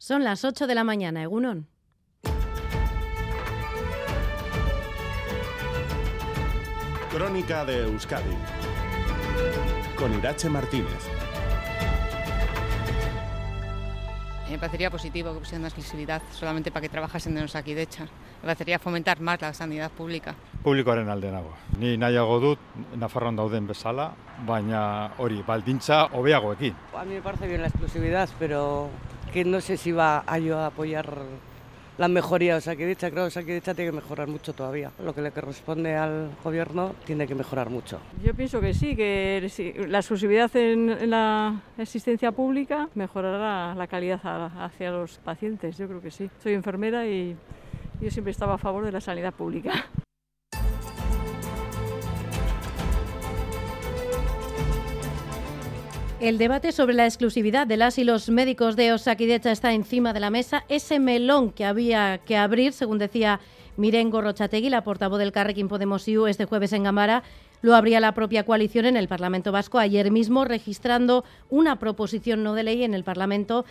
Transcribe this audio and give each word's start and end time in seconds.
Son 0.00 0.22
las 0.22 0.44
8 0.44 0.68
de 0.68 0.76
la 0.76 0.84
mañana, 0.84 1.24
Egunon. 1.24 1.66
Crónica 7.10 7.64
de 7.64 7.82
Euskadi 7.82 8.36
con 9.96 10.14
Irache 10.14 10.48
Martínez. 10.48 11.02
Me 14.48 14.56
parecería 14.56 14.88
positivo 14.88 15.32
que 15.32 15.40
pusieran 15.40 15.62
una 15.62 15.68
exclusividad 15.68 16.22
solamente 16.30 16.70
para 16.70 16.82
que 16.82 16.88
trabajasen 16.88 17.36
en 17.36 17.44
Osakidecha. 17.44 18.04
Me 18.04 18.42
parecería 18.42 18.78
fomentar 18.78 19.20
más 19.20 19.40
la 19.40 19.52
sanidad 19.52 19.90
pública. 19.90 20.36
Publikoaren 20.62 21.08
alde 21.08 21.32
nago. 21.32 21.52
Ni 21.80 21.98
nahiago 21.98 22.38
dut 22.38 22.58
Nafarroan 22.96 23.36
dauden 23.36 23.66
bezala, 23.66 24.14
baina 24.46 25.10
hori 25.18 25.42
baldintza 25.42 26.06
hobeagoekin. 26.12 26.74
A 26.96 27.04
mí 27.04 27.14
me 27.14 27.22
parece 27.22 27.48
bien 27.48 27.62
la 27.62 27.68
exclusividad, 27.68 28.28
pero 28.38 28.90
que 29.32 29.44
no 29.44 29.60
sé 29.60 29.76
si 29.76 29.92
va 29.92 30.24
a 30.26 30.38
yo 30.38 30.58
a 30.58 30.66
apoyar 30.66 31.22
la 31.98 32.08
mejoría 32.08 32.52
de 32.52 32.58
Osakidecha. 32.58 33.10
Creo 33.10 33.24
que 33.24 33.28
Osakidecha 33.28 33.74
tiene 33.74 33.90
que 33.90 33.96
mejorar 33.96 34.28
mucho 34.28 34.52
todavía. 34.52 34.90
Lo 35.04 35.14
que 35.14 35.20
le 35.20 35.32
corresponde 35.32 35.96
al 35.96 36.30
gobierno 36.42 36.94
tiene 37.04 37.26
que 37.26 37.34
mejorar 37.34 37.68
mucho. 37.68 38.00
Yo 38.24 38.34
pienso 38.34 38.60
que 38.60 38.72
sí, 38.72 38.96
que 38.96 39.50
la 39.88 39.98
exclusividad 39.98 40.54
en, 40.56 41.10
la 41.10 41.60
asistencia 41.76 42.32
pública 42.32 42.88
mejorará 42.94 43.74
la 43.74 43.86
calidad 43.86 44.20
hacia 44.62 44.90
los 44.92 45.18
pacientes. 45.18 45.76
Yo 45.76 45.88
creo 45.88 46.00
que 46.00 46.10
sí. 46.10 46.30
Soy 46.42 46.54
enfermera 46.54 47.06
y 47.06 47.36
yo 48.00 48.10
siempre 48.10 48.30
estaba 48.30 48.54
a 48.54 48.58
favor 48.58 48.84
de 48.84 48.92
la 48.92 49.00
sanidad 49.00 49.34
pública. 49.34 49.86
El 56.20 56.36
debate 56.36 56.72
sobre 56.72 56.94
la 56.94 57.06
exclusividad 57.06 57.68
de 57.68 57.76
las 57.76 57.96
y 57.96 58.02
los 58.02 58.28
médicos 58.28 58.74
de 58.74 58.92
Osakidecha 58.92 59.52
está 59.52 59.72
encima 59.72 60.12
de 60.12 60.18
la 60.18 60.30
mesa. 60.30 60.64
Ese 60.68 60.98
melón 60.98 61.52
que 61.52 61.64
había 61.64 62.18
que 62.18 62.36
abrir, 62.36 62.72
según 62.72 62.98
decía 62.98 63.38
Miren 63.76 64.10
Gorrochategui, 64.10 64.68
la 64.68 64.82
portavoz 64.82 65.20
del 65.20 65.30
Carrequín 65.30 65.68
Podemos 65.68 66.08
IU, 66.08 66.26
este 66.26 66.44
jueves 66.44 66.72
en 66.72 66.82
Gamara, 66.82 67.22
lo 67.62 67.76
abría 67.76 68.00
la 68.00 68.14
propia 68.14 68.44
coalición 68.44 68.86
en 68.86 68.96
el 68.96 69.06
Parlamento 69.06 69.52
Vasco 69.52 69.78
ayer 69.78 70.10
mismo, 70.10 70.44
registrando 70.44 71.24
una 71.50 71.78
proposición 71.78 72.42
no 72.42 72.54
de 72.54 72.64
ley 72.64 72.82
en 72.82 72.94
el 72.94 73.04
Parlamento 73.04 73.64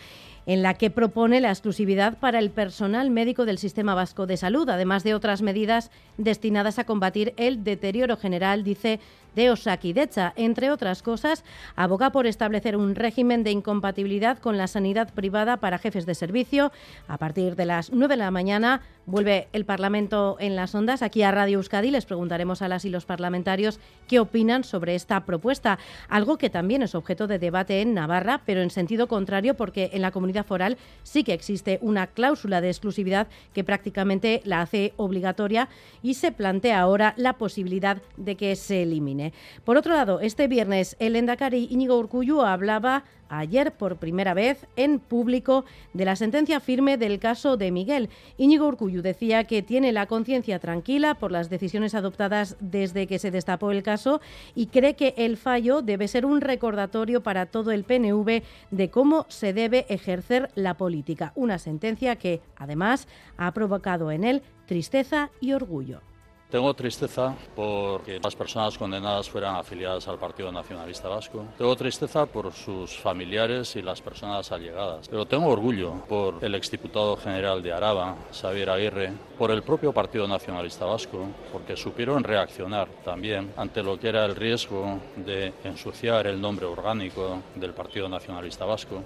en 0.45 0.63
la 0.63 0.75
que 0.75 0.89
propone 0.89 1.41
la 1.41 1.49
exclusividad 1.49 2.17
para 2.17 2.39
el 2.39 2.51
personal 2.51 3.09
médico 3.09 3.45
del 3.45 3.57
Sistema 3.57 3.93
Vasco 3.93 4.25
de 4.25 4.37
Salud, 4.37 4.69
además 4.69 5.03
de 5.03 5.13
otras 5.13 5.41
medidas 5.41 5.91
destinadas 6.17 6.79
a 6.79 6.85
combatir 6.85 7.33
el 7.35 7.65
deterioro 7.65 8.15
general, 8.15 8.63
dice, 8.63 9.01
de 9.37 9.51
Osakidecha. 9.51 10.33
Entre 10.35 10.71
otras 10.71 11.03
cosas, 11.03 11.43
aboga 11.75 12.11
por 12.11 12.25
establecer 12.25 12.75
un 12.75 12.95
régimen 12.95 13.43
de 13.43 13.51
incompatibilidad 13.51 14.39
con 14.39 14.57
la 14.57 14.65
sanidad 14.65 15.13
privada 15.13 15.57
para 15.57 15.77
jefes 15.77 16.07
de 16.07 16.15
servicio. 16.15 16.71
A 17.07 17.19
partir 17.19 17.55
de 17.55 17.65
las 17.65 17.91
9 17.91 18.15
de 18.15 18.17
la 18.17 18.31
mañana 18.31 18.81
vuelve 19.05 19.47
el 19.53 19.63
Parlamento 19.63 20.37
en 20.39 20.55
las 20.55 20.73
ondas. 20.73 21.03
Aquí 21.03 21.21
a 21.21 21.31
Radio 21.31 21.59
Euskadi 21.59 21.91
les 21.91 22.05
preguntaremos 22.05 22.63
a 22.63 22.67
las 22.67 22.83
y 22.83 22.89
los 22.89 23.05
parlamentarios 23.05 23.79
qué 24.07 24.19
opinan 24.19 24.63
sobre 24.63 24.95
esta 24.95 25.23
propuesta, 25.23 25.77
algo 26.09 26.39
que 26.39 26.49
también 26.49 26.81
es 26.81 26.95
objeto 26.95 27.27
de 27.27 27.37
debate 27.37 27.81
en 27.81 27.93
Navarra, 27.93 28.41
pero 28.43 28.61
en 28.61 28.71
sentido 28.71 29.07
contrario 29.07 29.53
porque 29.53 29.91
en 29.93 30.01
la 30.01 30.11
comunidad 30.11 30.47
foral 30.47 30.77
sí 31.03 31.23
que 31.23 31.33
existe 31.33 31.77
una 31.81 32.07
cláusula 32.07 32.59
de 32.59 32.69
exclusividad 32.69 33.27
que 33.53 33.63
prácticamente 33.63 34.41
la 34.45 34.61
hace 34.61 34.93
obligatoria 34.97 35.69
y 36.01 36.15
se 36.15 36.31
plantea 36.31 36.79
ahora 36.79 37.13
la 37.17 37.33
posibilidad 37.33 38.01
de 38.17 38.35
que 38.35 38.55
se 38.55 38.81
elimine. 38.81 39.26
Por 39.63 39.77
otro 39.77 39.93
lado, 39.93 40.19
este 40.19 40.47
viernes 40.47 40.95
el 40.99 41.15
Endacari 41.15 41.67
Íñigo 41.69 41.97
Urcullu 41.97 42.41
hablaba 42.41 43.03
ayer 43.29 43.73
por 43.73 43.97
primera 43.97 44.33
vez 44.33 44.65
en 44.75 44.99
público 44.99 45.65
de 45.93 46.05
la 46.05 46.15
sentencia 46.15 46.59
firme 46.59 46.97
del 46.97 47.19
caso 47.19 47.57
de 47.57 47.71
Miguel. 47.71 48.09
Íñigo 48.37 48.67
Urcullu 48.67 49.01
decía 49.01 49.43
que 49.45 49.61
tiene 49.61 49.91
la 49.91 50.05
conciencia 50.05 50.59
tranquila 50.59 51.15
por 51.15 51.31
las 51.31 51.49
decisiones 51.49 51.95
adoptadas 51.95 52.57
desde 52.59 53.07
que 53.07 53.19
se 53.19 53.31
destapó 53.31 53.71
el 53.71 53.83
caso 53.83 54.21
y 54.55 54.67
cree 54.67 54.95
que 54.95 55.13
el 55.17 55.37
fallo 55.37 55.81
debe 55.81 56.07
ser 56.07 56.25
un 56.25 56.41
recordatorio 56.41 57.23
para 57.23 57.45
todo 57.45 57.71
el 57.71 57.83
PNV 57.83 58.43
de 58.71 58.89
cómo 58.89 59.25
se 59.29 59.53
debe 59.53 59.85
ejercer 59.89 60.49
la 60.55 60.75
política. 60.75 61.31
Una 61.35 61.59
sentencia 61.59 62.15
que, 62.15 62.41
además, 62.55 63.07
ha 63.37 63.53
provocado 63.53 64.11
en 64.11 64.23
él 64.23 64.41
tristeza 64.65 65.31
y 65.39 65.53
orgullo. 65.53 66.01
Tengo 66.49 66.73
tristeza 66.73 67.35
porque 67.57 68.21
las 68.23 68.33
personas 68.33 68.77
condenadas 68.77 69.29
fueran 69.29 69.57
afiliadas 69.57 70.07
al 70.07 70.17
Partido 70.17 70.49
Nacionalista 70.49 71.09
Vasco. 71.09 71.43
Tengo 71.57 71.75
tristeza 71.75 72.25
por 72.25 72.53
sus 72.53 72.97
familiares 72.97 73.75
y 73.75 73.81
las 73.81 74.01
personas 74.01 74.49
allegadas. 74.53 75.09
Pero 75.09 75.25
tengo 75.25 75.47
orgullo 75.47 76.05
por 76.07 76.35
el 76.41 76.55
exdiputado 76.55 77.17
general 77.17 77.61
de 77.61 77.73
Araba, 77.73 78.15
Xavier 78.31 78.69
Aguirre, 78.69 79.11
por 79.37 79.51
el 79.51 79.61
propio 79.61 79.91
Partido 79.91 80.25
Nacionalista 80.25 80.85
Vasco, 80.85 81.27
porque 81.51 81.75
supieron 81.75 82.23
reaccionar 82.23 82.87
también 83.03 83.51
ante 83.57 83.83
lo 83.83 83.99
que 83.99 84.07
era 84.07 84.23
el 84.23 84.33
riesgo 84.33 85.01
de 85.17 85.53
ensuciar 85.65 86.27
el 86.27 86.39
nombre 86.39 86.65
orgánico 86.65 87.41
del 87.55 87.73
Partido 87.73 88.07
Nacionalista 88.07 88.63
Vasco. 88.63 89.03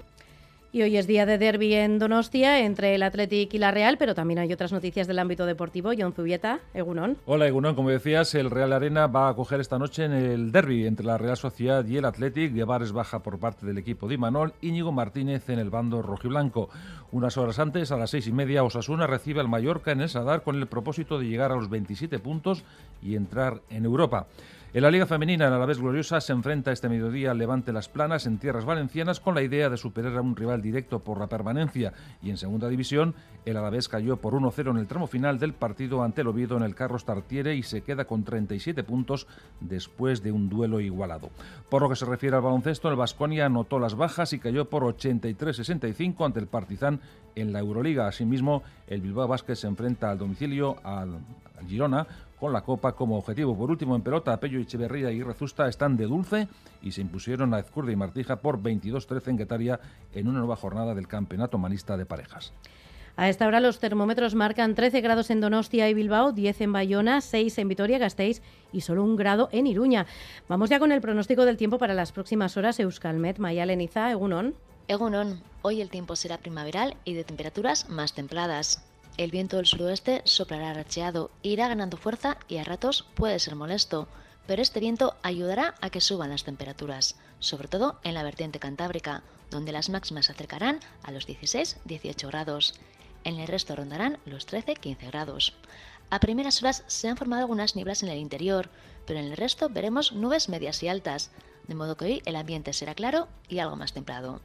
Y 0.74 0.80
hoy 0.80 0.96
es 0.96 1.06
día 1.06 1.26
de 1.26 1.36
derby 1.36 1.74
en 1.74 1.98
Donostia 1.98 2.60
entre 2.60 2.94
el 2.94 3.02
Athletic 3.02 3.52
y 3.52 3.58
la 3.58 3.72
Real, 3.72 3.98
pero 3.98 4.14
también 4.14 4.38
hay 4.38 4.50
otras 4.54 4.72
noticias 4.72 5.06
del 5.06 5.18
ámbito 5.18 5.44
deportivo. 5.44 5.90
John 5.96 6.14
Zubieta, 6.14 6.60
Egunon. 6.72 7.18
Hola 7.26 7.46
Egunon, 7.46 7.74
como 7.74 7.90
decías, 7.90 8.34
el 8.34 8.50
Real 8.50 8.72
Arena 8.72 9.06
va 9.06 9.26
a 9.26 9.32
acoger 9.32 9.60
esta 9.60 9.78
noche 9.78 10.06
en 10.06 10.12
el 10.12 10.50
derby 10.50 10.86
entre 10.86 11.04
la 11.04 11.18
Real 11.18 11.36
Sociedad 11.36 11.84
y 11.84 11.98
el 11.98 12.06
Athletic. 12.06 12.54
Guevares 12.54 12.92
baja 12.92 13.18
por 13.18 13.38
parte 13.38 13.66
del 13.66 13.76
equipo 13.76 14.08
de 14.08 14.14
Imanol, 14.14 14.54
Íñigo 14.62 14.92
Martínez 14.92 15.46
en 15.50 15.58
el 15.58 15.68
bando 15.68 16.00
rojiblanco. 16.00 16.70
Unas 17.10 17.36
horas 17.36 17.58
antes, 17.58 17.92
a 17.92 17.98
las 17.98 18.08
seis 18.08 18.26
y 18.26 18.32
media, 18.32 18.64
Osasuna 18.64 19.06
recibe 19.06 19.40
al 19.40 19.48
Mallorca 19.48 19.92
en 19.92 20.00
el 20.00 20.08
Sadar 20.08 20.42
con 20.42 20.56
el 20.56 20.68
propósito 20.68 21.18
de 21.18 21.26
llegar 21.26 21.52
a 21.52 21.56
los 21.56 21.68
27 21.68 22.18
puntos 22.18 22.64
y 23.02 23.16
entrar 23.16 23.60
en 23.68 23.84
Europa. 23.84 24.26
En 24.74 24.80
la 24.80 24.90
Liga 24.90 25.04
Femenina, 25.04 25.46
en 25.46 25.52
Alavés 25.52 25.78
Gloriosa, 25.78 26.18
se 26.22 26.32
enfrenta 26.32 26.72
este 26.72 26.88
mediodía 26.88 27.32
al 27.32 27.36
Levante 27.36 27.74
Las 27.74 27.90
Planas 27.90 28.24
en 28.24 28.38
tierras 28.38 28.64
valencianas 28.64 29.20
con 29.20 29.34
la 29.34 29.42
idea 29.42 29.68
de 29.68 29.76
superar 29.76 30.16
a 30.16 30.22
un 30.22 30.34
rival 30.34 30.62
directo 30.62 31.00
por 31.00 31.20
la 31.20 31.26
permanencia. 31.26 31.92
Y 32.22 32.30
en 32.30 32.38
segunda 32.38 32.70
división, 32.70 33.14
el 33.44 33.58
Alavés 33.58 33.90
cayó 33.90 34.16
por 34.16 34.32
1-0 34.32 34.70
en 34.70 34.78
el 34.78 34.86
tramo 34.86 35.08
final 35.08 35.38
del 35.38 35.52
partido 35.52 36.02
ante 36.02 36.22
el 36.22 36.28
Oviedo 36.28 36.56
en 36.56 36.62
el 36.62 36.74
Carlos 36.74 37.04
Tartiere 37.04 37.54
y 37.54 37.62
se 37.64 37.82
queda 37.82 38.06
con 38.06 38.24
37 38.24 38.82
puntos 38.82 39.26
después 39.60 40.22
de 40.22 40.32
un 40.32 40.48
duelo 40.48 40.80
igualado. 40.80 41.28
Por 41.68 41.82
lo 41.82 41.90
que 41.90 41.96
se 41.96 42.06
refiere 42.06 42.36
al 42.36 42.42
baloncesto, 42.42 42.88
el 42.88 42.96
Vasconia 42.96 43.44
anotó 43.44 43.78
las 43.78 43.94
bajas 43.94 44.32
y 44.32 44.38
cayó 44.38 44.70
por 44.70 44.84
83-65 44.84 46.24
ante 46.24 46.40
el 46.40 46.46
Partizan 46.46 46.98
en 47.34 47.52
la 47.52 47.58
Euroliga. 47.58 48.08
Asimismo, 48.08 48.62
el 48.86 49.02
Bilbao 49.02 49.28
Basket 49.28 49.54
se 49.54 49.66
enfrenta 49.66 50.10
al 50.10 50.16
domicilio 50.16 50.78
al 50.82 51.18
Girona 51.68 52.06
con 52.38 52.52
la 52.52 52.62
Copa 52.62 52.92
como 52.92 53.16
objetivo. 53.16 53.56
Por 53.56 53.70
último, 53.70 53.94
en 53.94 54.02
pelota, 54.02 54.38
Pello 54.40 54.58
Echeverría 54.58 55.12
y 55.12 55.22
Rezusta 55.22 55.68
están 55.68 55.96
de 55.96 56.06
dulce 56.06 56.48
y 56.82 56.90
se 56.90 57.00
impusieron 57.00 57.54
a 57.54 57.60
Ezcurdia 57.60 57.92
y 57.92 57.96
Martija 57.96 58.36
por 58.36 58.60
22-13 58.60 59.28
en 59.28 59.36
Guetaria 59.36 59.80
en 60.12 60.26
una 60.26 60.40
nueva 60.40 60.56
jornada 60.56 60.94
del 60.94 61.06
Campeonato 61.06 61.58
Manista 61.58 61.96
de 61.96 62.04
Parejas. 62.04 62.52
A 63.16 63.28
esta 63.28 63.46
hora 63.46 63.60
los 63.60 63.78
termómetros 63.78 64.34
marcan 64.34 64.74
13 64.74 65.00
grados 65.02 65.30
en 65.30 65.40
Donostia 65.40 65.88
y 65.88 65.94
Bilbao, 65.94 66.32
10 66.32 66.62
en 66.62 66.72
Bayona, 66.72 67.20
6 67.20 67.58
en 67.58 67.68
Vitoria-Gasteiz 67.68 68.42
y 68.72 68.80
solo 68.80 69.04
un 69.04 69.16
grado 69.16 69.48
en 69.52 69.66
Iruña. 69.66 70.06
Vamos 70.48 70.70
ya 70.70 70.78
con 70.78 70.92
el 70.92 71.00
pronóstico 71.00 71.44
del 71.44 71.58
tiempo 71.58 71.78
para 71.78 71.94
las 71.94 72.10
próximas 72.10 72.56
horas. 72.56 72.80
Euskalmet, 72.80 73.38
Maya 73.38 73.66
Leniza, 73.66 74.10
Egunon. 74.10 74.54
Egunon, 74.88 75.42
hoy 75.60 75.80
el 75.80 75.90
tiempo 75.90 76.16
será 76.16 76.38
primaveral 76.38 76.96
y 77.04 77.14
de 77.14 77.24
temperaturas 77.24 77.88
más 77.88 78.14
templadas. 78.14 78.82
El 79.18 79.30
viento 79.30 79.56
del 79.56 79.66
suroeste 79.66 80.22
soplará 80.24 80.72
racheado, 80.72 81.30
irá 81.42 81.68
ganando 81.68 81.98
fuerza 81.98 82.38
y 82.48 82.56
a 82.56 82.64
ratos 82.64 83.04
puede 83.14 83.38
ser 83.38 83.56
molesto, 83.56 84.08
pero 84.46 84.62
este 84.62 84.80
viento 84.80 85.16
ayudará 85.22 85.74
a 85.82 85.90
que 85.90 86.00
suban 86.00 86.30
las 86.30 86.44
temperaturas, 86.44 87.16
sobre 87.38 87.68
todo 87.68 88.00
en 88.04 88.14
la 88.14 88.22
vertiente 88.22 88.58
cantábrica, 88.58 89.22
donde 89.50 89.70
las 89.72 89.90
máximas 89.90 90.26
se 90.26 90.32
acercarán 90.32 90.80
a 91.02 91.12
los 91.12 91.28
16-18 91.28 92.26
grados. 92.28 92.74
En 93.24 93.38
el 93.38 93.46
resto 93.48 93.76
rondarán 93.76 94.18
los 94.24 94.48
13-15 94.48 95.06
grados. 95.08 95.54
A 96.08 96.18
primeras 96.18 96.62
horas 96.62 96.82
se 96.86 97.08
han 97.08 97.16
formado 97.18 97.42
algunas 97.42 97.76
nieblas 97.76 98.02
en 98.02 98.08
el 98.08 98.18
interior, 98.18 98.70
pero 99.06 99.20
en 99.20 99.26
el 99.26 99.36
resto 99.36 99.68
veremos 99.68 100.12
nubes 100.12 100.48
medias 100.48 100.82
y 100.82 100.88
altas, 100.88 101.30
de 101.68 101.74
modo 101.74 101.96
que 101.96 102.04
hoy 102.06 102.22
el 102.24 102.36
ambiente 102.36 102.72
será 102.72 102.94
claro 102.94 103.28
y 103.48 103.58
algo 103.58 103.76
más 103.76 103.92
templado. 103.92 104.40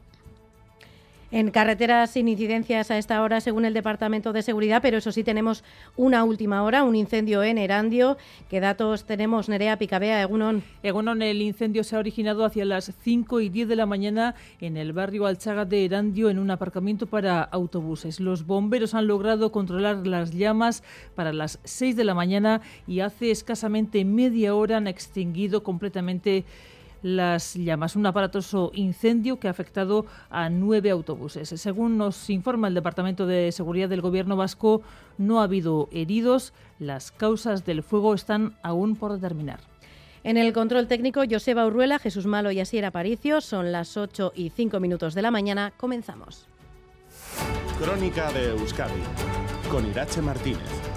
En 1.29 1.51
carreteras 1.51 2.11
sin 2.11 2.29
incidencias 2.29 2.89
a 2.89 2.97
esta 2.97 3.21
hora, 3.21 3.41
según 3.41 3.65
el 3.65 3.73
Departamento 3.73 4.31
de 4.31 4.41
Seguridad, 4.41 4.81
pero 4.81 4.99
eso 4.99 5.11
sí 5.11 5.25
tenemos 5.25 5.61
una 5.97 6.23
última 6.23 6.63
hora, 6.63 6.85
un 6.85 6.95
incendio 6.95 7.43
en 7.43 7.57
Erandio. 7.57 8.17
¿Qué 8.49 8.61
datos 8.61 9.03
tenemos, 9.03 9.49
Nerea 9.49 9.77
Picabea, 9.77 10.21
Egunon? 10.21 10.63
Egunon, 10.83 11.21
el 11.21 11.41
incendio 11.41 11.83
se 11.83 11.97
ha 11.97 11.99
originado 11.99 12.45
hacia 12.45 12.63
las 12.63 12.93
5 13.01 13.41
y 13.41 13.49
10 13.49 13.67
de 13.67 13.75
la 13.75 13.85
mañana 13.85 14.35
en 14.61 14.77
el 14.77 14.93
barrio 14.93 15.25
Alchaga 15.25 15.65
de 15.65 15.83
Erandio, 15.83 16.29
en 16.29 16.39
un 16.39 16.49
aparcamiento 16.49 17.07
para 17.07 17.43
autobuses. 17.43 18.21
Los 18.21 18.45
bomberos 18.45 18.93
han 18.93 19.07
logrado 19.07 19.51
controlar 19.51 20.07
las 20.07 20.31
llamas 20.31 20.81
para 21.13 21.33
las 21.33 21.59
6 21.65 21.97
de 21.97 22.05
la 22.05 22.13
mañana 22.13 22.61
y 22.87 23.01
hace 23.01 23.31
escasamente 23.31 24.05
media 24.05 24.55
hora 24.55 24.77
han 24.77 24.87
extinguido 24.87 25.61
completamente 25.61 26.45
las 27.01 27.55
llamas. 27.55 27.95
Un 27.95 28.05
aparatoso 28.05 28.71
incendio 28.73 29.39
que 29.39 29.47
ha 29.47 29.51
afectado 29.51 30.05
a 30.29 30.49
nueve 30.49 30.89
autobuses. 30.89 31.49
Según 31.49 31.97
nos 31.97 32.29
informa 32.29 32.67
el 32.67 32.73
Departamento 32.73 33.25
de 33.25 33.51
Seguridad 33.51 33.89
del 33.89 34.01
Gobierno 34.01 34.35
vasco, 34.35 34.81
no 35.17 35.39
ha 35.39 35.43
habido 35.43 35.89
heridos. 35.91 36.53
Las 36.79 37.11
causas 37.11 37.65
del 37.65 37.83
fuego 37.83 38.13
están 38.13 38.55
aún 38.63 38.95
por 38.95 39.13
determinar. 39.13 39.59
En 40.23 40.37
el 40.37 40.51
control 40.51 40.87
técnico, 40.87 41.21
Joseba 41.29 41.65
Urruela, 41.65 41.99
Jesús 41.99 42.25
Malo 42.25 42.51
y 42.51 42.59
Asier 42.59 42.85
Aparicio. 42.85 43.39
Son 43.39 43.71
las 43.71 43.95
8 43.95 44.33
y 44.35 44.49
5 44.49 44.79
minutos 44.79 45.13
de 45.13 45.21
la 45.21 45.31
mañana. 45.31 45.71
Comenzamos. 45.77 46.47
Crónica 47.79 48.31
de 48.33 48.49
Euskadi 48.49 49.01
con 49.71 49.85
Irache 49.87 50.21
Martínez. 50.21 50.96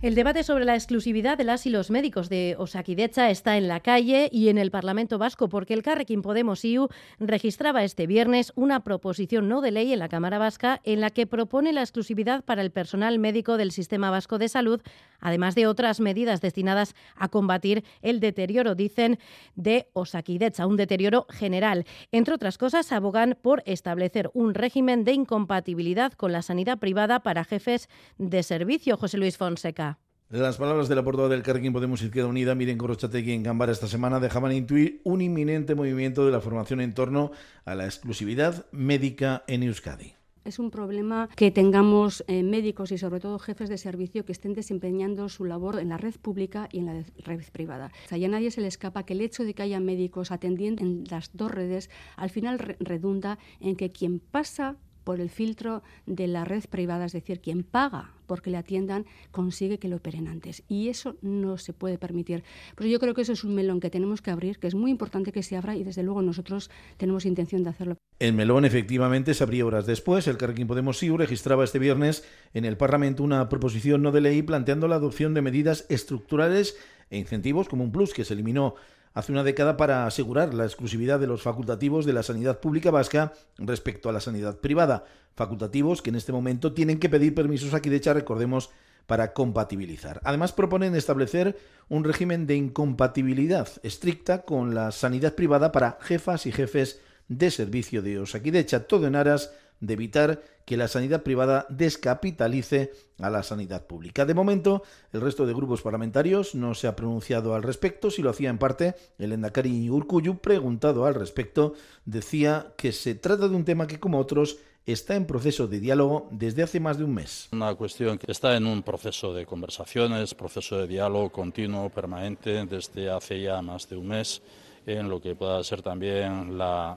El 0.00 0.14
debate 0.14 0.44
sobre 0.44 0.64
la 0.64 0.76
exclusividad 0.76 1.36
de 1.36 1.42
las 1.42 1.66
y 1.66 1.70
los 1.70 1.90
médicos 1.90 2.28
de 2.28 2.54
Osakidecha 2.56 3.30
está 3.30 3.56
en 3.56 3.66
la 3.66 3.80
calle 3.80 4.28
y 4.30 4.48
en 4.48 4.56
el 4.56 4.70
Parlamento 4.70 5.18
Vasco 5.18 5.48
porque 5.48 5.74
el 5.74 5.82
Carrequín 5.82 6.22
Podemos 6.22 6.64
IU 6.64 6.86
registraba 7.18 7.82
este 7.82 8.06
viernes 8.06 8.52
una 8.54 8.84
proposición 8.84 9.48
no 9.48 9.60
de 9.60 9.72
ley 9.72 9.92
en 9.92 9.98
la 9.98 10.08
Cámara 10.08 10.38
Vasca 10.38 10.80
en 10.84 11.00
la 11.00 11.10
que 11.10 11.26
propone 11.26 11.72
la 11.72 11.80
exclusividad 11.80 12.44
para 12.44 12.62
el 12.62 12.70
personal 12.70 13.18
médico 13.18 13.56
del 13.56 13.72
Sistema 13.72 14.08
Vasco 14.08 14.38
de 14.38 14.48
Salud, 14.48 14.80
además 15.18 15.56
de 15.56 15.66
otras 15.66 15.98
medidas 15.98 16.40
destinadas 16.40 16.94
a 17.16 17.26
combatir 17.26 17.82
el 18.00 18.20
deterioro, 18.20 18.76
dicen, 18.76 19.18
de 19.56 19.88
Osakidecha, 19.94 20.68
un 20.68 20.76
deterioro 20.76 21.26
general. 21.28 21.86
Entre 22.12 22.34
otras 22.34 22.56
cosas, 22.56 22.92
abogan 22.92 23.36
por 23.42 23.64
establecer 23.66 24.30
un 24.32 24.54
régimen 24.54 25.02
de 25.02 25.14
incompatibilidad 25.14 26.12
con 26.12 26.30
la 26.30 26.42
sanidad 26.42 26.78
privada 26.78 27.18
para 27.24 27.42
jefes 27.42 27.88
de 28.16 28.44
servicio. 28.44 28.96
José 28.96 29.18
Luis 29.18 29.36
Fonseca. 29.36 29.87
Las 30.30 30.58
palabras 30.58 30.90
de 30.90 30.94
la 30.94 31.02
portavoz 31.02 31.30
del 31.30 31.42
Carrequín 31.42 31.72
Podemos 31.72 32.02
Izquierda 32.02 32.28
Unida, 32.28 32.54
Miren 32.54 32.76
Gorrochategui 32.76 33.32
en 33.32 33.42
Gambara 33.42 33.72
esta 33.72 33.86
semana, 33.86 34.20
dejaban 34.20 34.52
intuir 34.52 35.00
un 35.04 35.22
inminente 35.22 35.74
movimiento 35.74 36.26
de 36.26 36.32
la 36.32 36.42
formación 36.42 36.82
en 36.82 36.92
torno 36.92 37.30
a 37.64 37.74
la 37.74 37.86
exclusividad 37.86 38.66
médica 38.70 39.42
en 39.46 39.62
Euskadi. 39.62 40.16
Es 40.44 40.58
un 40.58 40.70
problema 40.70 41.30
que 41.34 41.50
tengamos 41.50 42.24
eh, 42.26 42.42
médicos 42.42 42.92
y 42.92 42.98
sobre 42.98 43.20
todo 43.20 43.38
jefes 43.38 43.70
de 43.70 43.78
servicio 43.78 44.26
que 44.26 44.32
estén 44.32 44.52
desempeñando 44.52 45.30
su 45.30 45.46
labor 45.46 45.78
en 45.78 45.88
la 45.88 45.96
red 45.96 46.16
pública 46.20 46.68
y 46.72 46.80
en 46.80 46.86
la 46.86 47.04
red 47.24 47.42
privada. 47.50 47.90
O 48.04 48.08
sea, 48.08 48.18
ya 48.18 48.26
a 48.26 48.30
nadie 48.30 48.50
se 48.50 48.60
le 48.60 48.68
escapa 48.68 49.04
que 49.04 49.14
el 49.14 49.22
hecho 49.22 49.44
de 49.44 49.54
que 49.54 49.62
haya 49.62 49.80
médicos 49.80 50.30
atendiendo 50.30 50.82
en 50.82 51.04
las 51.10 51.30
dos 51.32 51.50
redes 51.50 51.88
al 52.16 52.28
final 52.28 52.58
redunda 52.80 53.38
en 53.60 53.76
que 53.76 53.92
quien 53.92 54.20
pasa 54.20 54.76
por 55.08 55.22
el 55.22 55.30
filtro 55.30 55.82
de 56.04 56.26
la 56.26 56.44
red 56.44 56.64
privada, 56.68 57.06
es 57.06 57.12
decir, 57.12 57.40
quien 57.40 57.62
paga 57.62 58.12
porque 58.26 58.50
le 58.50 58.58
atiendan, 58.58 59.06
consigue 59.30 59.78
que 59.78 59.88
lo 59.88 59.96
operen 59.96 60.28
antes. 60.28 60.62
Y 60.68 60.90
eso 60.90 61.16
no 61.22 61.56
se 61.56 61.72
puede 61.72 61.96
permitir. 61.96 62.44
Pues 62.76 62.90
yo 62.90 63.00
creo 63.00 63.14
que 63.14 63.22
eso 63.22 63.32
es 63.32 63.42
un 63.42 63.54
melón 63.54 63.80
que 63.80 63.88
tenemos 63.88 64.20
que 64.20 64.30
abrir, 64.30 64.58
que 64.58 64.66
es 64.66 64.74
muy 64.74 64.90
importante 64.90 65.32
que 65.32 65.42
se 65.42 65.56
abra 65.56 65.76
y 65.76 65.82
desde 65.82 66.02
luego 66.02 66.20
nosotros 66.20 66.70
tenemos 66.98 67.24
intención 67.24 67.64
de 67.64 67.70
hacerlo. 67.70 67.96
El 68.18 68.34
melón 68.34 68.66
efectivamente 68.66 69.32
se 69.32 69.44
abrió 69.44 69.68
horas 69.68 69.86
después. 69.86 70.28
El 70.28 70.36
Carrequín 70.36 70.66
Podemos 70.66 70.98
SIU 70.98 71.16
registraba 71.16 71.64
este 71.64 71.78
viernes 71.78 72.22
en 72.52 72.66
el 72.66 72.76
Parlamento 72.76 73.22
una 73.22 73.48
proposición 73.48 74.02
no 74.02 74.12
de 74.12 74.20
ley 74.20 74.42
planteando 74.42 74.88
la 74.88 74.96
adopción 74.96 75.32
de 75.32 75.40
medidas 75.40 75.86
estructurales 75.88 76.76
e 77.08 77.16
incentivos 77.16 77.66
como 77.66 77.82
un 77.82 77.92
plus 77.92 78.12
que 78.12 78.26
se 78.26 78.34
eliminó 78.34 78.74
hace 79.14 79.32
una 79.32 79.44
década 79.44 79.76
para 79.76 80.06
asegurar 80.06 80.54
la 80.54 80.64
exclusividad 80.64 81.18
de 81.20 81.26
los 81.26 81.42
facultativos 81.42 82.06
de 82.06 82.12
la 82.12 82.22
sanidad 82.22 82.60
pública 82.60 82.90
vasca 82.90 83.32
respecto 83.58 84.08
a 84.08 84.12
la 84.12 84.20
sanidad 84.20 84.58
privada, 84.58 85.04
facultativos 85.34 86.02
que 86.02 86.10
en 86.10 86.16
este 86.16 86.32
momento 86.32 86.72
tienen 86.72 86.98
que 86.98 87.08
pedir 87.08 87.34
permisos 87.34 87.74
aquí 87.74 87.90
de 87.90 87.96
hecho 87.96 88.14
recordemos, 88.14 88.70
para 89.08 89.32
compatibilizar. 89.32 90.20
Además 90.22 90.52
proponen 90.52 90.94
establecer 90.94 91.58
un 91.88 92.04
régimen 92.04 92.46
de 92.46 92.56
incompatibilidad 92.56 93.66
estricta 93.82 94.42
con 94.42 94.74
la 94.74 94.92
sanidad 94.92 95.34
privada 95.34 95.72
para 95.72 95.96
jefas 96.02 96.44
y 96.44 96.52
jefes 96.52 97.00
de 97.26 97.50
servicio 97.50 98.02
de 98.02 98.18
Osakidecha, 98.18 98.86
todo 98.86 99.06
en 99.06 99.16
aras 99.16 99.54
de 99.80 99.94
evitar 99.94 100.42
que 100.64 100.76
la 100.76 100.88
sanidad 100.88 101.22
privada 101.22 101.66
descapitalice 101.70 102.92
a 103.18 103.30
la 103.30 103.42
sanidad 103.42 103.86
pública. 103.86 104.26
De 104.26 104.34
momento, 104.34 104.82
el 105.12 105.20
resto 105.20 105.46
de 105.46 105.54
grupos 105.54 105.82
parlamentarios 105.82 106.54
no 106.54 106.74
se 106.74 106.88
ha 106.88 106.96
pronunciado 106.96 107.54
al 107.54 107.62
respecto. 107.62 108.10
Si 108.10 108.22
lo 108.22 108.30
hacía 108.30 108.50
en 108.50 108.58
parte, 108.58 108.94
el 109.18 109.32
Endacari 109.32 109.88
Urcuyu, 109.88 110.38
preguntado 110.38 111.06
al 111.06 111.14
respecto, 111.14 111.74
decía 112.04 112.74
que 112.76 112.92
se 112.92 113.14
trata 113.14 113.48
de 113.48 113.56
un 113.56 113.64
tema 113.64 113.86
que, 113.86 113.98
como 113.98 114.18
otros, 114.18 114.58
está 114.84 115.16
en 115.16 115.26
proceso 115.26 115.66
de 115.66 115.80
diálogo 115.80 116.28
desde 116.30 116.62
hace 116.62 116.80
más 116.80 116.98
de 116.98 117.04
un 117.04 117.14
mes. 117.14 117.48
Una 117.52 117.74
cuestión 117.74 118.18
que 118.18 118.30
está 118.30 118.56
en 118.56 118.66
un 118.66 118.82
proceso 118.82 119.34
de 119.34 119.44
conversaciones, 119.46 120.34
proceso 120.34 120.78
de 120.78 120.86
diálogo 120.86 121.30
continuo, 121.30 121.90
permanente, 121.90 122.64
desde 122.66 123.10
hace 123.10 123.42
ya 123.42 123.60
más 123.60 123.88
de 123.88 123.96
un 123.96 124.08
mes, 124.08 124.42
en 124.86 125.08
lo 125.08 125.20
que 125.20 125.34
pueda 125.34 125.62
ser 125.62 125.82
también 125.82 126.56
la 126.56 126.96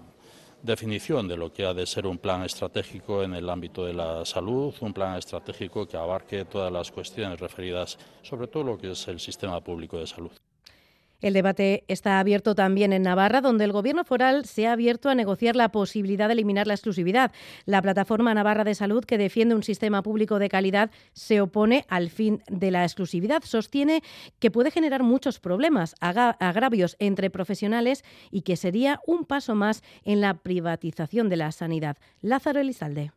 definición 0.63 1.27
de 1.27 1.37
lo 1.37 1.51
que 1.51 1.65
ha 1.65 1.73
de 1.73 1.85
ser 1.85 2.05
un 2.05 2.17
plan 2.17 2.43
estratégico 2.43 3.23
en 3.23 3.33
el 3.33 3.49
ámbito 3.49 3.85
de 3.85 3.93
la 3.93 4.25
salud, 4.25 4.73
un 4.81 4.93
plan 4.93 5.17
estratégico 5.17 5.87
que 5.87 5.97
abarque 5.97 6.45
todas 6.45 6.71
las 6.71 6.91
cuestiones 6.91 7.39
referidas, 7.39 7.97
sobre 8.21 8.47
todo 8.47 8.63
lo 8.63 8.77
que 8.77 8.91
es 8.91 9.07
el 9.07 9.19
sistema 9.19 9.61
público 9.61 9.97
de 9.97 10.07
salud. 10.07 10.31
El 11.21 11.33
debate 11.33 11.83
está 11.87 12.19
abierto 12.19 12.55
también 12.55 12.93
en 12.93 13.03
Navarra, 13.03 13.41
donde 13.41 13.63
el 13.63 13.71
Gobierno 13.71 14.03
foral 14.03 14.45
se 14.45 14.67
ha 14.67 14.73
abierto 14.73 15.09
a 15.09 15.15
negociar 15.15 15.55
la 15.55 15.69
posibilidad 15.69 16.27
de 16.27 16.33
eliminar 16.33 16.65
la 16.67 16.73
exclusividad. 16.73 17.31
La 17.65 17.81
Plataforma 17.81 18.33
Navarra 18.33 18.63
de 18.63 18.75
Salud, 18.75 19.05
que 19.05 19.17
defiende 19.17 19.55
un 19.55 19.63
sistema 19.63 20.01
público 20.01 20.39
de 20.39 20.49
calidad, 20.49 20.89
se 21.13 21.39
opone 21.39 21.85
al 21.89 22.09
fin 22.09 22.41
de 22.49 22.71
la 22.71 22.83
exclusividad. 22.83 23.43
Sostiene 23.43 24.01
que 24.39 24.51
puede 24.51 24.71
generar 24.71 25.03
muchos 25.03 25.39
problemas, 25.39 25.95
agravios 25.99 26.95
entre 26.99 27.29
profesionales 27.29 28.03
y 28.31 28.41
que 28.41 28.57
sería 28.57 28.99
un 29.05 29.25
paso 29.25 29.55
más 29.55 29.83
en 30.03 30.21
la 30.21 30.35
privatización 30.35 31.29
de 31.29 31.37
la 31.37 31.51
sanidad. 31.51 31.97
Lázaro 32.21 32.59
Elizalde 32.59 33.11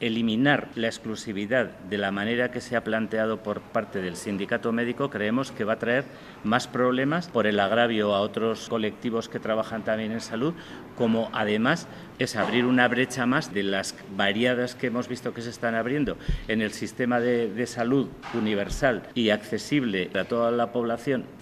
eliminar 0.00 0.68
la 0.74 0.86
exclusividad 0.86 1.70
de 1.90 1.98
la 1.98 2.10
manera 2.10 2.50
que 2.50 2.60
se 2.60 2.76
ha 2.76 2.84
planteado 2.84 3.42
por 3.42 3.60
parte 3.60 4.00
del 4.00 4.16
sindicato 4.16 4.72
médico 4.72 5.10
creemos 5.10 5.50
que 5.50 5.64
va 5.64 5.74
a 5.74 5.78
traer 5.78 6.04
más 6.44 6.68
problemas 6.68 7.28
por 7.28 7.46
el 7.46 7.58
agravio 7.60 8.14
a 8.14 8.20
otros 8.20 8.68
colectivos 8.68 9.28
que 9.28 9.40
trabajan 9.40 9.82
también 9.82 10.12
en 10.12 10.20
salud, 10.20 10.54
como 10.96 11.30
además 11.32 11.88
es 12.18 12.36
abrir 12.36 12.64
una 12.64 12.88
brecha 12.88 13.26
más 13.26 13.52
de 13.52 13.62
las 13.62 13.94
variadas 14.16 14.74
que 14.74 14.88
hemos 14.88 15.08
visto 15.08 15.34
que 15.34 15.42
se 15.42 15.50
están 15.50 15.74
abriendo 15.74 16.16
en 16.46 16.62
el 16.62 16.72
sistema 16.72 17.20
de, 17.20 17.66
salud 17.66 18.08
universal 18.34 19.02
y 19.14 19.30
accesible 19.30 20.10
a 20.14 20.24
toda 20.24 20.50
la 20.50 20.72
población 20.72 21.37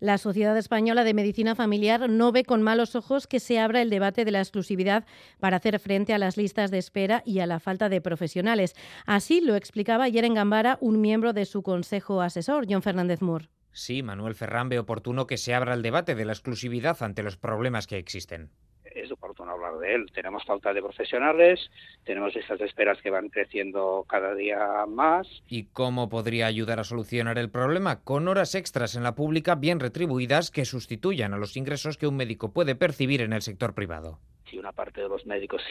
la 0.00 0.18
Sociedad 0.18 0.56
Española 0.56 1.04
de 1.04 1.14
Medicina 1.14 1.54
Familiar 1.54 2.08
no 2.08 2.32
ve 2.32 2.44
con 2.44 2.62
malos 2.62 2.96
ojos 2.96 3.26
que 3.26 3.40
se 3.40 3.58
abra 3.58 3.82
el 3.82 3.90
debate 3.90 4.24
de 4.24 4.30
la 4.30 4.40
exclusividad 4.40 5.04
para 5.40 5.56
hacer 5.56 5.78
frente 5.78 6.14
a 6.14 6.18
las 6.18 6.36
listas 6.36 6.70
de 6.70 6.78
espera 6.78 7.22
y 7.24 7.40
a 7.40 7.46
la 7.46 7.60
falta 7.60 7.88
de 7.88 8.00
profesionales. 8.00 8.74
Así 9.06 9.40
lo 9.40 9.56
explicaba 9.56 10.04
ayer 10.04 10.24
en 10.24 10.34
Gambara 10.34 10.78
un 10.80 11.00
miembro 11.00 11.32
de 11.32 11.44
su 11.44 11.62
consejo 11.62 12.20
asesor, 12.22 12.66
John 12.68 12.82
Fernández 12.82 13.22
Moore. 13.22 13.48
Sí, 13.72 14.02
Manuel 14.02 14.34
Ferrán 14.34 14.68
ve 14.68 14.78
oportuno 14.78 15.26
que 15.26 15.36
se 15.36 15.54
abra 15.54 15.74
el 15.74 15.82
debate 15.82 16.14
de 16.14 16.24
la 16.24 16.32
exclusividad 16.32 17.02
ante 17.02 17.22
los 17.22 17.36
problemas 17.36 17.86
que 17.86 17.98
existen 17.98 18.50
es 18.96 19.10
oportuno 19.12 19.52
hablar 19.52 19.78
de 19.78 19.94
él. 19.94 20.06
Tenemos 20.14 20.44
falta 20.44 20.72
de 20.72 20.82
profesionales, 20.82 21.60
tenemos 22.04 22.34
estas 22.34 22.60
esperas 22.60 23.00
que 23.02 23.10
van 23.10 23.28
creciendo 23.28 24.04
cada 24.08 24.34
día 24.34 24.86
más. 24.88 25.26
¿Y 25.48 25.64
cómo 25.64 26.08
podría 26.08 26.46
ayudar 26.46 26.80
a 26.80 26.84
solucionar 26.84 27.38
el 27.38 27.50
problema? 27.50 28.02
Con 28.02 28.28
horas 28.28 28.54
extras 28.54 28.96
en 28.96 29.02
la 29.02 29.14
pública 29.14 29.54
bien 29.54 29.80
retribuidas 29.80 30.50
que 30.50 30.64
sustituyan 30.64 31.34
a 31.34 31.38
los 31.38 31.56
ingresos 31.56 31.98
que 31.98 32.06
un 32.06 32.16
médico 32.16 32.52
puede 32.52 32.74
percibir 32.74 33.20
en 33.20 33.32
el 33.32 33.42
sector 33.42 33.74
privado. 33.74 34.18
Si 34.50 34.58
una 34.58 34.72
parte 34.72 35.00
de 35.00 35.08
los 35.08 35.26
médicos 35.26 35.62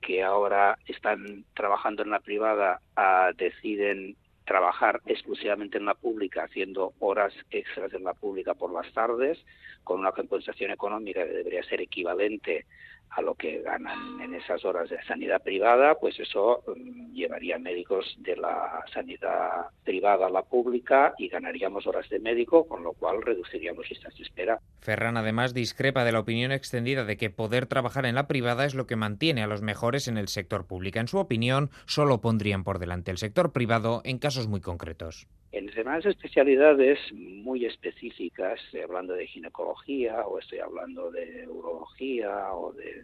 que 0.00 0.22
ahora 0.22 0.78
están 0.86 1.44
trabajando 1.54 2.02
en 2.02 2.10
la 2.10 2.20
privada 2.20 2.80
ah, 2.96 3.30
deciden 3.36 4.16
trabajar 4.46 5.02
exclusivamente 5.06 5.76
en 5.76 5.84
la 5.84 5.94
pública, 5.94 6.44
haciendo 6.44 6.94
horas 7.00 7.34
extras 7.50 7.92
en 7.92 8.04
la 8.04 8.14
pública 8.14 8.54
por 8.54 8.72
las 8.72 8.90
tardes, 8.94 9.38
con 9.84 10.00
una 10.00 10.12
compensación 10.12 10.70
económica 10.70 11.24
que 11.26 11.32
debería 11.32 11.62
ser 11.64 11.80
equivalente 11.80 12.64
a 13.10 13.22
lo 13.22 13.34
que 13.34 13.62
ganan 13.62 14.20
en 14.20 14.34
esas 14.34 14.64
horas 14.64 14.90
de 14.90 15.02
sanidad 15.04 15.42
privada, 15.42 15.94
pues 15.98 16.18
eso 16.20 16.62
mm, 16.66 17.14
llevaría 17.14 17.58
médicos 17.58 18.14
de 18.18 18.36
la 18.36 18.84
sanidad 18.92 19.68
privada 19.84 20.26
a 20.26 20.30
la 20.30 20.42
pública 20.42 21.14
y 21.18 21.28
ganaríamos 21.28 21.86
horas 21.86 22.08
de 22.10 22.18
médico, 22.18 22.66
con 22.66 22.82
lo 22.82 22.92
cual 22.92 23.22
reduciríamos 23.22 23.88
listas 23.88 24.14
de 24.16 24.22
espera. 24.22 24.60
Ferran 24.80 25.16
además 25.16 25.54
discrepa 25.54 26.04
de 26.04 26.12
la 26.12 26.20
opinión 26.20 26.52
extendida 26.52 27.04
de 27.04 27.16
que 27.16 27.30
poder 27.30 27.66
trabajar 27.66 28.06
en 28.06 28.14
la 28.14 28.26
privada 28.26 28.66
es 28.66 28.74
lo 28.74 28.86
que 28.86 28.96
mantiene 28.96 29.42
a 29.42 29.46
los 29.46 29.62
mejores 29.62 30.08
en 30.08 30.18
el 30.18 30.28
sector 30.28 30.66
público. 30.66 30.98
En 30.98 31.08
su 31.08 31.18
opinión, 31.18 31.70
solo 31.86 32.20
pondrían 32.20 32.64
por 32.64 32.78
delante 32.78 33.10
el 33.10 33.18
sector 33.18 33.52
privado 33.52 34.02
en 34.04 34.18
casos 34.18 34.46
muy 34.48 34.60
concretos. 34.60 35.26
En 35.52 35.66
demás 35.66 36.04
especialidades 36.04 36.98
muy 37.12 37.64
específicas, 37.64 38.60
estoy 38.64 38.80
hablando 38.80 39.14
de 39.14 39.26
ginecología 39.26 40.26
o 40.26 40.38
estoy 40.38 40.58
hablando 40.58 41.10
de 41.10 41.46
urología 41.48 42.52
o 42.52 42.72
de, 42.72 42.95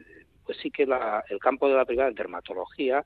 pues 0.44 0.58
sí 0.62 0.70
que 0.70 0.82
el 0.82 1.38
campo 1.40 1.68
de 1.68 1.74
la 1.74 1.84
privada 1.84 2.08
en 2.08 2.14
dermatología, 2.14 3.04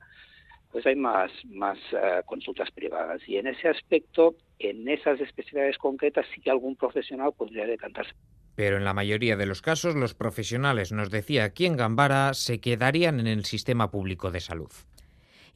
pues 0.71 0.85
hay 0.85 0.95
más, 0.95 1.31
más 1.45 1.77
eh, 1.91 2.21
consultas 2.25 2.69
privadas 2.71 3.21
y 3.27 3.37
en 3.37 3.47
ese 3.47 3.69
aspecto, 3.69 4.35
en 4.59 4.87
esas 4.87 5.19
especialidades 5.21 5.77
concretas 5.77 6.25
sí 6.33 6.41
que 6.41 6.51
algún 6.51 6.75
profesional 6.75 7.31
podría 7.37 7.65
decantarse 7.65 8.13
Pero 8.55 8.77
en 8.77 8.83
la 8.83 8.93
mayoría 8.93 9.37
de 9.37 9.45
los 9.45 9.61
casos, 9.61 9.95
los 9.95 10.13
profesionales, 10.13 10.91
nos 10.91 11.09
decía 11.09 11.45
aquí 11.45 11.65
en 11.65 11.77
Gambara, 11.77 12.33
se 12.33 12.59
quedarían 12.59 13.19
en 13.19 13.27
el 13.27 13.45
sistema 13.45 13.91
público 13.91 14.31
de 14.31 14.39
salud. 14.39 14.71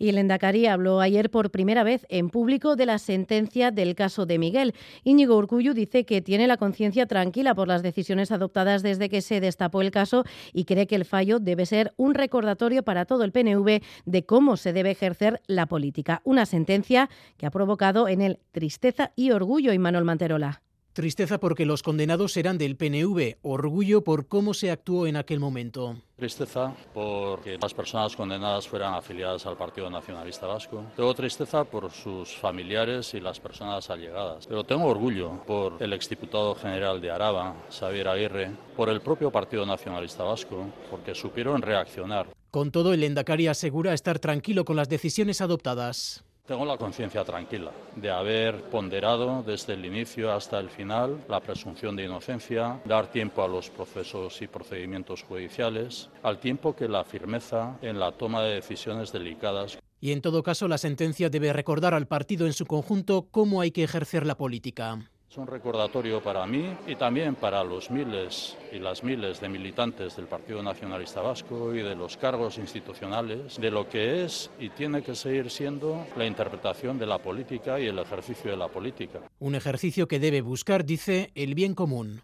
Y 0.01 0.09
el 0.09 0.17
Endacari 0.17 0.65
habló 0.65 0.99
ayer 0.99 1.29
por 1.29 1.51
primera 1.51 1.83
vez 1.83 2.07
en 2.09 2.31
público 2.31 2.75
de 2.75 2.87
la 2.87 2.97
sentencia 2.97 3.69
del 3.69 3.93
caso 3.93 4.25
de 4.25 4.39
Miguel. 4.39 4.73
Íñigo 5.03 5.37
Urcullu 5.37 5.75
dice 5.75 6.05
que 6.05 6.23
tiene 6.23 6.47
la 6.47 6.57
conciencia 6.57 7.05
tranquila 7.05 7.53
por 7.53 7.67
las 7.67 7.83
decisiones 7.83 8.31
adoptadas 8.31 8.81
desde 8.81 9.09
que 9.09 9.21
se 9.21 9.39
destapó 9.39 9.79
el 9.83 9.91
caso 9.91 10.23
y 10.53 10.65
cree 10.65 10.87
que 10.87 10.95
el 10.95 11.05
fallo 11.05 11.37
debe 11.37 11.67
ser 11.67 11.93
un 11.97 12.15
recordatorio 12.15 12.81
para 12.81 13.05
todo 13.05 13.23
el 13.23 13.31
PNV 13.31 13.83
de 14.05 14.25
cómo 14.25 14.57
se 14.57 14.73
debe 14.73 14.89
ejercer 14.89 15.39
la 15.45 15.67
política. 15.67 16.23
Una 16.23 16.47
sentencia 16.47 17.07
que 17.37 17.45
ha 17.45 17.51
provocado 17.51 18.07
en 18.07 18.21
él 18.21 18.39
tristeza 18.51 19.11
y 19.15 19.29
orgullo, 19.29 19.71
y 19.71 19.77
Manuel 19.77 20.05
Manterola. 20.05 20.63
Tristeza 20.93 21.39
porque 21.39 21.65
los 21.65 21.83
condenados 21.83 22.35
eran 22.35 22.57
del 22.57 22.75
PNV, 22.75 23.37
orgullo 23.43 24.03
por 24.03 24.27
cómo 24.27 24.53
se 24.53 24.71
actuó 24.71 25.07
en 25.07 25.15
aquel 25.15 25.39
momento. 25.39 25.95
Tristeza 26.17 26.75
porque 26.93 27.57
las 27.61 27.73
personas 27.73 28.13
condenadas 28.13 28.67
fueran 28.67 28.93
afiliadas 28.93 29.45
al 29.45 29.55
Partido 29.55 29.89
Nacionalista 29.89 30.47
Vasco. 30.47 30.83
Tengo 30.97 31.13
tristeza 31.13 31.63
por 31.63 31.89
sus 31.91 32.35
familiares 32.35 33.13
y 33.13 33.21
las 33.21 33.39
personas 33.39 33.89
allegadas. 33.89 34.47
Pero 34.47 34.65
tengo 34.65 34.85
orgullo 34.85 35.41
por 35.47 35.81
el 35.81 35.93
exdiputado 35.93 36.55
general 36.55 36.99
de 36.99 37.09
Araba, 37.09 37.55
Xavier 37.69 38.09
Aguirre, 38.09 38.51
por 38.75 38.89
el 38.89 38.99
propio 38.99 39.31
Partido 39.31 39.65
Nacionalista 39.65 40.25
Vasco, 40.25 40.67
porque 40.89 41.15
supieron 41.15 41.61
reaccionar. 41.61 42.27
Con 42.51 42.71
todo, 42.71 42.91
el 42.91 43.05
Endacari 43.05 43.47
asegura 43.47 43.93
estar 43.93 44.19
tranquilo 44.19 44.65
con 44.65 44.75
las 44.75 44.89
decisiones 44.89 45.39
adoptadas. 45.39 46.25
Tengo 46.51 46.65
la 46.65 46.75
conciencia 46.75 47.23
tranquila 47.23 47.71
de 47.95 48.11
haber 48.11 48.63
ponderado 48.63 49.41
desde 49.41 49.71
el 49.71 49.85
inicio 49.85 50.33
hasta 50.33 50.59
el 50.59 50.69
final 50.69 51.23
la 51.29 51.39
presunción 51.39 51.95
de 51.95 52.03
inocencia, 52.03 52.81
dar 52.83 53.09
tiempo 53.09 53.41
a 53.41 53.47
los 53.47 53.69
procesos 53.69 54.41
y 54.41 54.47
procedimientos 54.47 55.23
judiciales, 55.23 56.09
al 56.23 56.41
tiempo 56.41 56.75
que 56.75 56.89
la 56.89 57.05
firmeza 57.05 57.77
en 57.81 58.01
la 58.01 58.11
toma 58.11 58.43
de 58.43 58.55
decisiones 58.55 59.13
delicadas. 59.13 59.77
Y 60.01 60.11
en 60.11 60.21
todo 60.21 60.43
caso, 60.43 60.67
la 60.67 60.77
sentencia 60.77 61.29
debe 61.29 61.53
recordar 61.53 61.93
al 61.93 62.09
partido 62.09 62.45
en 62.45 62.51
su 62.51 62.65
conjunto 62.65 63.29
cómo 63.31 63.61
hay 63.61 63.71
que 63.71 63.85
ejercer 63.85 64.25
la 64.25 64.35
política. 64.35 65.09
Es 65.31 65.37
un 65.37 65.47
recordatorio 65.47 66.21
para 66.21 66.45
mí 66.45 66.75
y 66.85 66.97
también 66.97 67.35
para 67.35 67.63
los 67.63 67.89
miles 67.89 68.57
y 68.69 68.79
las 68.79 69.01
miles 69.01 69.39
de 69.39 69.47
militantes 69.47 70.17
del 70.17 70.27
Partido 70.27 70.61
Nacionalista 70.61 71.21
Vasco 71.21 71.73
y 71.73 71.81
de 71.81 71.95
los 71.95 72.17
cargos 72.17 72.57
institucionales 72.57 73.55
de 73.55 73.71
lo 73.71 73.87
que 73.87 74.25
es 74.25 74.51
y 74.59 74.67
tiene 74.71 75.01
que 75.01 75.15
seguir 75.15 75.49
siendo 75.49 76.05
la 76.17 76.25
interpretación 76.25 76.99
de 76.99 77.05
la 77.05 77.19
política 77.19 77.79
y 77.79 77.87
el 77.87 77.99
ejercicio 77.99 78.51
de 78.51 78.57
la 78.57 78.67
política. 78.67 79.21
Un 79.39 79.55
ejercicio 79.55 80.05
que 80.05 80.19
debe 80.19 80.41
buscar, 80.41 80.83
dice, 80.83 81.31
el 81.33 81.55
bien 81.55 81.75
común. 81.75 82.23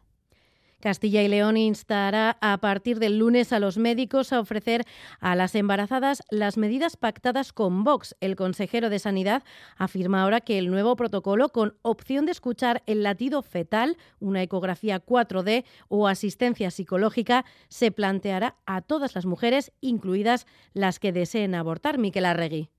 Castilla 0.79 1.24
y 1.24 1.27
León 1.27 1.57
instará 1.57 2.38
a 2.39 2.60
partir 2.60 3.00
del 3.00 3.17
lunes 3.17 3.51
a 3.51 3.60
los 3.60 3.79
médicos 3.79 4.31
a 4.31 4.39
ofrecer 4.39 4.84
a 5.19 5.36
las 5.36 5.55
embarazadas 5.55 6.22
las 6.29 6.57
medidas 6.57 6.98
pactadas 6.98 7.51
con 7.51 7.84
Vox. 7.84 8.15
El 8.22 8.36
consejero 8.36 8.91
de 8.91 9.00
Sanidad 9.00 9.43
afirma 9.75 10.22
ahora 10.22 10.39
que 10.39 10.60
el 10.60 10.69
nuevo 10.69 10.96
protocolo, 10.96 11.50
con 11.50 11.75
opción 11.81 12.27
de 12.27 12.31
escuchar 12.31 12.84
el 12.86 13.01
latido 13.01 13.41
fetal, 13.41 13.98
una 14.19 14.43
ecografía 14.43 15.03
4D 15.03 15.65
o 15.88 16.07
asistencia 16.07 16.69
psicológica, 16.69 17.43
se 17.69 17.91
planteará 17.91 18.55
a 18.67 18.81
todas 18.81 19.15
las 19.15 19.25
mujeres, 19.25 19.72
incluidas 19.81 20.46
las 20.74 21.00
que 21.00 21.12
deseen 21.12 21.55
abortar. 21.55 21.98
Miquel 21.98 22.25
Arregui. 22.25 22.69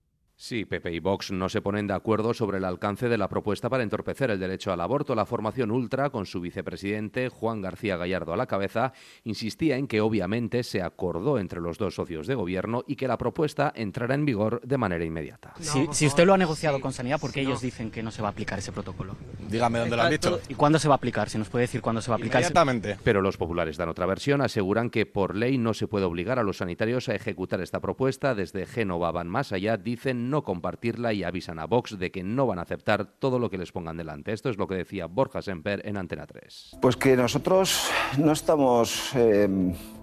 Sí, 0.41 0.65
Pepe 0.65 0.93
y 0.93 1.01
Vox 1.01 1.33
no 1.33 1.49
se 1.49 1.61
ponen 1.61 1.89
de 1.89 1.95
acuerdo 1.95 2.33
sobre 2.33 2.59
el 2.59 2.65
alcance 2.65 3.09
de 3.09 3.19
la 3.19 3.29
propuesta 3.29 3.69
para 3.69 3.83
entorpecer 3.83 4.31
el 4.31 4.39
derecho 4.39 4.73
al 4.73 4.81
aborto. 4.81 5.17
La 5.17 5.27
formación 5.27 5.73
ultra, 5.73 6.11
con 6.11 6.27
su 6.27 6.41
vicepresidente 6.41 7.29
Juan 7.29 7.61
García 7.61 7.97
Gallardo 7.97 8.33
a 8.33 8.37
la 8.37 8.47
cabeza, 8.47 8.93
insistía 9.25 9.77
en 9.77 9.89
que 9.89 10.01
obviamente 10.01 10.63
se 10.63 10.81
acordó 10.81 11.41
entre 11.41 11.61
los 11.61 11.77
dos 11.77 11.97
socios 11.97 12.29
de 12.29 12.37
gobierno 12.37 12.85
y 12.87 12.95
que 12.95 13.09
la 13.09 13.19
propuesta 13.19 13.73
entrará 13.75 14.15
en 14.15 14.27
vigor 14.27 14.61
de 14.63 14.79
manera 14.79 15.05
inmediata. 15.05 15.55
Si, 15.59 15.89
si 15.91 16.07
usted 16.07 16.25
lo 16.25 16.35
ha 16.35 16.39
negociado 16.39 16.81
con 16.81 16.93
Sanidad, 16.93 17.19
¿por 17.19 17.33
qué 17.33 17.41
ellos 17.41 17.61
dicen 17.61 17.91
que 17.91 18.05
no 18.05 18.13
se 18.13 18.23
va 18.23 18.29
a 18.29 18.31
aplicar 18.31 18.61
ese 18.61 18.71
protocolo? 18.71 19.17
Dígame 19.51 19.81
dónde 19.81 19.97
lo 19.97 20.03
han 20.03 20.11
dicho. 20.13 20.41
¿Y 20.49 20.55
cuándo 20.55 20.79
se 20.79 20.87
va 20.87 20.95
a 20.95 20.99
aplicar? 20.99 21.29
Si 21.29 21.39
nos 21.39 21.49
puede 21.49 21.65
decir 21.65 21.81
cuándo 21.83 22.01
se 22.01 22.13
va 22.13 22.15
a 22.15 22.19
aplicar. 22.19 22.43
Inmediatamente. 22.43 22.97
Pero 23.03 23.23
los 23.23 23.37
populares 23.37 23.77
dan 23.77 23.89
otra 23.89 24.07
versión, 24.07 24.41
aseguran 24.41 24.89
que 24.89 25.05
por 25.05 25.35
ley 25.35 25.59
no 25.59 25.75
se 25.75 25.89
puede 25.89 26.05
obligar 26.05 26.39
a 26.39 26.45
los 26.45 26.59
sanitarios 26.59 27.09
a 27.09 27.17
ejecutar 27.17 27.61
esta 27.61 27.81
propuesta. 27.81 28.37
Desde 28.37 28.67
Génova 28.67 29.11
van 29.11 29.27
más 29.27 29.51
allá, 29.51 29.77
dicen 29.77 30.28
no 30.31 30.43
compartirla 30.43 31.13
y 31.13 31.25
avisan 31.25 31.59
a 31.59 31.67
Vox 31.67 31.99
de 31.99 32.11
que 32.11 32.23
no 32.23 32.47
van 32.47 32.59
a 32.59 32.63
aceptar 32.63 33.07
todo 33.07 33.39
lo 33.39 33.51
que 33.51 33.59
les 33.59 33.73
pongan 33.73 33.97
delante. 33.97 34.33
Esto 34.33 34.49
es 34.51 34.59
lo 34.59 34.67
que 34.67 34.77
decía 34.77 35.07
Borja 35.07 35.43
Semper 35.43 35.83
en 35.85 35.97
Antena 35.97 36.27
3. 36.27 36.79
Pues 36.81 36.97
que 36.97 37.17
nosotros 37.17 37.91
no 38.19 38.33
estamos 38.33 39.13
eh, 39.15 39.49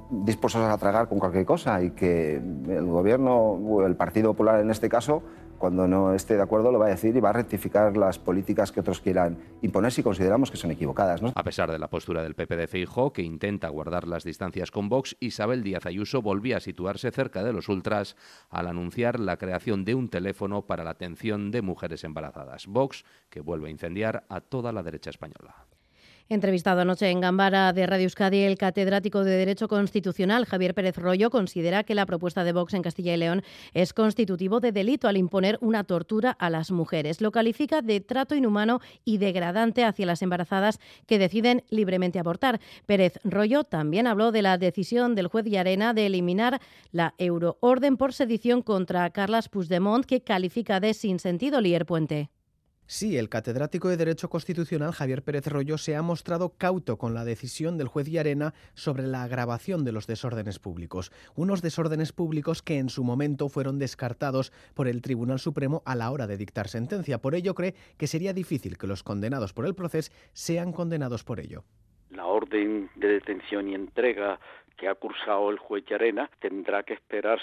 dispuestos 0.09 0.61
a 0.61 0.77
tragar 0.77 1.07
con 1.07 1.19
cualquier 1.19 1.45
cosa 1.45 1.81
y 1.81 1.91
que 1.91 2.35
el 2.35 2.85
gobierno, 2.85 3.35
o 3.35 3.85
el 3.85 3.95
Partido 3.95 4.31
Popular 4.31 4.59
en 4.59 4.71
este 4.71 4.89
caso, 4.89 5.23
cuando 5.57 5.87
no 5.87 6.13
esté 6.13 6.35
de 6.35 6.41
acuerdo 6.41 6.71
lo 6.71 6.79
va 6.79 6.87
a 6.87 6.89
decir 6.89 7.15
y 7.15 7.19
va 7.19 7.29
a 7.29 7.33
rectificar 7.33 7.95
las 7.97 8.19
políticas 8.19 8.71
que 8.71 8.79
otros 8.79 9.01
quieran 9.01 9.37
imponer 9.61 9.91
si 9.91 10.03
consideramos 10.03 10.51
que 10.51 10.57
son 10.57 10.71
equivocadas. 10.71 11.21
A 11.33 11.43
pesar 11.43 11.71
de 11.71 11.79
la 11.79 11.89
postura 11.89 12.23
del 12.23 12.35
PP 12.35 12.55
de 12.55 12.67
Feijó, 12.67 13.13
que 13.13 13.21
intenta 13.21 13.69
guardar 13.69 14.07
las 14.07 14.23
distancias 14.23 14.71
con 14.71 14.89
Vox, 14.89 15.15
Isabel 15.19 15.63
Díaz 15.63 15.85
Ayuso 15.85 16.21
volvía 16.21 16.57
a 16.57 16.61
situarse 16.61 17.11
cerca 17.11 17.43
de 17.43 17.53
los 17.53 17.69
ultras 17.69 18.15
al 18.49 18.67
anunciar 18.67 19.19
la 19.19 19.37
creación 19.37 19.85
de 19.85 19.95
un 19.95 20.09
teléfono 20.09 20.65
para 20.65 20.83
la 20.83 20.91
atención 20.91 21.51
de 21.51 21.61
mujeres 21.61 22.03
embarazadas. 22.03 22.67
Vox, 22.67 23.05
que 23.29 23.41
vuelve 23.41 23.67
a 23.67 23.71
incendiar 23.71 24.25
a 24.29 24.41
toda 24.41 24.71
la 24.71 24.83
derecha 24.83 25.09
española. 25.09 25.65
Entrevistado 26.27 26.81
anoche 26.81 27.11
en 27.11 27.21
Gambara 27.21 27.71
de 27.71 27.85
Radio 27.85 28.05
Euskadi, 28.05 28.39
el 28.39 28.57
catedrático 28.57 29.23
de 29.23 29.37
Derecho 29.37 29.67
Constitucional 29.67 30.47
Javier 30.47 30.73
Pérez 30.73 30.97
Rollo 30.97 31.29
considera 31.29 31.83
que 31.83 31.93
la 31.93 32.07
propuesta 32.07 32.43
de 32.43 32.51
Vox 32.51 32.73
en 32.73 32.81
Castilla 32.81 33.13
y 33.13 33.17
León 33.17 33.43
es 33.75 33.93
constitutivo 33.93 34.59
de 34.59 34.71
delito 34.71 35.07
al 35.07 35.17
imponer 35.17 35.59
una 35.61 35.83
tortura 35.83 36.31
a 36.31 36.49
las 36.49 36.71
mujeres. 36.71 37.21
Lo 37.21 37.31
califica 37.31 37.83
de 37.83 38.01
trato 38.01 38.33
inhumano 38.33 38.79
y 39.03 39.19
degradante 39.19 39.83
hacia 39.83 40.07
las 40.07 40.23
embarazadas 40.23 40.79
que 41.05 41.19
deciden 41.19 41.63
libremente 41.69 42.17
abortar. 42.17 42.59
Pérez 42.87 43.19
Rollo 43.23 43.63
también 43.63 44.07
habló 44.07 44.31
de 44.31 44.41
la 44.41 44.57
decisión 44.57 45.13
del 45.13 45.27
juez 45.27 45.45
Llarena 45.45 45.93
de 45.93 46.07
eliminar 46.07 46.59
la 46.91 47.13
euroorden 47.19 47.97
por 47.97 48.13
sedición 48.13 48.63
contra 48.63 49.07
Carlas 49.11 49.47
Puigdemont, 49.47 50.03
que 50.03 50.21
califica 50.21 50.79
de 50.79 50.95
sin 50.95 51.19
sentido 51.19 51.61
Lier 51.61 51.85
Puente. 51.85 52.31
Sí, 52.87 53.17
el 53.17 53.29
catedrático 53.29 53.89
de 53.89 53.97
Derecho 53.97 54.29
Constitucional 54.29 54.91
Javier 54.91 55.23
Pérez 55.23 55.47
Rollo 55.47 55.79
se 55.79 55.95
ha 55.95 56.03
mostrado 56.03 56.53
cauto 56.55 56.97
con 56.97 57.15
la 57.15 57.25
decisión 57.25 57.79
del 57.79 57.87
juez 57.87 58.07
Llarena 58.07 58.53
sobre 58.75 59.07
la 59.07 59.23
agravación 59.23 59.83
de 59.83 59.91
los 59.91 60.05
desórdenes 60.05 60.59
públicos, 60.59 61.11
unos 61.35 61.63
desórdenes 61.63 62.11
públicos 62.11 62.61
que 62.61 62.77
en 62.77 62.89
su 62.89 63.03
momento 63.03 63.49
fueron 63.49 63.79
descartados 63.79 64.53
por 64.75 64.87
el 64.87 65.01
Tribunal 65.01 65.39
Supremo 65.39 65.81
a 65.83 65.95
la 65.95 66.11
hora 66.11 66.27
de 66.27 66.37
dictar 66.37 66.67
sentencia. 66.67 67.17
Por 67.17 67.33
ello 67.33 67.55
cree 67.55 67.73
que 67.97 68.05
sería 68.05 68.33
difícil 68.33 68.77
que 68.77 68.85
los 68.85 69.01
condenados 69.01 69.51
por 69.51 69.65
el 69.65 69.73
proceso 69.73 70.11
sean 70.33 70.71
condenados 70.71 71.23
por 71.23 71.39
ello. 71.39 71.63
La 72.11 72.27
orden 72.27 72.91
de 72.95 73.07
detención 73.07 73.67
y 73.67 73.73
entrega 73.73 74.39
que 74.75 74.87
ha 74.87 74.95
cursado 74.95 75.49
el 75.49 75.57
juez 75.57 75.85
Llarena 75.85 76.29
tendrá 76.39 76.83
que 76.83 76.93
esperar 76.93 77.39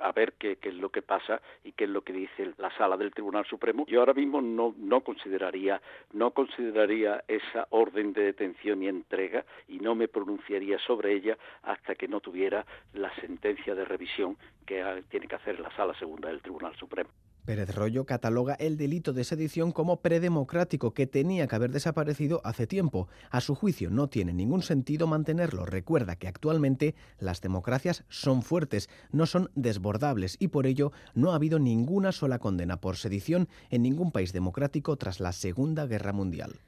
a 0.00 0.12
ver 0.12 0.34
qué, 0.34 0.56
qué, 0.56 0.70
es 0.70 0.74
lo 0.74 0.90
que 0.90 1.02
pasa 1.02 1.40
y 1.64 1.72
qué 1.72 1.84
es 1.84 1.90
lo 1.90 2.02
que 2.02 2.12
dice 2.12 2.52
la 2.58 2.70
sala 2.76 2.96
del 2.96 3.12
Tribunal 3.12 3.44
Supremo. 3.46 3.86
Yo 3.86 4.00
ahora 4.00 4.14
mismo 4.14 4.40
no, 4.40 4.74
no 4.76 5.02
consideraría 5.02 5.80
no 6.12 6.32
consideraría 6.32 7.24
esa 7.28 7.66
orden 7.70 8.12
de 8.12 8.22
detención 8.24 8.82
y 8.82 8.88
entrega 8.88 9.44
y 9.68 9.78
no 9.78 9.94
me 9.94 10.08
pronunciaría 10.08 10.78
sobre 10.78 11.14
ella 11.14 11.38
hasta 11.62 11.94
que 11.94 12.08
no 12.08 12.20
tuviera 12.20 12.66
la 12.94 13.14
sentencia 13.16 13.74
de 13.74 13.84
revisión 13.84 14.36
que 14.66 15.04
tiene 15.08 15.28
que 15.28 15.36
hacer 15.36 15.60
la 15.60 15.70
sala 15.76 15.94
segunda 15.94 16.28
del 16.28 16.42
Tribunal 16.42 16.74
Supremo. 16.76 17.10
Pérez 17.44 17.74
Rollo 17.74 18.06
cataloga 18.06 18.54
el 18.54 18.76
delito 18.76 19.12
de 19.12 19.24
sedición 19.24 19.72
como 19.72 20.00
predemocrático 20.00 20.94
que 20.94 21.08
tenía 21.08 21.48
que 21.48 21.56
haber 21.56 21.72
desaparecido 21.72 22.40
hace 22.44 22.68
tiempo. 22.68 23.08
A 23.30 23.40
su 23.40 23.56
juicio 23.56 23.90
no 23.90 24.08
tiene 24.08 24.32
ningún 24.32 24.62
sentido 24.62 25.08
mantenerlo. 25.08 25.66
Recuerda 25.66 26.14
que 26.14 26.28
actualmente 26.28 26.94
las 27.18 27.40
democracias 27.40 28.04
son 28.08 28.42
fuertes, 28.42 28.88
no 29.10 29.26
son 29.26 29.50
desbordables 29.56 30.36
y 30.38 30.48
por 30.48 30.66
ello 30.66 30.92
no 31.14 31.32
ha 31.32 31.34
habido 31.34 31.58
ninguna 31.58 32.12
sola 32.12 32.38
condena 32.38 32.80
por 32.80 32.96
sedición 32.96 33.48
en 33.70 33.82
ningún 33.82 34.12
país 34.12 34.32
democrático 34.32 34.96
tras 34.96 35.18
la 35.18 35.32
Segunda 35.32 35.86
Guerra 35.86 36.12
Mundial. 36.12 36.60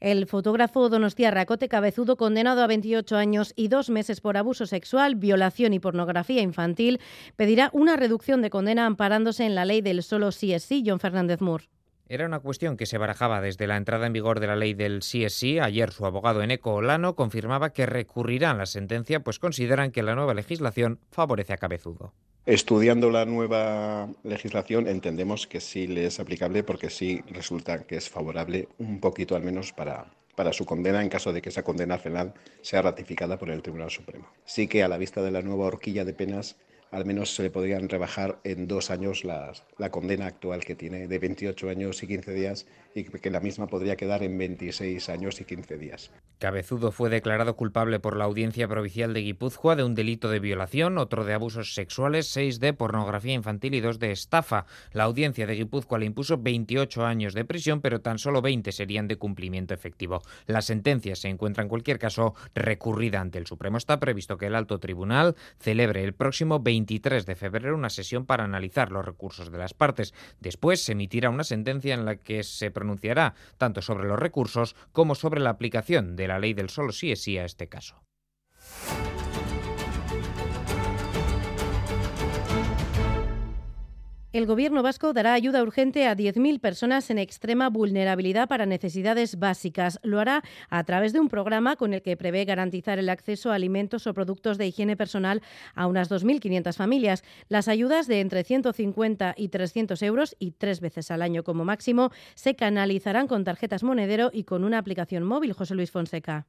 El 0.00 0.26
fotógrafo 0.26 0.88
Donostia 0.88 1.30
Racote 1.30 1.68
Cabezudo, 1.68 2.16
condenado 2.16 2.62
a 2.62 2.66
28 2.66 3.16
años 3.16 3.52
y 3.56 3.68
dos 3.68 3.88
meses 3.88 4.20
por 4.20 4.36
abuso 4.36 4.66
sexual, 4.66 5.14
violación 5.14 5.72
y 5.72 5.78
pornografía 5.78 6.42
infantil, 6.42 7.00
pedirá 7.36 7.70
una 7.72 7.96
reducción 7.96 8.42
de 8.42 8.50
condena 8.50 8.84
amparándose 8.84 9.46
en 9.46 9.54
la 9.54 9.64
ley 9.64 9.80
del 9.80 10.02
solo 10.02 10.32
sí 10.32 10.52
es 10.52 10.64
sí, 10.64 10.84
John 10.86 11.00
Fernández 11.00 11.40
Moore. 11.40 11.64
Era 12.08 12.26
una 12.26 12.38
cuestión 12.38 12.76
que 12.76 12.86
se 12.86 12.98
barajaba 12.98 13.40
desde 13.40 13.66
la 13.66 13.76
entrada 13.76 14.06
en 14.06 14.12
vigor 14.12 14.38
de 14.38 14.46
la 14.46 14.54
ley 14.54 14.74
del 14.74 15.02
sí. 15.02 15.58
Ayer 15.58 15.90
su 15.90 16.06
abogado 16.06 16.40
Eneco 16.40 16.74
Olano 16.74 17.16
confirmaba 17.16 17.70
que 17.70 17.86
recurrirán 17.86 18.58
la 18.58 18.66
sentencia, 18.66 19.20
pues 19.20 19.40
consideran 19.40 19.90
que 19.90 20.04
la 20.04 20.14
nueva 20.14 20.34
legislación 20.34 21.00
favorece 21.10 21.54
a 21.54 21.56
Cabezudo. 21.56 22.12
Estudiando 22.46 23.10
la 23.10 23.24
nueva 23.24 24.08
legislación 24.22 24.86
entendemos 24.86 25.48
que 25.48 25.60
sí 25.60 25.88
le 25.88 26.06
es 26.06 26.20
aplicable 26.20 26.62
porque 26.62 26.90
sí 26.90 27.20
resulta 27.28 27.82
que 27.82 27.96
es 27.96 28.08
favorable 28.08 28.68
un 28.78 29.00
poquito 29.00 29.34
al 29.34 29.42
menos 29.42 29.72
para, 29.72 30.12
para 30.36 30.52
su 30.52 30.64
condena 30.64 31.02
en 31.02 31.08
caso 31.08 31.32
de 31.32 31.42
que 31.42 31.48
esa 31.48 31.64
condena 31.64 31.98
penal 31.98 32.34
sea 32.62 32.82
ratificada 32.82 33.36
por 33.36 33.50
el 33.50 33.62
Tribunal 33.62 33.90
Supremo. 33.90 34.28
Sí 34.44 34.68
que 34.68 34.84
a 34.84 34.88
la 34.88 34.96
vista 34.96 35.22
de 35.22 35.32
la 35.32 35.42
nueva 35.42 35.66
horquilla 35.66 36.04
de 36.04 36.12
penas 36.12 36.54
al 36.90 37.04
menos 37.04 37.34
se 37.34 37.42
le 37.42 37.50
podrían 37.50 37.88
rebajar 37.88 38.38
en 38.44 38.68
dos 38.68 38.90
años 38.90 39.24
la, 39.24 39.52
condena 39.90 40.26
actual 40.26 40.64
que 40.64 40.74
tiene 40.74 41.08
de 41.08 41.18
28 41.18 41.68
años 41.68 42.02
y 42.02 42.06
15 42.06 42.32
días 42.32 42.66
y 42.94 43.04
que 43.04 43.30
la 43.30 43.40
misma 43.40 43.66
podría 43.66 43.96
quedar 43.96 44.22
en 44.22 44.38
26 44.38 45.08
años 45.08 45.40
y 45.40 45.44
15 45.44 45.76
días. 45.78 46.10
Cabezudo 46.38 46.92
fue 46.92 47.08
declarado 47.08 47.56
culpable 47.56 47.98
por 47.98 48.16
la 48.16 48.24
Audiencia 48.24 48.68
Provincial 48.68 49.14
de 49.14 49.20
Guipúzcoa 49.20 49.74
de 49.74 49.84
un 49.84 49.94
delito 49.94 50.28
de 50.28 50.38
violación, 50.38 50.98
otro 50.98 51.24
de 51.24 51.32
abusos 51.32 51.74
sexuales, 51.74 52.26
seis 52.26 52.60
de 52.60 52.74
pornografía 52.74 53.32
infantil 53.32 53.74
y 53.74 53.80
dos 53.80 53.98
de 53.98 54.12
estafa. 54.12 54.66
La 54.92 55.04
Audiencia 55.04 55.46
de 55.46 55.54
Guipúzcoa 55.54 55.98
le 55.98 56.04
impuso 56.04 56.36
28 56.36 57.06
años 57.06 57.32
de 57.32 57.46
prisión, 57.46 57.80
pero 57.80 58.02
tan 58.02 58.18
solo 58.18 58.42
20 58.42 58.70
serían 58.72 59.08
de 59.08 59.16
cumplimiento 59.16 59.72
efectivo. 59.72 60.20
La 60.46 60.60
sentencia 60.60 61.16
se 61.16 61.28
encuentra 61.28 61.62
en 61.62 61.70
cualquier 61.70 61.98
caso 61.98 62.34
recurrida 62.54 63.20
ante 63.20 63.38
el 63.38 63.46
Supremo. 63.46 63.78
Está 63.78 63.98
previsto 63.98 64.36
que 64.36 64.46
el 64.46 64.54
alto 64.54 64.78
tribunal 64.78 65.36
celebre 65.58 66.04
el 66.04 66.12
próximo 66.12 66.62
23 66.76 67.24
de 67.24 67.34
febrero 67.36 67.74
una 67.74 67.88
sesión 67.88 68.26
para 68.26 68.44
analizar 68.44 68.92
los 68.92 69.04
recursos 69.04 69.50
de 69.50 69.58
las 69.58 69.72
partes. 69.72 70.12
Después 70.40 70.84
se 70.84 70.92
emitirá 70.92 71.30
una 71.30 71.44
sentencia 71.44 71.94
en 71.94 72.04
la 72.04 72.16
que 72.16 72.42
se 72.42 72.70
pronunciará 72.70 73.34
tanto 73.56 73.80
sobre 73.80 74.06
los 74.06 74.18
recursos 74.18 74.76
como 74.92 75.14
sobre 75.14 75.40
la 75.40 75.50
aplicación 75.50 76.16
de 76.16 76.28
la 76.28 76.38
ley 76.38 76.52
del 76.52 76.68
solo 76.68 76.92
sí 76.92 77.12
es 77.12 77.22
sí 77.22 77.38
a 77.38 77.46
este 77.46 77.68
caso. 77.68 78.02
El 84.36 84.44
Gobierno 84.44 84.82
vasco 84.82 85.14
dará 85.14 85.32
ayuda 85.32 85.62
urgente 85.62 86.06
a 86.06 86.14
10.000 86.14 86.60
personas 86.60 87.08
en 87.08 87.16
extrema 87.16 87.70
vulnerabilidad 87.70 88.48
para 88.48 88.66
necesidades 88.66 89.38
básicas. 89.38 89.98
Lo 90.02 90.20
hará 90.20 90.42
a 90.68 90.84
través 90.84 91.14
de 91.14 91.20
un 91.20 91.30
programa 91.30 91.76
con 91.76 91.94
el 91.94 92.02
que 92.02 92.18
prevé 92.18 92.44
garantizar 92.44 92.98
el 92.98 93.08
acceso 93.08 93.50
a 93.50 93.54
alimentos 93.54 94.06
o 94.06 94.12
productos 94.12 94.58
de 94.58 94.66
higiene 94.66 94.94
personal 94.94 95.40
a 95.74 95.86
unas 95.86 96.10
2.500 96.10 96.76
familias. 96.76 97.24
Las 97.48 97.66
ayudas 97.66 98.08
de 98.08 98.20
entre 98.20 98.44
150 98.44 99.36
y 99.38 99.48
300 99.48 100.02
euros 100.02 100.36
y 100.38 100.50
tres 100.50 100.82
veces 100.82 101.10
al 101.10 101.22
año 101.22 101.42
como 101.42 101.64
máximo 101.64 102.10
se 102.34 102.56
canalizarán 102.56 103.28
con 103.28 103.42
tarjetas 103.42 103.84
monedero 103.84 104.28
y 104.34 104.44
con 104.44 104.64
una 104.64 104.76
aplicación 104.76 105.24
móvil. 105.24 105.54
José 105.54 105.74
Luis 105.74 105.90
Fonseca. 105.90 106.46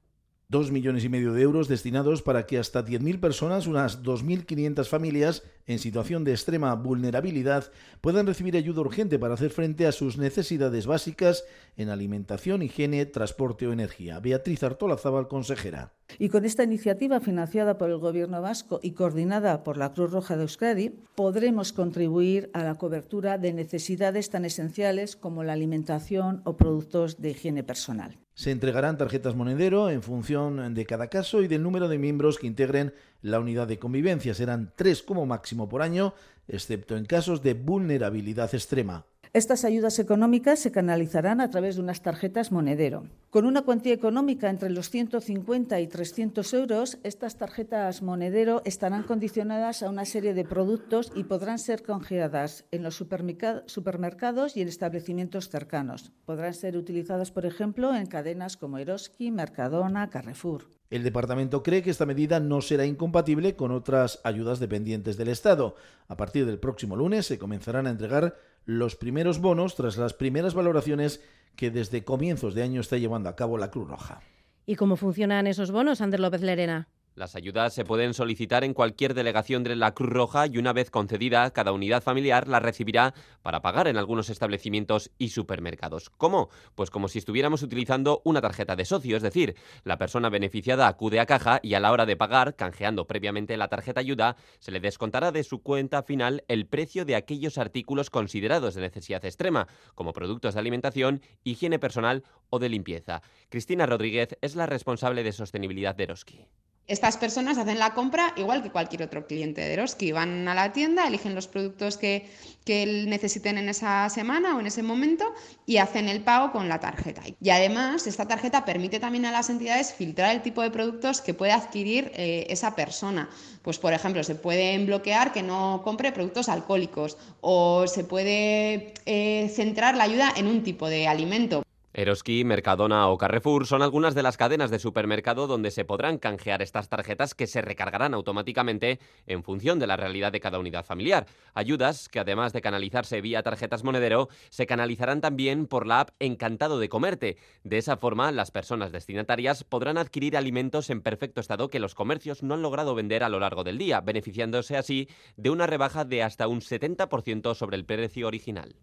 Dos 0.49 0.71
millones 0.71 1.03
y 1.03 1.09
medio 1.09 1.33
de 1.33 1.41
euros 1.41 1.67
destinados 1.67 2.21
para 2.21 2.45
que 2.45 2.57
hasta 2.57 2.85
10.000 2.85 3.19
personas, 3.19 3.67
unas 3.67 4.01
2.500 4.01 4.85
familias 4.87 5.43
en 5.65 5.77
situación 5.77 6.23
de 6.23 6.31
extrema 6.31 6.73
vulnerabilidad, 6.73 7.69
puedan 7.99 8.25
recibir 8.25 8.55
ayuda 8.55 8.79
urgente 8.79 9.19
para 9.19 9.33
hacer 9.33 9.49
frente 9.49 9.87
a 9.87 9.91
sus 9.91 10.17
necesidades 10.17 10.87
básicas 10.87 11.43
en 11.75 11.89
alimentación, 11.89 12.61
higiene, 12.61 13.05
transporte 13.05 13.67
o 13.67 13.73
energía. 13.73 14.21
Beatriz 14.21 14.63
Artolazábal, 14.63 15.27
consejera. 15.27 15.91
Y 16.17 16.29
con 16.29 16.45
esta 16.45 16.63
iniciativa 16.63 17.19
financiada 17.19 17.77
por 17.77 17.89
el 17.89 17.97
Gobierno 17.97 18.41
vasco 18.41 18.79
y 18.81 18.91
coordinada 18.91 19.65
por 19.65 19.75
la 19.75 19.91
Cruz 19.91 20.11
Roja 20.13 20.37
de 20.37 20.43
Euskadi, 20.43 20.91
podremos 21.15 21.73
contribuir 21.73 22.49
a 22.53 22.63
la 22.63 22.75
cobertura 22.75 23.37
de 23.37 23.51
necesidades 23.51 24.29
tan 24.29 24.45
esenciales 24.45 25.17
como 25.17 25.43
la 25.43 25.51
alimentación 25.51 26.41
o 26.45 26.55
productos 26.55 27.21
de 27.21 27.31
higiene 27.31 27.65
personal. 27.65 28.17
Se 28.37 28.51
entregarán 28.51 28.99
tarjetas 28.99 29.35
monedero 29.35 29.89
en 29.89 30.03
función 30.03 30.75
de 30.75 30.85
cada 30.85 31.07
caso 31.07 31.41
y 31.41 31.47
del 31.47 31.63
número 31.63 31.87
de 31.87 31.97
miembros 31.97 32.37
que 32.37 32.45
integren 32.45 32.93
la 33.23 33.39
unidad 33.39 33.67
de 33.67 33.79
convivencia. 33.79 34.35
Serán 34.35 34.73
tres 34.75 35.01
como 35.01 35.25
máximo 35.25 35.67
por 35.67 35.81
año, 35.81 36.13
excepto 36.47 36.95
en 36.95 37.05
casos 37.05 37.41
de 37.41 37.55
vulnerabilidad 37.55 38.53
extrema. 38.53 39.07
Estas 39.37 39.65
ayudas 39.65 39.99
económicas 39.99 40.57
se 40.57 40.71
canalizarán 40.71 41.41
a 41.41 41.51
través 41.51 41.75
de 41.75 41.83
unas 41.83 42.01
tarjetas 42.01 42.51
monedero. 42.51 43.03
Con 43.29 43.45
una 43.45 43.61
cuantía 43.61 43.93
económica 43.93 44.49
entre 44.49 44.71
los 44.71 44.89
150 44.89 45.79
y 45.79 45.85
300 45.85 46.53
euros, 46.55 46.97
estas 47.03 47.37
tarjetas 47.37 48.01
monedero 48.01 48.63
estarán 48.65 49.03
condicionadas 49.03 49.83
a 49.83 49.91
una 49.91 50.05
serie 50.05 50.33
de 50.33 50.43
productos 50.43 51.11
y 51.13 51.25
podrán 51.25 51.59
ser 51.59 51.83
congeladas 51.83 52.65
en 52.71 52.81
los 52.81 52.95
supermercados 52.95 54.57
y 54.57 54.61
en 54.61 54.69
establecimientos 54.69 55.49
cercanos. 55.49 56.11
Podrán 56.25 56.55
ser 56.55 56.75
utilizadas, 56.75 57.29
por 57.29 57.45
ejemplo, 57.45 57.93
en 57.93 58.07
cadenas 58.07 58.57
como 58.57 58.79
Eroski, 58.79 59.29
Mercadona, 59.29 60.09
Carrefour. 60.09 60.65
El 60.89 61.03
departamento 61.03 61.63
cree 61.63 61.83
que 61.83 61.89
esta 61.89 62.05
medida 62.05 62.39
no 62.39 62.61
será 62.61 62.85
incompatible 62.85 63.55
con 63.55 63.71
otras 63.71 64.19
ayudas 64.23 64.59
dependientes 64.59 65.17
del 65.17 65.27
Estado. 65.27 65.75
A 66.07 66.15
partir 66.15 66.45
del 66.45 66.59
próximo 66.59 66.95
lunes 66.95 67.25
se 67.25 67.37
comenzarán 67.37 67.87
a 67.87 67.89
entregar 67.89 68.35
los 68.67 68.97
primeros 68.97 69.39
bonos 69.39 69.75
tras 69.75 69.97
las 69.97 70.13
primeras 70.13 70.53
valoraciones 70.53 71.23
que 71.55 71.71
desde 71.71 72.03
comienzos 72.03 72.53
de 72.53 72.63
año 72.63 72.81
está 72.81 72.97
llevando 72.97 73.29
a 73.29 73.35
cabo 73.35 73.57
la 73.57 73.71
Cruz 73.71 73.87
Roja. 73.87 74.21
¿Y 74.65 74.75
cómo 74.75 74.97
funcionan 74.97 75.47
esos 75.47 75.71
bonos, 75.71 76.01
Ander 76.01 76.19
López 76.19 76.41
Lerena? 76.41 76.89
Las 77.17 77.35
ayudas 77.35 77.73
se 77.73 77.83
pueden 77.83 78.13
solicitar 78.13 78.63
en 78.63 78.75
cualquier 78.75 79.15
delegación 79.15 79.63
de 79.63 79.75
la 79.75 79.95
Cruz 79.95 80.11
Roja 80.11 80.45
y 80.45 80.59
una 80.59 80.71
vez 80.71 80.91
concedida, 80.91 81.49
cada 81.49 81.71
unidad 81.71 82.03
familiar 82.03 82.47
la 82.47 82.59
recibirá 82.59 83.15
para 83.41 83.63
pagar 83.63 83.87
en 83.87 83.97
algunos 83.97 84.29
establecimientos 84.29 85.09
y 85.17 85.29
supermercados. 85.29 86.11
¿Cómo? 86.11 86.49
Pues 86.75 86.91
como 86.91 87.07
si 87.07 87.17
estuviéramos 87.17 87.63
utilizando 87.63 88.21
una 88.23 88.39
tarjeta 88.39 88.75
de 88.75 88.85
socio, 88.85 89.17
es 89.17 89.23
decir, 89.23 89.55
la 89.83 89.97
persona 89.97 90.29
beneficiada 90.29 90.87
acude 90.87 91.19
a 91.19 91.25
caja 91.25 91.59
y 91.63 91.73
a 91.73 91.79
la 91.79 91.91
hora 91.91 92.05
de 92.05 92.17
pagar, 92.17 92.55
canjeando 92.55 93.07
previamente 93.07 93.57
la 93.57 93.67
tarjeta 93.67 93.99
ayuda, 93.99 94.35
se 94.59 94.69
le 94.69 94.79
descontará 94.79 95.31
de 95.31 95.43
su 95.43 95.63
cuenta 95.63 96.03
final 96.03 96.43
el 96.47 96.67
precio 96.67 97.03
de 97.03 97.15
aquellos 97.15 97.57
artículos 97.57 98.11
considerados 98.11 98.75
de 98.75 98.81
necesidad 98.81 99.25
extrema, 99.25 99.67
como 99.95 100.13
productos 100.13 100.53
de 100.53 100.59
alimentación, 100.59 101.23
higiene 101.43 101.79
personal 101.79 102.23
o 102.51 102.59
de 102.59 102.69
limpieza. 102.69 103.23
Cristina 103.49 103.87
Rodríguez 103.87 104.37
es 104.41 104.55
la 104.55 104.67
responsable 104.67 105.23
de 105.23 105.31
sostenibilidad 105.31 105.95
de 105.95 106.03
Eroski. 106.03 106.45
Estas 106.87 107.17
personas 107.17 107.57
hacen 107.57 107.79
la 107.79 107.93
compra 107.93 108.33
igual 108.37 108.63
que 108.63 108.71
cualquier 108.71 109.03
otro 109.03 109.27
cliente 109.27 109.59
de 109.59 109.73
Eroski. 109.73 110.13
Van 110.13 110.47
a 110.47 110.55
la 110.55 110.71
tienda, 110.71 111.05
eligen 111.05 111.35
los 111.35 111.49
productos 111.49 111.97
que, 111.97 112.29
necesiten 112.65 113.57
en 113.57 113.67
esa 113.67 114.09
semana 114.09 114.55
o 114.55 114.59
en 114.61 114.67
ese 114.67 114.83
momento 114.83 115.33
y 115.65 115.77
hacen 115.77 116.07
el 116.07 116.21
pago 116.21 116.53
con 116.53 116.69
la 116.69 116.79
tarjeta. 116.79 117.23
Y 117.41 117.49
además, 117.49 118.07
esta 118.07 118.25
tarjeta 118.25 118.63
permite 118.63 119.01
también 119.01 119.25
a 119.25 119.31
las 119.31 119.49
entidades 119.49 119.93
filtrar 119.93 120.33
el 120.33 120.41
tipo 120.41 120.61
de 120.61 120.71
productos 120.71 121.19
que 121.19 121.33
puede 121.33 121.51
adquirir 121.51 122.11
eh, 122.15 122.47
esa 122.49 122.73
persona. 122.75 123.29
Pues, 123.63 123.79
por 123.79 123.91
ejemplo, 123.93 124.23
se 124.23 124.35
pueden 124.35 124.85
bloquear 124.85 125.33
que 125.33 125.43
no 125.43 125.81
compre 125.83 126.13
productos 126.13 126.47
alcohólicos 126.47 127.17
o 127.41 127.85
se 127.87 128.05
puede 128.05 128.93
eh, 129.05 129.51
centrar 129.53 129.97
la 129.97 130.05
ayuda 130.05 130.33
en 130.37 130.47
un 130.47 130.63
tipo 130.63 130.87
de 130.87 131.07
alimento. 131.07 131.66
Eroski, 131.97 132.43
Mercadona 132.43 133.07
o 133.07 133.17
Carrefour 133.17 133.65
son 133.65 133.81
algunas 133.81 134.13
de 134.13 134.21
las 134.21 134.37
cadenas 134.37 134.69
de 134.69 134.77
supermercado 134.77 135.47
donde 135.47 135.71
se 135.71 135.83
podrán 135.83 136.19
canjear 136.19 136.61
estas 136.61 136.89
tarjetas 136.89 137.33
que 137.33 137.47
se 137.47 137.63
recargarán 137.63 138.13
automáticamente 138.13 138.99
en 139.25 139.41
función 139.41 139.79
de 139.79 139.87
la 139.87 139.97
realidad 139.97 140.31
de 140.31 140.39
cada 140.39 140.59
unidad 140.59 140.85
familiar. 140.85 141.25
Ayudas 141.55 142.07
que 142.07 142.19
además 142.19 142.53
de 142.53 142.61
canalizarse 142.61 143.19
vía 143.19 143.41
tarjetas 143.41 143.83
monedero, 143.83 144.29
se 144.49 144.67
canalizarán 144.67 145.21
también 145.21 145.65
por 145.65 145.87
la 145.87 146.01
app 146.01 146.09
Encantado 146.19 146.77
de 146.77 146.87
Comerte. 146.87 147.37
De 147.63 147.79
esa 147.79 147.97
forma, 147.97 148.31
las 148.31 148.51
personas 148.51 148.91
destinatarias 148.91 149.63
podrán 149.63 149.97
adquirir 149.97 150.37
alimentos 150.37 150.91
en 150.91 151.01
perfecto 151.01 151.41
estado 151.41 151.69
que 151.69 151.79
los 151.79 151.95
comercios 151.95 152.43
no 152.43 152.53
han 152.53 152.61
logrado 152.61 152.93
vender 152.93 153.23
a 153.23 153.29
lo 153.29 153.39
largo 153.39 153.63
del 153.63 153.79
día, 153.79 154.01
beneficiándose 154.01 154.77
así 154.77 155.09
de 155.35 155.49
una 155.49 155.65
rebaja 155.65 156.05
de 156.05 156.21
hasta 156.21 156.47
un 156.47 156.61
70% 156.61 157.55
sobre 157.55 157.75
el 157.75 157.85
precio 157.85 158.27
original. 158.27 158.75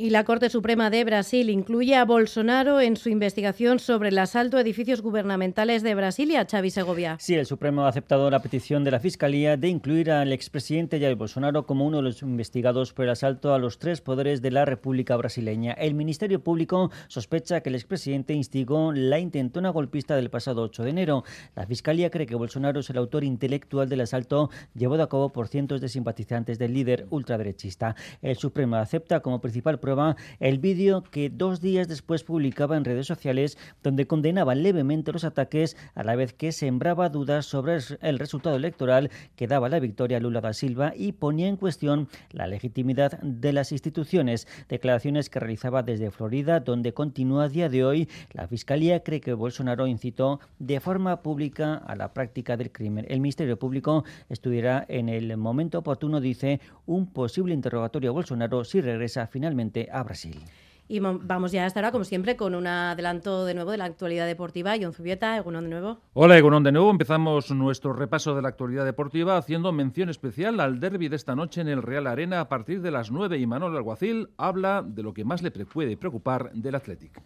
Y 0.00 0.10
la 0.10 0.22
Corte 0.22 0.48
Suprema 0.48 0.90
de 0.90 1.02
Brasil 1.02 1.50
incluye 1.50 1.96
a 1.96 2.04
Bolsonaro 2.04 2.80
en 2.80 2.96
su 2.96 3.08
investigación 3.08 3.80
sobre 3.80 4.10
el 4.10 4.18
asalto 4.18 4.56
a 4.56 4.60
edificios 4.60 5.02
gubernamentales 5.02 5.82
de 5.82 5.96
Brasilia, 5.96 6.46
Xavi 6.48 6.70
Segovia. 6.70 7.16
Sí, 7.18 7.34
el 7.34 7.46
Supremo 7.46 7.82
ha 7.82 7.88
aceptado 7.88 8.30
la 8.30 8.38
petición 8.40 8.84
de 8.84 8.92
la 8.92 9.00
Fiscalía 9.00 9.56
de 9.56 9.66
incluir 9.66 10.12
al 10.12 10.32
expresidente 10.32 11.00
Jair 11.00 11.16
Bolsonaro 11.16 11.66
como 11.66 11.84
uno 11.84 11.96
de 11.96 12.04
los 12.04 12.22
investigados 12.22 12.92
por 12.92 13.06
el 13.06 13.10
asalto 13.10 13.52
a 13.52 13.58
los 13.58 13.80
tres 13.80 14.00
poderes 14.00 14.40
de 14.40 14.52
la 14.52 14.64
República 14.64 15.16
brasileña. 15.16 15.72
El 15.72 15.94
Ministerio 15.94 16.44
Público 16.44 16.92
sospecha 17.08 17.60
que 17.60 17.70
el 17.70 17.74
expresidente 17.74 18.34
instigó 18.34 18.92
la 18.92 19.18
intentona 19.18 19.70
golpista 19.70 20.14
del 20.14 20.30
pasado 20.30 20.62
8 20.62 20.84
de 20.84 20.90
enero. 20.90 21.24
La 21.56 21.66
Fiscalía 21.66 22.10
cree 22.10 22.26
que 22.28 22.36
Bolsonaro 22.36 22.78
es 22.78 22.90
el 22.90 22.98
autor 22.98 23.24
intelectual 23.24 23.88
del 23.88 24.02
asalto 24.02 24.48
llevado 24.76 25.02
a 25.02 25.08
cabo 25.08 25.32
por 25.32 25.48
cientos 25.48 25.80
de 25.80 25.88
simpatizantes 25.88 26.56
del 26.60 26.74
líder 26.74 27.08
ultraderechista. 27.10 27.96
El 28.22 28.36
Supremo 28.36 28.76
acepta 28.76 29.18
como 29.18 29.40
principal 29.40 29.80
prueba 29.88 30.16
el 30.38 30.58
vídeo 30.58 31.02
que 31.02 31.30
dos 31.30 31.62
días 31.62 31.88
después 31.88 32.22
publicaba 32.22 32.76
en 32.76 32.84
redes 32.84 33.06
sociales 33.06 33.56
donde 33.82 34.06
condenaba 34.06 34.54
levemente 34.54 35.12
los 35.12 35.24
ataques 35.24 35.78
a 35.94 36.02
la 36.04 36.14
vez 36.14 36.34
que 36.34 36.52
sembraba 36.52 37.08
dudas 37.08 37.46
sobre 37.46 37.78
el 38.02 38.18
resultado 38.18 38.56
electoral 38.56 39.10
que 39.34 39.46
daba 39.46 39.70
la 39.70 39.80
victoria 39.80 40.18
a 40.18 40.20
Lula 40.20 40.42
da 40.42 40.52
Silva 40.52 40.92
y 40.94 41.12
ponía 41.12 41.48
en 41.48 41.56
cuestión 41.56 42.08
la 42.32 42.46
legitimidad 42.46 43.18
de 43.22 43.54
las 43.54 43.72
instituciones. 43.72 44.46
Declaraciones 44.68 45.30
que 45.30 45.40
realizaba 45.40 45.82
desde 45.82 46.10
Florida, 46.10 46.60
donde 46.60 46.92
continúa 46.92 47.44
a 47.44 47.48
día 47.48 47.70
de 47.70 47.86
hoy. 47.86 48.08
La 48.32 48.46
Fiscalía 48.46 49.02
cree 49.02 49.22
que 49.22 49.32
Bolsonaro 49.32 49.86
incitó 49.86 50.40
de 50.58 50.80
forma 50.80 51.22
pública 51.22 51.76
a 51.76 51.96
la 51.96 52.12
práctica 52.12 52.58
del 52.58 52.72
crimen. 52.72 53.06
El 53.08 53.20
Ministerio 53.20 53.58
Público 53.58 54.04
estudiará 54.28 54.84
en 54.86 55.08
el 55.08 55.34
momento 55.38 55.78
oportuno, 55.78 56.20
dice, 56.20 56.60
un 56.84 57.06
posible 57.06 57.54
interrogatorio 57.54 58.10
a 58.10 58.12
Bolsonaro 58.12 58.64
si 58.64 58.82
regresa 58.82 59.26
finalmente 59.28 59.77
a 59.92 60.02
Brasil. 60.02 60.42
Y 60.90 61.00
vamos 61.00 61.52
ya 61.52 61.66
hasta 61.66 61.80
ahora, 61.80 61.92
como 61.92 62.04
siempre, 62.04 62.34
con 62.34 62.54
un 62.54 62.66
adelanto 62.66 63.44
de 63.44 63.52
nuevo 63.52 63.72
de 63.72 63.76
la 63.76 63.84
actualidad 63.84 64.26
deportiva. 64.26 64.74
John 64.80 64.94
Zubieta, 64.94 65.36
Egunon 65.36 65.64
de 65.64 65.70
nuevo. 65.70 65.98
Hola, 66.14 66.38
Egunon 66.38 66.62
de 66.62 66.72
nuevo. 66.72 66.90
Empezamos 66.90 67.50
nuestro 67.50 67.92
repaso 67.92 68.34
de 68.34 68.40
la 68.40 68.48
actualidad 68.48 68.86
deportiva 68.86 69.36
haciendo 69.36 69.70
mención 69.70 70.08
especial 70.08 70.58
al 70.60 70.80
derby 70.80 71.08
de 71.08 71.16
esta 71.16 71.36
noche 71.36 71.60
en 71.60 71.68
el 71.68 71.82
Real 71.82 72.06
Arena 72.06 72.40
a 72.40 72.48
partir 72.48 72.80
de 72.80 72.90
las 72.90 73.10
9 73.10 73.36
y 73.36 73.46
Manuel 73.46 73.76
Alguacil 73.76 74.30
habla 74.38 74.82
de 74.82 75.02
lo 75.02 75.12
que 75.12 75.26
más 75.26 75.42
le 75.42 75.50
puede 75.50 75.98
preocupar 75.98 76.50
del 76.52 76.74
Athletic. 76.74 77.20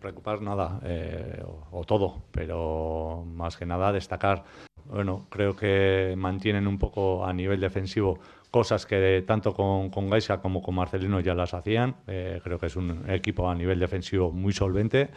Preocupar 0.00 0.42
nada, 0.42 0.80
eh, 0.82 1.40
o, 1.70 1.84
todo, 1.84 2.24
pero 2.32 3.24
más 3.32 3.56
que 3.56 3.64
nada 3.64 3.92
destacar. 3.92 4.42
Bueno, 4.86 5.26
creo 5.30 5.54
que 5.54 6.14
mantienen 6.18 6.66
un 6.66 6.78
poco 6.80 7.24
a 7.24 7.32
nivel 7.32 7.60
defensivo 7.60 8.18
cosas 8.52 8.84
que 8.84 9.24
tanto 9.26 9.54
con, 9.54 9.88
con 9.88 10.10
Gaisa 10.10 10.40
como 10.40 10.62
con 10.62 10.74
Marcelino 10.74 11.18
ya 11.20 11.34
las 11.34 11.54
hacían. 11.54 11.96
Eh, 12.06 12.38
creo 12.44 12.58
que 12.58 12.66
es 12.66 12.76
un 12.76 13.10
equipo 13.10 13.48
a 13.48 13.54
nivel 13.54 13.80
defensivo 13.80 14.30
muy 14.30 14.52
solvente. 14.52 15.08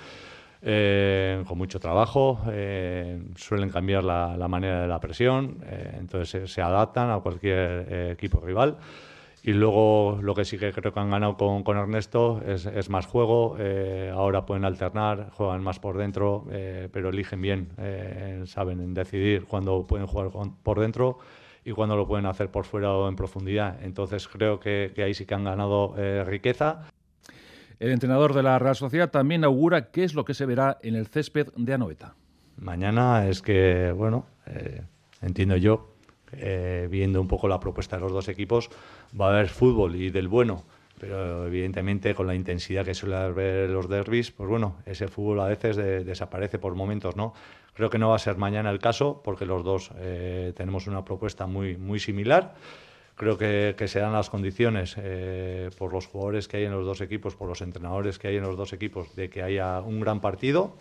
Eh, 0.62 1.44
con 1.46 1.58
mucho 1.58 1.80
trabajo, 1.80 2.40
eh, 2.50 3.22
suelen 3.36 3.70
cambiar 3.70 4.04
la, 4.06 4.48
manera 4.48 4.82
de 4.82 4.88
la 4.88 5.00
presión, 5.00 5.60
entonces 6.00 6.50
se, 6.52 6.62
adaptan 6.62 7.12
a 7.12 7.20
cualquier 7.20 8.14
equipo 8.14 8.40
rival. 8.40 8.78
Y 9.44 9.52
luego 9.52 10.18
lo 10.24 10.34
que 10.34 10.44
sí 10.44 10.58
que 10.58 10.72
creo 10.72 10.92
que 10.92 11.00
han 11.00 11.12
ganado 11.12 11.38
con, 11.38 11.62
con 11.64 11.78
Ernesto 11.78 12.42
es, 12.48 12.66
es, 12.66 12.90
más 12.90 13.06
juego, 13.06 13.58
ahora 14.14 14.46
pueden 14.48 14.66
alternar, 14.66 15.30
juegan 15.34 15.62
más 15.62 15.78
por 15.78 15.98
dentro, 15.98 16.46
pero 16.92 17.10
eligen 17.10 17.42
bien, 17.42 17.68
saben 18.48 18.94
decidir 18.96 19.46
cuándo 19.46 19.86
pueden 19.86 20.08
jugar 20.08 20.32
por 20.64 20.80
dentro 20.80 21.20
y 21.66 21.72
cuando 21.72 21.98
lo 21.98 22.08
pueden 22.08 22.28
hacer 22.28 22.50
por 22.50 22.64
fuera 22.64 22.94
o 22.94 23.10
en 23.10 23.16
profundidad. 23.16 23.84
Entonces 23.84 24.28
creo 24.28 24.60
que, 24.60 24.94
ahí 24.98 25.16
sí 25.16 25.26
que 25.26 25.34
han 25.34 25.44
ganado 25.44 25.96
eh, 25.98 26.24
riqueza. 26.24 26.84
El 27.80 27.92
entrenador 27.92 28.34
de 28.34 28.44
la 28.44 28.58
Real 28.60 28.76
Sociedad 28.76 29.10
también 29.10 29.44
augura 29.44 29.90
qué 29.90 30.04
es 30.04 30.14
lo 30.14 30.24
que 30.24 30.36
se 30.36 30.46
verá 30.46 30.78
en 30.84 30.96
el 30.96 31.08
césped 31.08 31.48
de 31.58 31.74
Anoeta. 31.74 32.14
Mañana 32.58 33.28
es 33.28 33.42
que, 33.42 33.92
bueno, 33.92 34.28
eh, 34.46 34.84
entiendo 35.22 35.58
yo, 35.58 35.90
eh, 36.32 36.88
viendo 36.90 37.20
un 37.20 37.28
poco 37.28 37.48
la 37.48 37.60
propuesta 37.60 37.98
de 37.98 38.04
los 38.04 38.14
dos 38.14 38.30
equipos, 38.30 38.70
va 39.20 39.28
a 39.28 39.34
haber 39.34 39.50
fútbol 39.50 39.96
y 39.96 40.12
del 40.12 40.28
bueno 40.28 40.64
pero 40.98 41.46
evidentemente 41.48 42.16
con 42.16 42.26
la 42.26 42.36
intensidad 42.36 42.86
que 42.86 42.94
suele 42.94 43.18
haber 43.18 43.70
los 43.70 43.90
derbis, 43.90 44.32
pues 44.32 44.50
bueno, 44.50 44.78
ese 44.86 45.10
fútbol 45.10 45.42
a 45.42 45.48
veces 45.48 45.76
desaparece 45.76 46.58
por 46.58 46.74
momentos, 46.74 47.18
¿no? 47.18 47.34
Creo 47.76 47.90
que 47.90 48.00
no 48.00 48.10
va 48.10 48.16
a 48.16 48.20
ser 48.20 48.38
mañana 48.38 48.72
el 48.72 48.80
caso, 48.80 49.22
porque 49.22 49.46
los 49.46 49.64
dos 49.66 49.92
eh, 49.98 50.54
tenemos 50.56 50.88
una 50.88 51.04
propuesta 51.04 51.46
muy, 51.46 51.76
muy 51.76 52.00
similar. 52.00 52.56
Creo 53.16 53.38
que, 53.38 53.76
que 53.78 53.90
se 53.90 54.00
dan 54.00 54.14
las 54.14 54.30
condiciones 54.30 54.96
eh, 54.98 55.70
por 55.78 55.92
los 55.92 56.08
jugadores 56.08 56.48
que 56.48 56.58
hay 56.58 56.66
en 56.66 56.72
los 56.72 56.86
dos 56.86 57.02
equipos, 57.02 57.36
por 57.36 57.50
los 57.50 57.62
entrenadores 57.62 58.18
que 58.18 58.30
hay 58.30 58.38
en 58.38 58.44
los 58.44 58.56
dos 58.56 58.72
equipos, 58.72 59.14
de 59.18 59.30
que 59.30 59.44
haya 59.44 59.82
un 59.82 60.00
gran 60.00 60.22
partido, 60.22 60.74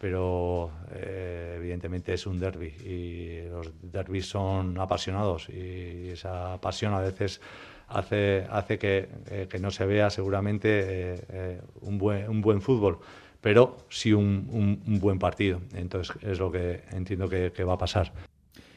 pero 0.00 0.72
eh, 0.92 1.54
evidentemente 1.58 2.12
es 2.12 2.26
un 2.26 2.40
derby 2.40 2.74
y 2.84 3.48
los 3.48 3.70
derbis 3.80 4.26
son 4.26 4.78
apasionados 4.80 5.48
y 5.48 6.10
esa 6.10 6.60
pasión 6.60 6.92
a 6.92 7.00
veces 7.00 7.40
hace, 7.88 8.46
hace 8.50 8.78
que, 8.78 9.08
que 9.48 9.58
no 9.60 9.70
se 9.70 9.86
vea 9.86 10.10
seguramente 10.10 11.60
un, 11.80 11.98
buen, 11.98 12.28
un 12.28 12.40
buen 12.42 12.60
fútbol 12.60 12.98
pero 13.42 13.76
sí 13.90 14.14
un, 14.14 14.80
buen 15.00 15.18
partido. 15.18 15.60
Entonces 15.74 16.16
es 16.22 16.38
lo 16.38 16.50
que 16.50 16.84
entiendo 16.92 17.28
que, 17.28 17.64
va 17.64 17.74
a 17.74 17.78
pasar. 17.78 18.12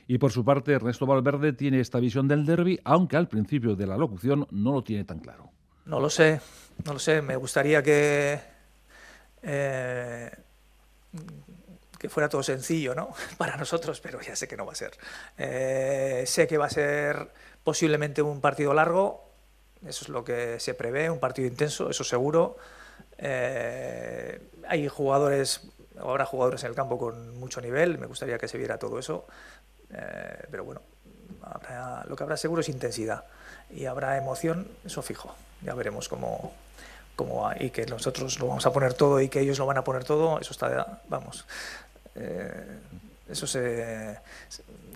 Y 0.08 0.18
por 0.18 0.32
su 0.32 0.44
parte, 0.44 0.74
Ernesto 0.74 1.06
Valverde 1.06 1.54
tiene 1.54 1.80
esta 1.80 2.00
visión 2.00 2.28
del 2.28 2.46
derby, 2.46 2.80
aunque 2.84 3.16
al 3.16 3.28
principio 3.28 3.76
de 3.76 3.88
la 3.88 3.96
locución 3.96 4.48
no 4.52 4.74
lo 4.74 4.84
tiene 4.84 5.06
tan 5.06 5.20
claro. 5.20 5.52
No 5.86 6.00
lo 6.00 6.10
sé, 6.10 6.42
no 6.84 6.94
lo 6.94 7.00
sé. 7.00 7.22
Me 7.22 7.36
gustaría 7.36 7.82
que, 7.84 8.40
eh, 9.44 10.32
que 12.00 12.10
fuera 12.10 12.28
todo 12.28 12.42
sencillo 12.42 12.96
¿no? 12.96 13.10
para 13.38 13.58
nosotros, 13.58 14.02
pero 14.02 14.20
ya 14.20 14.36
sé 14.36 14.48
que 14.48 14.58
no 14.58 14.66
va 14.66 14.74
a 14.74 14.76
ser. 14.76 14.92
Eh, 15.38 16.24
sé 16.26 16.48
que 16.48 16.58
va 16.58 16.66
a 16.66 16.72
ser 16.72 17.32
posiblemente 17.64 18.24
un 18.24 18.42
partido 18.42 18.74
largo, 18.74 19.30
eso 19.86 20.06
es 20.06 20.10
lo 20.10 20.24
que 20.24 20.60
se 20.60 20.74
prevé, 20.74 21.12
un 21.12 21.20
partido 21.20 21.48
intenso, 21.48 21.90
eso 21.90 22.04
seguro. 22.04 22.58
Eh, 23.18 24.40
hay 24.68 24.88
jugadores, 24.88 25.62
habrá 26.00 26.26
jugadores 26.26 26.64
en 26.64 26.70
el 26.70 26.76
campo 26.76 26.98
con 26.98 27.38
mucho 27.40 27.62
nivel, 27.62 27.98
me 27.98 28.08
gustaría 28.08 28.38
que 28.38 28.48
se 28.48 28.58
viera 28.58 28.78
todo 28.78 29.00
eso, 29.00 29.26
eh, 29.92 30.46
pero 30.52 30.66
bueno, 30.66 30.82
lo 32.08 32.16
que 32.16 32.24
habrá 32.24 32.38
seguro 32.38 32.62
es 32.62 32.70
intensidad 32.70 33.24
y 33.70 33.86
habrá 33.86 34.18
emoción, 34.18 34.68
eso 34.84 35.02
fijo, 35.02 35.36
ya 35.62 35.74
veremos 35.74 36.10
cómo, 36.10 36.54
cómo 37.16 37.50
y 37.60 37.70
que 37.70 37.86
nosotros 37.86 38.40
lo 38.40 38.48
vamos 38.48 38.66
a 38.66 38.74
poner 38.74 38.94
todo 38.94 39.22
y 39.22 39.30
que 39.30 39.40
ellos 39.40 39.60
lo 39.60 39.66
van 39.66 39.78
a 39.78 39.84
poner 39.84 40.04
todo, 40.04 40.40
eso 40.40 40.52
está, 40.52 41.02
vamos, 41.08 41.46
eh, 42.16 42.80
eso 43.30 43.48
se, 43.48 44.20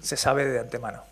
se 0.02 0.18
sabe 0.18 0.46
de 0.46 0.60
antemano. 0.60 1.04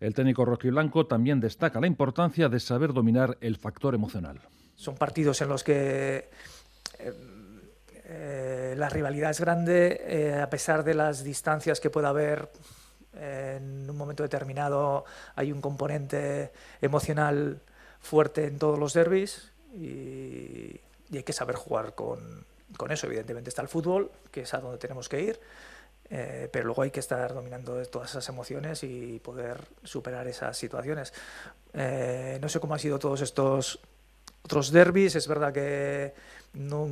El 0.00 0.14
técnico 0.14 0.46
Blanco 0.46 1.06
también 1.06 1.40
destaca 1.40 1.78
la 1.78 1.86
importancia 1.86 2.48
de 2.48 2.58
saber 2.58 2.94
dominar 2.94 3.36
el 3.42 3.58
factor 3.58 3.94
emocional. 3.94 4.40
Son 4.80 4.96
partidos 4.96 5.38
en 5.42 5.50
los 5.50 5.62
que 5.62 6.30
eh, 6.98 7.12
eh, 8.04 8.74
la 8.78 8.88
rivalidad 8.88 9.30
es 9.30 9.38
grande, 9.38 10.00
eh, 10.06 10.40
a 10.40 10.48
pesar 10.48 10.84
de 10.84 10.94
las 10.94 11.22
distancias 11.22 11.80
que 11.80 11.90
pueda 11.90 12.08
haber 12.08 12.48
en 13.12 13.90
un 13.90 13.94
momento 13.94 14.22
determinado, 14.22 15.04
hay 15.36 15.52
un 15.52 15.60
componente 15.60 16.50
emocional 16.80 17.60
fuerte 18.00 18.46
en 18.46 18.58
todos 18.58 18.78
los 18.78 18.94
derbis 18.94 19.52
y, 19.74 20.80
hay 21.12 21.24
que 21.24 21.34
saber 21.34 21.56
jugar 21.56 21.94
con, 21.94 22.46
con, 22.78 22.90
eso. 22.90 23.06
Evidentemente 23.06 23.50
está 23.50 23.60
el 23.60 23.68
fútbol, 23.68 24.10
que 24.30 24.42
es 24.42 24.54
a 24.54 24.60
donde 24.60 24.78
tenemos 24.78 25.10
que 25.10 25.20
ir, 25.20 25.40
pero 26.08 26.64
luego 26.64 26.80
hay 26.82 26.90
que 26.90 27.00
estar 27.00 27.34
dominando 27.34 27.84
todas 27.86 28.10
esas 28.10 28.26
emociones 28.30 28.82
y 28.82 29.18
poder 29.18 29.60
superar 29.84 30.26
esas 30.26 30.56
situaciones. 30.56 31.12
no 31.74 32.48
sé 32.48 32.60
cómo 32.60 32.72
han 32.72 32.80
sido 32.80 32.98
todos 32.98 33.20
estos 33.20 33.80
otros 34.42 34.70
derbis. 34.70 35.16
Es 35.16 35.26
verdad 35.28 35.52
que 35.52 36.12
no, 36.54 36.88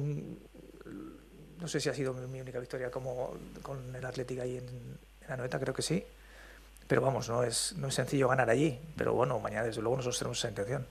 no 1.61 1.69
sé 1.69 1.81
si 1.81 1.89
ha 1.89 1.95
sido 1.95 2.15
mi 2.15 2.41
única 2.41 2.59
victoria 2.59 2.91
como 2.91 3.35
con 3.63 3.95
el 3.95 4.05
Atlético 4.05 4.43
ahí 4.43 4.57
en, 4.57 4.99
la 5.27 5.35
Anoeta, 5.35 5.59
creo 5.59 5.75
que 5.75 5.83
sí. 5.83 6.03
Pero 6.87 7.03
vamos, 7.03 7.29
no 7.29 7.43
es, 7.43 7.75
no 7.77 7.89
es 7.89 7.95
sencillo 7.95 8.29
ganar 8.29 8.49
allí. 8.49 8.79
Pero 8.97 9.13
bueno, 9.13 9.39
mañana 9.41 9.67
desde 9.67 9.83
luego 9.83 9.97
nosotros 9.97 10.19
tenemos 10.19 10.39
esa 10.39 10.49
intención. 10.49 10.87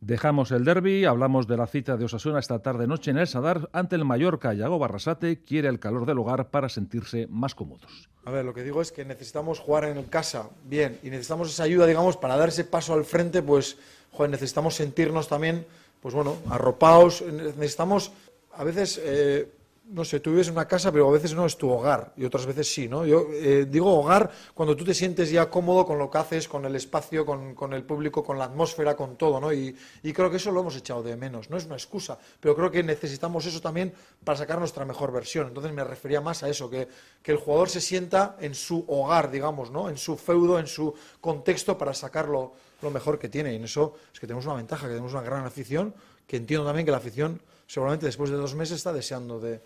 Dejamos 0.00 0.50
el 0.50 0.64
derby, 0.64 1.04
hablamos 1.04 1.46
de 1.46 1.58
la 1.58 1.66
cita 1.66 1.98
de 1.98 2.06
Osasuna 2.06 2.38
esta 2.38 2.58
tarde-noche 2.60 3.10
en 3.10 3.18
el 3.18 3.26
Sadar 3.26 3.68
ante 3.74 3.96
el 3.96 4.06
Mallorca. 4.06 4.54
Yago 4.54 4.78
Barrasate 4.78 5.42
quiere 5.42 5.68
el 5.68 5.78
calor 5.78 6.06
del 6.06 6.18
hogar 6.18 6.48
para 6.48 6.70
sentirse 6.70 7.26
más 7.28 7.54
cómodos. 7.54 8.08
A 8.24 8.30
ver, 8.30 8.46
lo 8.46 8.54
que 8.54 8.62
digo 8.62 8.80
es 8.80 8.92
que 8.92 9.04
necesitamos 9.04 9.58
jugar 9.58 9.84
en 9.84 10.02
casa 10.04 10.48
bien 10.64 10.98
y 11.02 11.10
necesitamos 11.10 11.50
esa 11.50 11.64
ayuda, 11.64 11.86
digamos, 11.86 12.16
para 12.16 12.38
dar 12.38 12.48
ese 12.48 12.64
paso 12.64 12.94
al 12.94 13.04
frente, 13.04 13.42
pues 13.42 13.76
joder, 14.12 14.30
necesitamos 14.30 14.74
sentirnos 14.74 15.28
también, 15.28 15.66
pues 16.00 16.14
bueno, 16.14 16.36
arropados, 16.48 17.22
necesitamos, 17.22 18.12
a 18.54 18.64
veces, 18.64 19.00
eh, 19.02 19.48
no 19.90 20.04
sé, 20.04 20.20
tú 20.20 20.30
vives 20.30 20.46
en 20.46 20.54
una 20.54 20.68
casa, 20.68 20.92
pero 20.92 21.08
a 21.08 21.12
veces 21.12 21.34
no 21.34 21.44
es 21.44 21.56
tu 21.56 21.68
hogar 21.68 22.12
y 22.16 22.24
otras 22.24 22.46
veces 22.46 22.72
sí, 22.72 22.88
¿no? 22.88 23.04
Yo 23.04 23.26
eh, 23.32 23.66
digo 23.68 23.92
hogar 23.92 24.30
cuando 24.54 24.76
tú 24.76 24.84
te 24.84 24.94
sientes 24.94 25.30
ya 25.30 25.50
cómodo 25.50 25.84
con 25.84 25.98
lo 25.98 26.10
que 26.10 26.18
haces, 26.18 26.48
con 26.48 26.64
el 26.64 26.76
espacio, 26.76 27.26
con, 27.26 27.72
el 27.72 27.82
público, 27.82 28.22
con 28.22 28.38
la 28.38 28.44
atmósfera, 28.44 28.96
con 28.96 29.16
todo, 29.16 29.40
¿no? 29.40 29.52
Y, 29.52 29.74
creo 30.14 30.30
que 30.30 30.36
eso 30.36 30.52
lo 30.52 30.60
hemos 30.60 30.76
echado 30.76 31.02
de 31.02 31.16
menos, 31.16 31.50
no 31.50 31.56
es 31.56 31.66
una 31.66 31.74
excusa, 31.74 32.18
pero 32.38 32.54
creo 32.54 32.70
que 32.70 32.82
necesitamos 32.82 33.46
eso 33.46 33.60
también 33.60 33.92
para 34.24 34.38
sacar 34.38 34.58
nuestra 34.58 34.84
mejor 34.84 35.12
versión. 35.12 35.48
Entonces 35.48 35.72
me 35.72 35.84
refería 35.84 36.20
más 36.20 36.42
a 36.42 36.48
eso, 36.48 36.70
que, 36.70 36.88
que 37.22 37.32
el 37.32 37.38
jugador 37.38 37.68
se 37.68 37.80
sienta 37.80 38.36
en 38.40 38.54
su 38.54 38.84
hogar, 38.86 39.30
digamos, 39.30 39.70
¿no? 39.70 39.88
En 39.90 39.98
su 39.98 40.16
feudo, 40.16 40.58
en 40.58 40.66
su 40.66 40.94
contexto 41.20 41.76
para 41.76 41.94
sacarlo 41.94 42.52
lo 42.82 42.90
mejor 42.90 43.18
que 43.18 43.28
tiene. 43.28 43.52
Y 43.52 43.56
en 43.56 43.64
eso 43.64 43.96
es 44.12 44.20
que 44.20 44.26
tenemos 44.26 44.46
una 44.46 44.54
ventaja, 44.54 44.86
que 44.86 44.92
tenemos 44.92 45.12
una 45.12 45.22
gran 45.22 45.44
afición, 45.44 45.94
que 46.26 46.36
entiendo 46.36 46.64
también 46.64 46.84
que 46.84 46.92
la 46.92 46.98
afición 46.98 47.40
seguramente 47.70 48.06
después 48.06 48.30
de 48.30 48.36
dos 48.36 48.56
meses 48.56 48.78
está 48.78 48.92
deseando 48.92 49.38
de, 49.38 49.60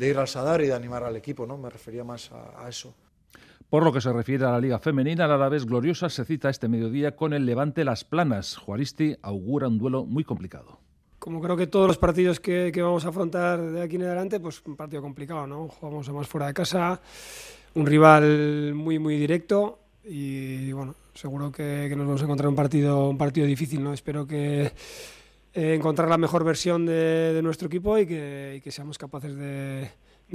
ir 0.00 0.18
al 0.18 0.26
Sadar 0.26 0.60
y 0.60 0.66
de 0.66 0.74
animar 0.74 1.04
al 1.04 1.14
equipo, 1.14 1.46
¿no? 1.46 1.56
Me 1.56 1.70
refería 1.70 2.02
más 2.02 2.30
a, 2.32 2.68
eso. 2.68 2.94
Por 3.70 3.84
lo 3.84 3.92
que 3.92 4.00
se 4.00 4.12
refiere 4.12 4.44
a 4.44 4.50
la 4.50 4.60
Liga 4.60 4.80
Femenina, 4.80 5.28
la 5.28 5.48
vez 5.48 5.64
Gloriosa 5.64 6.08
se 6.08 6.24
cita 6.24 6.50
este 6.50 6.66
mediodía 6.66 7.14
con 7.14 7.32
el 7.32 7.46
Levante 7.46 7.84
Las 7.84 8.02
Planas. 8.02 8.56
Juaristi 8.56 9.16
augura 9.22 9.68
un 9.68 9.78
duelo 9.78 10.04
muy 10.04 10.24
complicado. 10.24 10.80
Como 11.20 11.40
creo 11.40 11.56
que 11.56 11.68
todos 11.68 11.86
los 11.86 11.96
partidos 11.96 12.40
que, 12.40 12.72
vamos 12.82 13.04
a 13.04 13.10
afrontar 13.10 13.60
de 13.60 13.82
aquí 13.82 13.94
en 13.94 14.02
adelante, 14.02 14.40
pues 14.40 14.60
un 14.66 14.74
partido 14.74 15.00
complicado, 15.00 15.46
¿no? 15.46 15.68
Jugamos 15.68 16.08
a 16.08 16.12
más 16.12 16.26
fuera 16.26 16.48
de 16.48 16.54
casa, 16.54 17.00
un 17.74 17.86
rival 17.86 18.74
muy, 18.74 18.98
muy 18.98 19.16
directo 19.16 19.78
y 20.04 20.72
bueno, 20.72 20.94
seguro 21.14 21.52
que, 21.52 21.88
nos 21.96 22.06
vamos 22.06 22.20
a 22.20 22.24
encontrar 22.24 22.48
un 22.48 22.56
partido, 22.56 23.08
un 23.08 23.18
partido 23.18 23.46
difícil, 23.46 23.82
¿no? 23.82 23.92
Espero 23.92 24.26
que 24.26 24.72
eh, 25.54 25.74
encontrar 25.74 26.08
la 26.08 26.18
mejor 26.18 26.44
versión 26.44 26.86
de, 26.86 27.38
nuestro 27.42 27.68
equipo 27.68 27.98
y 27.98 28.06
que, 28.06 28.62
seamos 28.70 28.98
capaces 28.98 29.36
de, 29.36 29.90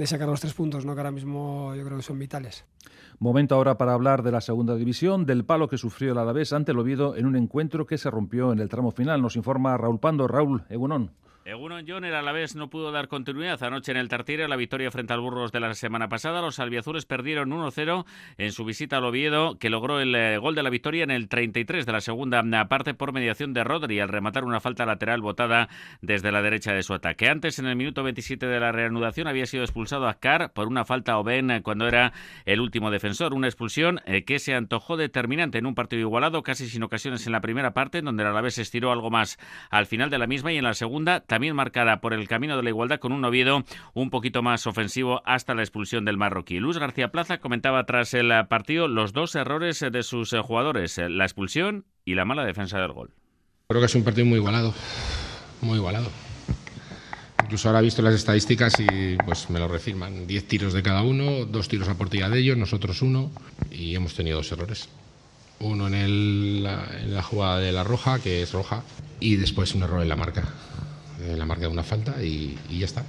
sacar 0.06 0.28
los 0.28 0.40
tres 0.40 0.54
puntos, 0.54 0.84
¿no? 0.84 0.94
que 0.94 1.00
ahora 1.00 1.10
mismo 1.10 1.74
yo 1.74 1.84
creo 1.84 1.96
que 1.96 2.04
son 2.04 2.18
vitales. 2.18 2.64
Momento 3.18 3.56
ahora 3.56 3.76
para 3.76 3.94
hablar 3.94 4.22
de 4.22 4.30
la 4.30 4.40
segunda 4.40 4.76
división, 4.76 5.26
del 5.26 5.44
palo 5.44 5.68
que 5.68 5.76
sufrió 5.76 6.12
el 6.12 6.18
Alavés 6.18 6.52
ante 6.52 6.70
el 6.70 6.78
Oviedo 6.78 7.16
en 7.16 7.26
un 7.26 7.34
encuentro 7.34 7.84
que 7.84 7.98
se 7.98 8.10
rompió 8.10 8.52
en 8.52 8.60
el 8.60 8.68
tramo 8.68 8.92
final. 8.92 9.20
Nos 9.20 9.34
informa 9.34 9.76
Raúl 9.76 9.98
Pando. 9.98 10.28
Raúl, 10.28 10.64
Egunon. 10.68 11.10
Egunon 11.48 11.86
John 11.88 12.04
a 12.04 12.20
la 12.20 12.32
vez 12.32 12.56
no 12.56 12.68
pudo 12.68 12.92
dar 12.92 13.08
continuidad 13.08 13.62
anoche 13.62 13.90
en 13.90 13.96
el 13.96 14.10
Tartiere 14.10 14.46
la 14.48 14.56
victoria 14.56 14.90
frente 14.90 15.14
al 15.14 15.20
Burros 15.20 15.50
de 15.50 15.60
la 15.60 15.72
semana 15.72 16.10
pasada. 16.10 16.42
Los 16.42 16.58
albiazules 16.58 17.06
perdieron 17.06 17.48
1-0 17.48 18.04
en 18.36 18.52
su 18.52 18.66
visita 18.66 18.98
al 18.98 19.06
Oviedo, 19.06 19.58
que 19.58 19.70
logró 19.70 19.98
el 19.98 20.14
eh, 20.14 20.36
gol 20.36 20.54
de 20.54 20.62
la 20.62 20.68
victoria 20.68 21.04
en 21.04 21.10
el 21.10 21.26
33 21.30 21.86
de 21.86 21.92
la 21.92 22.02
segunda 22.02 22.42
parte 22.68 22.92
por 22.92 23.14
mediación 23.14 23.54
de 23.54 23.64
Rodri 23.64 23.98
al 23.98 24.10
rematar 24.10 24.44
una 24.44 24.60
falta 24.60 24.84
lateral 24.84 25.22
botada 25.22 25.70
desde 26.02 26.32
la 26.32 26.42
derecha 26.42 26.74
de 26.74 26.82
su 26.82 26.92
ataque. 26.92 27.30
Antes, 27.30 27.58
en 27.58 27.64
el 27.64 27.76
minuto 27.76 28.02
27 28.02 28.46
de 28.46 28.60
la 28.60 28.70
reanudación, 28.70 29.26
había 29.26 29.46
sido 29.46 29.62
expulsado 29.62 30.06
Azcar 30.06 30.52
por 30.52 30.68
una 30.68 30.84
falta 30.84 31.12
a 31.12 31.18
Oben 31.18 31.62
cuando 31.62 31.88
era 31.88 32.12
el 32.44 32.60
último 32.60 32.90
defensor. 32.90 33.32
Una 33.32 33.46
expulsión 33.46 34.02
eh, 34.04 34.26
que 34.26 34.38
se 34.38 34.54
antojó 34.54 34.98
determinante 34.98 35.56
en 35.56 35.64
un 35.64 35.74
partido 35.74 36.02
igualado, 36.02 36.42
casi 36.42 36.68
sin 36.68 36.82
ocasiones 36.82 37.26
en 37.26 37.32
la 37.32 37.40
primera 37.40 37.72
parte, 37.72 38.02
donde 38.02 38.22
el 38.22 38.28
Alavés 38.28 38.58
estiró 38.58 38.92
algo 38.92 39.08
más 39.08 39.38
al 39.70 39.86
final 39.86 40.10
de 40.10 40.18
la 40.18 40.26
misma 40.26 40.52
y 40.52 40.58
en 40.58 40.64
la 40.64 40.74
segunda 40.74 41.20
marcada 41.38 42.00
por 42.00 42.12
el 42.12 42.28
camino 42.28 42.56
de 42.56 42.62
la 42.62 42.70
igualdad 42.70 42.98
con 42.98 43.12
un 43.12 43.24
Oviedo 43.24 43.64
un 43.94 44.10
poquito 44.10 44.42
más 44.42 44.66
ofensivo 44.66 45.22
hasta 45.24 45.54
la 45.54 45.62
expulsión 45.62 46.04
del 46.04 46.16
marroquí. 46.16 46.58
Luis 46.58 46.78
García 46.78 47.10
Plaza 47.10 47.38
comentaba 47.38 47.84
tras 47.86 48.14
el 48.14 48.32
partido 48.48 48.88
los 48.88 49.12
dos 49.12 49.34
errores 49.34 49.80
de 49.80 50.02
sus 50.02 50.34
jugadores, 50.42 50.98
la 50.98 51.24
expulsión 51.24 51.84
y 52.04 52.14
la 52.14 52.24
mala 52.24 52.44
defensa 52.44 52.78
del 52.78 52.92
gol. 52.92 53.10
Creo 53.68 53.80
que 53.80 53.86
es 53.86 53.94
un 53.94 54.04
partido 54.04 54.26
muy 54.26 54.36
igualado, 54.36 54.74
muy 55.60 55.76
igualado. 55.78 56.10
Incluso 57.44 57.68
ahora 57.68 57.80
he 57.80 57.84
visto 57.84 58.02
las 58.02 58.14
estadísticas 58.14 58.78
y 58.78 59.16
pues 59.24 59.48
me 59.48 59.58
lo 59.58 59.68
refirman. 59.68 60.26
Diez 60.26 60.46
tiros 60.46 60.72
de 60.74 60.82
cada 60.82 61.02
uno, 61.02 61.46
dos 61.46 61.68
tiros 61.68 61.88
a 61.88 61.94
portería 61.94 62.28
de 62.28 62.40
ellos, 62.40 62.58
nosotros 62.58 63.00
uno 63.00 63.30
y 63.70 63.94
hemos 63.94 64.14
tenido 64.14 64.38
dos 64.38 64.52
errores. 64.52 64.88
Uno 65.60 65.88
en, 65.88 65.94
en 65.94 66.62
la 66.62 67.22
jugada 67.22 67.58
de 67.58 67.72
la 67.72 67.84
roja, 67.84 68.20
que 68.20 68.42
es 68.42 68.52
roja, 68.52 68.82
y 69.18 69.36
después 69.36 69.74
un 69.74 69.82
error 69.82 70.02
en 70.02 70.08
la 70.08 70.16
marca. 70.16 70.44
Eh, 71.20 71.36
la 71.36 71.46
marca 71.46 71.62
de 71.62 71.72
una 71.72 71.82
falta 71.82 72.22
y, 72.22 72.56
ya 72.70 72.84
está. 72.84 73.04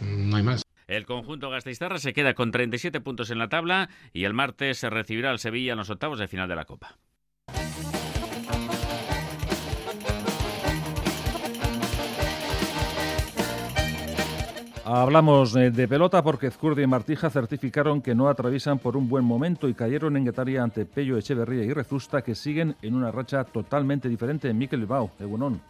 No 0.00 0.36
hay 0.36 0.42
más. 0.42 0.62
El 0.86 1.06
conjunto 1.06 1.50
Gasteiztarra 1.50 1.98
se 1.98 2.12
queda 2.12 2.34
con 2.34 2.50
37 2.50 3.00
puntos 3.00 3.30
en 3.30 3.38
la 3.38 3.48
tabla 3.48 3.88
y 4.12 4.24
el 4.24 4.34
martes 4.34 4.78
se 4.78 4.90
recibirá 4.90 5.30
al 5.30 5.38
Sevilla 5.38 5.72
en 5.72 5.78
los 5.78 5.90
octavos 5.90 6.18
de 6.18 6.28
final 6.28 6.48
de 6.48 6.56
la 6.56 6.64
Copa. 6.64 6.96
Hablamos 14.84 15.54
eh, 15.54 15.70
de 15.70 15.86
pelota 15.86 16.20
porque 16.20 16.50
Zcurdia 16.50 16.82
y 16.82 16.88
Martija 16.88 17.30
certificaron 17.30 18.02
que 18.02 18.16
no 18.16 18.28
atraviesan 18.28 18.80
por 18.80 18.96
un 18.96 19.08
buen 19.08 19.24
momento 19.24 19.68
y 19.68 19.74
cayeron 19.74 20.16
en 20.16 20.24
Guetaria 20.24 20.64
ante 20.64 20.84
Pello 20.84 21.16
Echeverría 21.16 21.62
y 21.62 21.72
Rezusta 21.72 22.22
que 22.22 22.34
siguen 22.34 22.74
en 22.82 22.96
una 22.96 23.12
racha 23.12 23.44
totalmente 23.44 24.08
diferente 24.08 24.48
en 24.48 24.58
Mikel 24.58 24.80
Bilbao, 24.80 25.12
Egunon. 25.20 25.60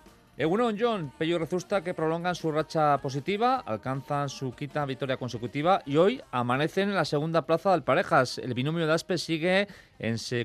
Egunon 0.41 0.79
John, 0.81 1.13
Pello 1.19 1.37
y 1.37 1.39
Rezusta 1.39 1.85
que 1.85 1.93
prolongan 1.93 2.35
su 2.35 2.51
racha 2.51 2.97
positiva, 3.03 3.57
alcanzan 3.59 4.31
su 4.31 4.53
quinta 4.53 4.87
victoria 4.87 5.19
consecutiva 5.19 5.83
y 5.85 5.99
hoy 5.99 6.23
amanecen 6.31 6.89
en 6.89 6.95
la 6.95 7.05
segunda 7.05 7.45
plaza 7.45 7.73
del 7.73 7.83
Parejas. 7.83 8.39
El 8.39 8.55
binomio 8.55 8.87
de 8.87 8.95
Aspe 8.95 9.19
sigue 9.19 9.69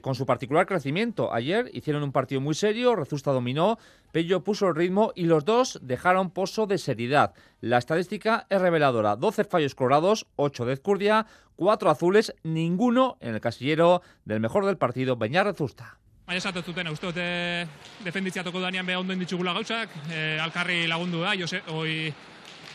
con 0.01 0.13
su 0.13 0.25
particular 0.25 0.65
crecimiento. 0.65 1.33
Ayer 1.33 1.69
hicieron 1.71 2.03
un 2.03 2.11
partido 2.11 2.41
muy 2.41 2.55
serio, 2.55 2.93
Rezusta 2.97 3.31
dominó, 3.31 3.79
Pello 4.11 4.43
puso 4.43 4.67
el 4.67 4.75
ritmo 4.75 5.13
y 5.15 5.27
los 5.27 5.45
dos 5.45 5.79
dejaron 5.81 6.29
pozo 6.29 6.67
de 6.67 6.77
seriedad. 6.77 7.33
La 7.61 7.77
estadística 7.77 8.47
es 8.49 8.59
reveladora. 8.59 9.15
12 9.15 9.45
fallos 9.45 9.75
colorados, 9.75 10.27
8 10.35 10.65
de 10.65 10.73
Ezcurdia, 10.73 11.25
4 11.55 11.89
azules, 11.89 12.35
ninguno 12.43 13.15
en 13.21 13.33
el 13.33 13.39
casillero 13.39 14.01
del 14.25 14.41
mejor 14.41 14.65
del 14.65 14.75
partido, 14.75 15.15
Beñar 15.15 15.45
Rezusta. 15.45 15.99
Baina 16.25 16.39
esatu 16.41 16.63
zuten, 16.65 16.87
uste 16.89 17.05
dut 17.05 17.17
e, 17.21 17.67
defenditziatuko 18.01 18.57
danean 18.57 18.87
beha 18.87 18.97
ondoen 18.97 19.19
ditugula 19.21 19.51
gauzak, 19.53 19.91
e, 20.09 20.39
alkarri 20.41 20.87
lagundu 20.89 21.19
da, 21.21 21.35
jose, 21.37 21.59
oi 21.69 22.09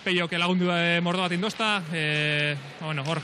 peiok 0.04 0.36
lagundu 0.38 0.68
da 0.70 0.76
e, 0.78 1.00
mordo 1.02 1.24
bat 1.24 1.34
indozta, 1.34 1.70
e, 1.90 2.54
bueno, 2.78 3.02
hor, 3.10 3.18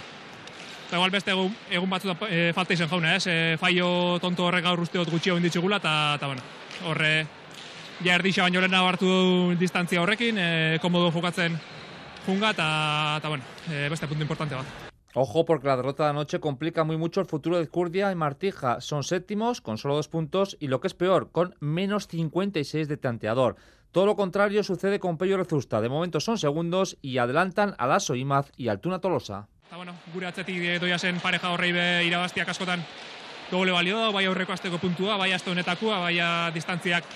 eta 0.89 0.99
igual 0.99 1.15
beste 1.15 1.31
egun, 1.31 1.55
egun 1.71 1.95
batzu 1.95 2.17
e, 2.27 2.41
falta 2.57 2.75
izen 2.75 2.91
jauna, 2.91 3.15
ez, 3.21 3.29
e, 3.31 3.37
faio 3.61 4.19
tonto 4.19 4.49
horrek 4.49 4.67
gaur 4.67 4.83
uste 4.83 4.99
dut 4.99 5.15
gutxi 5.15 5.31
egon 5.31 5.47
ditugula, 5.47 5.79
eta, 5.79 6.27
bueno, 6.27 6.43
horre, 6.91 7.13
ja 8.03 8.19
erdisa 8.19 8.49
baino 8.49 8.65
lehena 8.65 8.83
hartu 8.83 9.55
distantzia 9.63 10.03
horrekin, 10.03 10.43
e, 10.43 10.51
komodo 10.83 11.15
jokatzen 11.15 11.55
junga, 12.27 12.51
eta, 12.51 13.31
bueno, 13.31 13.47
e, 13.71 13.87
beste 13.95 14.11
punto 14.11 14.27
importante 14.27 14.59
bat. 14.59 14.86
Ojo 15.19 15.47
porque 15.47 15.67
la 15.67 15.79
derrota 15.79 16.05
de 16.05 16.11
anoche 16.11 16.41
complica 16.41 16.85
muy 16.85 16.99
mucho 16.99 17.23
el 17.23 17.27
futuro 17.27 17.59
de 17.59 17.67
Curdia 17.67 18.13
y 18.13 18.15
Martija. 18.15 18.83
Son 18.83 19.03
séptimos 19.03 19.63
con 19.63 19.79
solo 19.79 19.95
dos 19.95 20.09
puntos 20.09 20.59
y 20.61 20.69
lo 20.69 20.83
que 20.83 20.89
es 20.89 20.93
peor, 20.93 21.31
con 21.33 21.55
menos 21.59 22.07
56 22.07 22.87
de 22.87 22.99
tanteador. 22.99 23.57
Todo 23.93 24.05
lo 24.05 24.15
contrario 24.15 24.63
sucede 24.63 25.01
con 25.01 25.17
Pello 25.17 25.39
Rezusta. 25.39 25.81
De 25.81 25.89
momento 25.89 26.21
son 26.21 26.37
segundos 26.37 26.99
y 27.01 27.17
adelantan 27.17 27.75
a 27.79 27.87
Lasso 27.87 28.15
Imaz 28.15 28.53
y 28.59 28.69
Altuna 28.69 28.99
Tolosa. 28.99 29.49
Eta 29.69 29.79
bueno, 29.79 29.95
gure 30.13 30.27
atzetik 30.29 30.61
doia 30.85 30.99
zen 30.99 31.17
pareja 31.25 31.49
horrei 31.49 31.73
irabaztiak 32.05 32.53
askotan 32.53 32.85
doble 33.51 33.73
balio 33.73 33.97
da, 33.97 34.13
bai 34.13 34.27
aurreko 34.29 34.53
asteko 34.53 34.77
puntua, 34.77 35.17
bai 35.17 35.33
aste 35.33 35.49
honetakoa, 35.49 35.99
bai 36.11 36.21
distantziak 36.53 37.09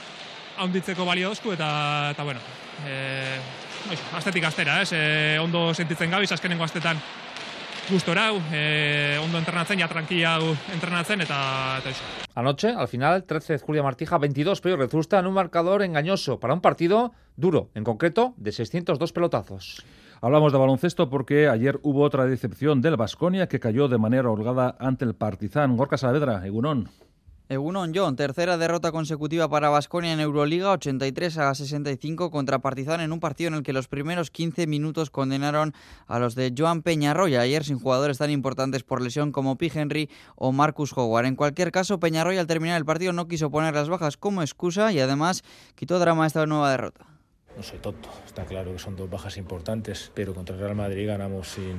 haunditzeko 0.57 1.05
balio 1.05 1.29
dozku, 1.29 1.53
eta, 1.53 1.69
eta 2.17 2.25
bueno, 2.25 2.41
e, 2.89 3.37
astetik 4.17 4.49
astera, 4.49 4.81
ez, 4.81 4.95
e, 4.97 5.37
ondo 5.39 5.75
sentitzen 5.75 6.11
gabiz, 6.11 6.33
azkenengo 6.33 6.65
astetan 6.65 6.97
gustora 7.89 8.31
eh, 8.53 9.19
ondo 9.23 9.39
entrenatzen, 9.39 9.79
ya 9.79 9.89
tranquila 9.89 10.39
entrenatzen 10.73 11.21
eta, 11.21 11.79
eta 11.79 11.91
eso. 11.91 12.03
Anoche, 12.35 12.69
al 12.69 12.89
final, 12.89 13.25
13 13.25 13.55
de 13.55 13.59
Julia 13.59 13.83
Martija, 13.83 14.19
22 14.19 14.61
pero 14.61 14.77
Rezusta 14.77 15.19
en 15.19 15.27
un 15.27 15.35
marcador 15.35 15.83
engañoso 15.83 16.41
para 16.41 16.55
un 16.55 16.61
partido 16.61 17.13
duro, 17.37 17.71
en 17.75 17.85
concreto 17.85 18.35
de 18.37 18.53
602 18.53 19.13
pelotazos. 19.13 19.85
Hablamos 20.23 20.53
de 20.53 20.59
baloncesto 20.59 21.09
porque 21.09 21.49
ayer 21.49 21.81
hubo 21.83 22.03
otra 22.03 22.27
decepción 22.27 22.83
del 22.83 22.97
Vasconia 22.97 23.49
que 23.49 23.59
cayó 23.59 23.89
de 23.89 23.97
manera 23.97 24.31
holgada 24.31 24.77
ante 24.79 25.07
el 25.07 25.15
Partizan. 25.15 25.79
Gorka 25.79 25.97
Saavedra, 25.97 26.47
Egunon. 26.47 26.91
Egunon 27.51 27.91
John, 27.93 28.15
tercera 28.15 28.57
derrota 28.59 28.93
consecutiva 28.93 29.49
para 29.49 29.71
Basconia 29.71 30.13
en 30.13 30.21
Euroliga, 30.21 30.71
83 30.71 31.37
a 31.39 31.53
65 31.53 32.31
contra 32.31 32.61
Partizan 32.61 33.01
en 33.01 33.11
un 33.11 33.19
partido 33.19 33.49
en 33.49 33.55
el 33.55 33.63
que 33.65 33.73
los 33.73 33.89
primeros 33.89 34.31
15 34.31 34.69
minutos 34.69 35.11
condenaron 35.11 35.75
a 36.07 36.21
los 36.21 36.37
de 36.37 36.55
Joan 36.57 36.83
Peñarroya, 36.83 37.41
ayer 37.41 37.65
sin 37.65 37.81
jugadores 37.81 38.19
tan 38.19 38.31
importantes 38.31 38.85
por 38.85 39.03
lesión 39.03 39.33
como 39.33 39.59
P. 39.59 39.69
Henry 39.75 40.09
o 40.37 40.53
Marcus 40.53 40.97
Howard. 40.97 41.27
En 41.27 41.35
cualquier 41.35 41.73
caso, 41.73 41.99
Peñarroya 41.99 42.41
al 42.41 42.47
terminar 42.47 42.77
el 42.77 42.85
partido 42.85 43.13
no 43.13 43.27
quiso 43.27 43.51
poner 43.51 43.75
las 43.75 43.89
bajas 43.89 44.17
como 44.17 44.43
excusa 44.43 44.93
y 44.93 45.01
además 45.01 45.43
quitó 45.75 45.99
drama 45.99 46.29
esta 46.29 46.47
nueva 46.47 46.71
derrota. 46.71 47.05
No 47.57 47.63
soy 47.63 47.79
tonto, 47.79 48.09
está 48.27 48.45
claro 48.45 48.73
que 48.73 48.79
son 48.79 48.97
dos 48.97 49.11
bajas 49.11 49.37
importantes, 49.37 50.11
pero 50.15 50.35
contra 50.35 50.55
el 50.55 50.63
Real 50.63 50.77
Madrid 50.77 51.07
ganamos 51.07 51.49
sin 51.49 51.77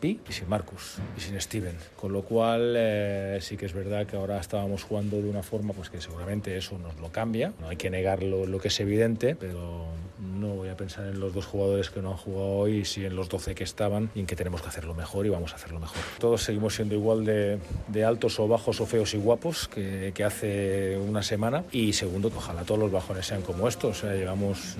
Pi 0.00 0.20
y 0.28 0.32
sin 0.32 0.48
Marcus 0.48 0.96
y 1.16 1.20
sin 1.20 1.40
Steven. 1.40 1.76
Con 1.96 2.12
lo 2.12 2.22
cual 2.22 2.74
eh, 2.76 3.38
sí 3.40 3.56
que 3.56 3.66
es 3.66 3.72
verdad 3.72 4.06
que 4.06 4.16
ahora 4.16 4.38
estábamos 4.38 4.82
jugando 4.82 5.20
de 5.20 5.28
una 5.28 5.42
forma 5.42 5.72
pues 5.72 5.90
que 5.90 6.00
seguramente 6.00 6.56
eso 6.56 6.78
nos 6.78 6.96
lo 7.00 7.10
cambia. 7.10 7.52
No 7.60 7.68
hay 7.68 7.76
que 7.76 7.90
negar 7.90 8.22
lo, 8.22 8.58
que 8.58 8.68
es 8.68 8.80
evidente, 8.80 9.34
pero 9.34 9.86
no 10.18 10.48
voy 10.48 10.68
a 10.68 10.76
pensar 10.76 11.06
en 11.06 11.20
los 11.20 11.32
dos 11.32 11.46
jugadores 11.46 11.90
que 11.90 12.00
no 12.00 12.10
han 12.10 12.16
jugado 12.16 12.48
hoy, 12.48 12.84
sí 12.84 13.04
en 13.04 13.16
los 13.16 13.28
12 13.28 13.54
que 13.54 13.64
estaban 13.64 14.10
y 14.14 14.20
en 14.20 14.26
que 14.26 14.36
tenemos 14.36 14.62
que 14.62 14.68
hacerlo 14.68 14.94
mejor 14.94 15.26
y 15.26 15.28
vamos 15.28 15.52
a 15.52 15.56
hacerlo 15.56 15.80
mejor. 15.80 15.98
Todos 16.18 16.42
seguimos 16.42 16.74
siendo 16.74 16.94
igual 16.94 17.24
de, 17.24 17.58
de 17.88 18.04
altos 18.04 18.38
o 18.40 18.46
bajos 18.46 18.80
o 18.80 18.86
feos 18.86 19.14
y 19.14 19.18
guapos 19.18 19.68
que, 19.68 20.12
que, 20.14 20.24
hace 20.24 20.96
una 20.98 21.22
semana 21.22 21.64
y 21.72 21.92
segundo 21.92 22.30
que 22.30 22.36
ojalá 22.36 22.62
todos 22.62 22.80
los 22.80 22.92
bajones 22.92 23.26
sean 23.26 23.42
como 23.42 23.68
estos. 23.68 23.98
O 23.98 24.00
sea, 24.00 24.14
llevamos 24.14 24.76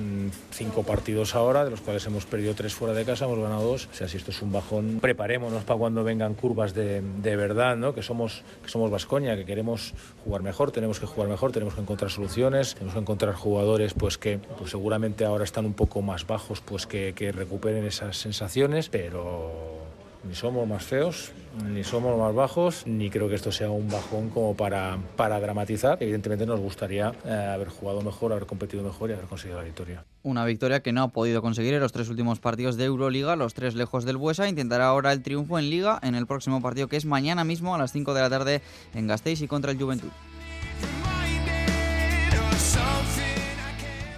cinco 0.51 0.83
partidos 0.83 1.35
ahora, 1.35 1.65
de 1.65 1.71
los 1.71 1.81
cuales 1.81 2.05
hemos 2.07 2.27
perdido 2.27 2.55
tres 2.55 2.75
fuera 2.75 2.95
de 2.95 3.05
casa, 3.05 3.25
hemos 3.25 3.39
ganado 3.39 3.63
dos. 3.63 3.89
O 3.91 3.95
sea, 3.95 4.09
si 4.09 4.17
esto 4.17 4.31
es 4.31 4.43
un 4.43 4.53
bajón, 4.53 4.99
preparémonos 5.01 5.65
para 5.65 5.79
cuando 5.79 6.05
vengan 6.05 6.35
curvas 6.35 6.75
de, 6.75 7.01
de 7.01 7.37
verdad, 7.37 7.77
¿no? 7.77 7.95
que 7.95 8.03
somos 8.03 8.43
que 8.63 8.69
somos 8.69 8.91
Vascoña, 8.91 9.37
que 9.37 9.45
queremos 9.45 9.95
jugar 10.25 10.43
mejor, 10.43 10.71
tenemos 10.71 11.01
que 11.01 11.07
jugar 11.07 11.29
mejor, 11.29 11.53
tenemos 11.53 11.75
que 11.75 11.81
encontrar 11.81 12.11
soluciones, 12.11 12.75
tenemos 12.75 12.95
que 12.95 13.01
encontrar 13.01 13.35
jugadores 13.35 13.95
pues 13.95 14.19
que 14.19 14.39
pues 14.59 14.71
seguramente 14.71 15.25
ahora 15.25 15.45
están 15.45 15.67
un 15.67 15.75
poco 15.75 16.03
más 16.03 16.27
bajos, 16.27 16.61
pues 16.61 16.87
que, 16.87 17.13
que 17.15 17.33
recuperen 17.33 17.85
esas 17.85 18.17
sensaciones, 18.17 18.89
pero 18.89 19.88
ni 20.25 20.35
somos 20.35 20.67
más 20.67 20.85
feos, 20.85 21.33
ni 21.65 21.85
somos 21.85 22.19
más 22.19 22.35
bajos, 22.35 22.87
ni 22.87 23.11
creo 23.11 23.29
que 23.29 23.35
esto 23.35 23.53
sea 23.53 23.71
un 23.71 23.89
bajón 23.89 24.31
como 24.31 24.57
para, 24.57 24.99
para 25.17 25.41
dramatizar. 25.41 25.97
Evidentemente 26.01 26.47
nos 26.47 26.61
gustaría 26.61 27.13
eh, 27.25 27.31
haber 27.31 27.69
jugado 27.69 28.03
mejor, 28.03 28.33
haber 28.33 28.47
competido 28.47 28.83
mejor 28.83 29.11
y 29.11 29.13
haber 29.15 29.27
conseguido 29.27 29.59
la 29.59 29.65
victoria. 29.65 30.05
Una 30.23 30.45
victoria 30.45 30.81
que 30.81 30.93
no 30.93 31.03
ha 31.03 31.09
podido 31.09 31.41
conseguir 31.41 31.75
en 31.75 31.81
los 31.81 31.93
tres 31.93 32.09
últimos 32.09 32.41
partidos 32.41 32.77
de 32.77 32.85
Euroliga, 32.85 33.37
los 33.37 33.55
tres 33.55 33.75
lejos 33.75 34.05
del 34.05 34.17
Buesa. 34.17 34.49
Intentará 34.49 34.89
ahora 34.89 35.13
el 35.13 35.23
triunfo 35.23 35.59
en 35.59 35.71
Liga 35.71 35.99
en 36.03 36.15
el 36.15 36.27
próximo 36.27 36.61
partido 36.61 36.89
que 36.89 36.97
es 36.97 37.05
mañana 37.05 37.45
mismo 37.45 37.75
a 37.75 37.79
las 37.79 37.93
5 37.93 38.15
de 38.15 38.21
la 38.21 38.31
tarde 38.31 38.63
en 38.95 39.07
Gasteiz 39.07 39.41
y 39.41 39.49
contra 39.49 39.71
el 39.71 39.79
Juventud. 39.79 40.11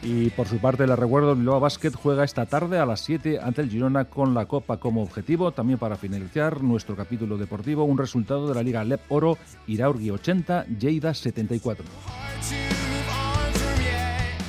Y 0.02 0.30
por 0.30 0.46
su 0.46 0.58
parte, 0.58 0.84
el 0.84 0.96
recuerdo, 0.96 1.36
Bilbao 1.36 1.60
Basket 1.60 1.92
juega 1.92 2.24
esta 2.24 2.46
tarde 2.46 2.78
a 2.78 2.86
las 2.86 3.00
7 3.00 3.38
ante 3.42 3.60
el 3.60 3.70
Girona 3.70 4.06
con 4.06 4.32
la 4.32 4.46
Copa 4.46 4.78
como 4.78 5.02
objetivo. 5.02 5.52
También 5.52 5.78
para 5.78 5.96
finalizar 5.96 6.62
nuestro 6.62 6.96
capítulo 6.96 7.36
deportivo, 7.36 7.84
un 7.84 7.98
resultado 7.98 8.48
de 8.48 8.54
la 8.54 8.62
Liga 8.62 8.82
LEP 8.82 9.00
Oro, 9.10 9.36
Iraurgi 9.66 10.10
80, 10.10 10.66
Lleida 10.78 11.12
74. 11.12 11.84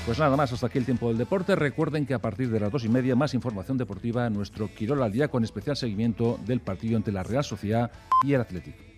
Pues 0.06 0.20
nada 0.20 0.36
más, 0.36 0.52
hasta 0.52 0.68
aquí 0.68 0.78
el 0.78 0.86
tiempo 0.86 1.10
del 1.10 1.18
deporte. 1.18 1.56
Recuerden 1.56 2.06
que 2.06 2.14
a 2.14 2.20
partir 2.20 2.50
de 2.50 2.60
las 2.60 2.72
dos 2.72 2.86
y 2.86 2.90
media 2.90 3.16
más 3.16 3.34
información 3.34 3.78
deportiva 3.78 4.28
en 4.28 4.34
nuestro 4.34 4.74
Quirol 4.74 5.04
al 5.04 5.12
día 5.12 5.28
con 5.28 5.44
especial 5.44 5.76
seguimiento 5.76 6.40
del 6.46 6.62
partido 6.62 6.98
entre 6.98 7.14
la 7.14 7.24
Real 7.24 7.44
Sociedad 7.44 7.92
y 8.24 8.34
el 8.34 8.42
Atlético. 8.42 8.90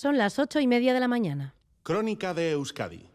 Son 0.00 0.16
las 0.16 0.38
ocho 0.38 0.60
y 0.60 0.68
media 0.68 0.94
de 0.94 1.00
la 1.00 1.08
mañana. 1.08 1.56
Crónica 1.82 2.32
de 2.32 2.52
Euskadi. 2.52 3.10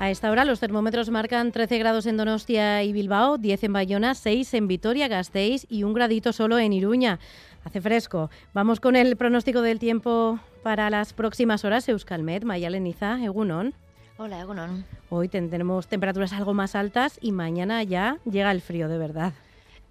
A 0.00 0.10
esta 0.10 0.32
hora 0.32 0.44
los 0.44 0.58
termómetros 0.58 1.10
marcan 1.10 1.52
13 1.52 1.78
grados 1.78 2.06
en 2.06 2.16
Donostia 2.16 2.82
y 2.82 2.92
Bilbao, 2.92 3.38
10 3.38 3.62
en 3.62 3.72
Bayona, 3.72 4.16
6 4.16 4.52
en 4.54 4.66
Vitoria, 4.66 5.06
Gasteiz 5.06 5.64
y 5.68 5.84
un 5.84 5.94
gradito 5.94 6.32
solo 6.32 6.58
en 6.58 6.72
Iruña. 6.72 7.20
Hace 7.62 7.80
fresco. 7.80 8.30
Vamos 8.52 8.80
con 8.80 8.96
el 8.96 9.16
pronóstico 9.16 9.62
del 9.62 9.78
tiempo 9.78 10.40
para 10.64 10.90
las 10.90 11.12
próximas 11.12 11.64
horas. 11.64 11.88
Euskalmet, 11.88 12.42
Mayaleniza, 12.42 13.22
Egunon. 13.22 13.74
Hola, 14.16 14.40
Egunon. 14.40 14.84
Hoy 15.10 15.28
tenemos 15.28 15.88
temperaturas 15.88 16.32
algo 16.32 16.54
más 16.54 16.76
altas 16.76 17.18
y 17.20 17.32
mañana 17.32 17.82
ya 17.82 18.18
llega 18.24 18.52
el 18.52 18.60
frío 18.60 18.88
de 18.88 18.96
verdad. 18.96 19.32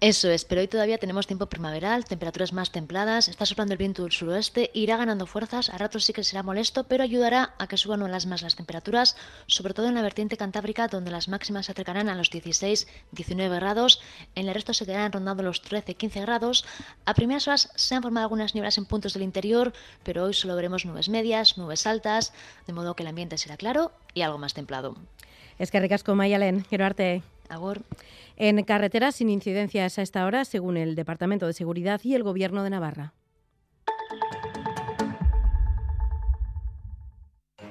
Eso 0.04 0.28
es, 0.28 0.44
pero 0.44 0.60
hoy 0.60 0.68
todavía 0.68 0.98
tenemos 0.98 1.26
tiempo 1.26 1.46
primaveral, 1.46 2.04
temperaturas 2.04 2.52
más 2.52 2.70
templadas, 2.70 3.26
está 3.28 3.46
soplando 3.46 3.72
el 3.72 3.78
viento 3.78 4.02
del 4.02 4.12
suroeste, 4.12 4.70
irá 4.74 4.98
ganando 4.98 5.24
fuerzas, 5.24 5.70
a 5.70 5.78
ratos 5.78 6.04
sí 6.04 6.12
que 6.12 6.22
será 6.22 6.42
molesto, 6.42 6.84
pero 6.84 7.02
ayudará 7.02 7.54
a 7.58 7.66
que 7.68 7.78
suban 7.78 8.00
las 8.10 8.26
más 8.26 8.42
las 8.42 8.54
temperaturas, 8.54 9.16
sobre 9.46 9.72
todo 9.72 9.88
en 9.88 9.94
la 9.94 10.02
vertiente 10.02 10.36
cantábrica, 10.36 10.88
donde 10.88 11.10
las 11.10 11.28
máximas 11.28 11.64
se 11.64 11.72
acercarán 11.72 12.10
a 12.10 12.14
los 12.16 12.30
16-19 12.30 13.54
grados, 13.54 14.02
en 14.34 14.46
el 14.46 14.52
resto 14.52 14.74
se 14.74 14.84
quedarán 14.84 15.10
rondando 15.10 15.42
los 15.42 15.64
13-15 15.64 16.20
grados. 16.20 16.66
A 17.06 17.14
primeras 17.14 17.48
horas 17.48 17.70
se 17.74 17.94
han 17.94 18.02
formado 18.02 18.24
algunas 18.24 18.54
nieblas 18.54 18.76
en 18.76 18.84
puntos 18.84 19.14
del 19.14 19.22
interior, 19.22 19.72
pero 20.02 20.24
hoy 20.24 20.34
solo 20.34 20.54
veremos 20.54 20.84
nubes 20.84 21.08
medias, 21.08 21.56
nubes 21.56 21.86
altas, 21.86 22.34
de 22.66 22.74
modo 22.74 22.94
que 22.94 23.04
el 23.04 23.08
ambiente 23.08 23.38
será 23.38 23.56
claro 23.56 23.90
y 24.12 24.20
algo 24.20 24.36
más 24.36 24.52
templado. 24.52 24.96
Es 25.58 25.70
que 25.70 25.80
ricasco, 25.80 26.14
Mayalen, 26.14 26.60
quiero 26.68 26.84
arte. 26.84 27.22
Agur. 27.48 27.82
En 28.36 28.62
carreteras 28.64 29.16
sin 29.16 29.30
incidencias 29.30 29.98
a 29.98 30.02
esta 30.02 30.26
hora, 30.26 30.44
según 30.44 30.76
el 30.76 30.94
Departamento 30.94 31.46
de 31.46 31.52
Seguridad 31.52 32.00
y 32.02 32.14
el 32.14 32.22
Gobierno 32.22 32.64
de 32.64 32.70
Navarra. 32.70 33.14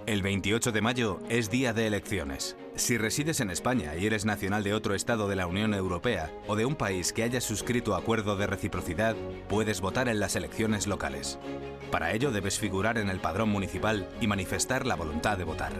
El 0.06 0.22
28 0.22 0.74
de 0.74 0.82
mayo 0.82 1.20
es 1.30 1.50
día 1.50 1.72
de 1.72 1.88
elecciones. 1.88 2.58
Si 2.76 2.98
resides 2.98 3.40
en 3.40 3.50
España 3.50 3.96
y 3.96 4.06
eres 4.06 4.26
nacional 4.26 4.62
de 4.64 4.74
otro 4.74 4.96
Estado 4.96 5.30
de 5.30 5.38
la 5.38 5.48
Unión 5.48 5.74
Europea 5.74 6.30
o 6.46 6.58
de 6.58 6.66
un 6.66 6.76
país 6.76 7.14
que 7.14 7.24
haya 7.24 7.40
suscrito 7.40 7.96
acuerdo 7.96 8.36
de 8.36 8.46
reciprocidad, 8.46 9.16
puedes 9.48 9.80
votar 9.80 10.10
en 10.10 10.20
las 10.20 10.36
elecciones 10.36 10.88
locales. 10.88 11.40
Para 11.90 12.12
ello 12.12 12.32
debes 12.32 12.60
figurar 12.60 12.98
en 12.98 13.10
el 13.10 13.20
padrón 13.20 13.50
municipal 13.50 14.06
y 14.20 14.28
manifestar 14.28 14.86
la 14.86 14.96
voluntad 14.96 15.38
de 15.38 15.46
votar. 15.46 15.72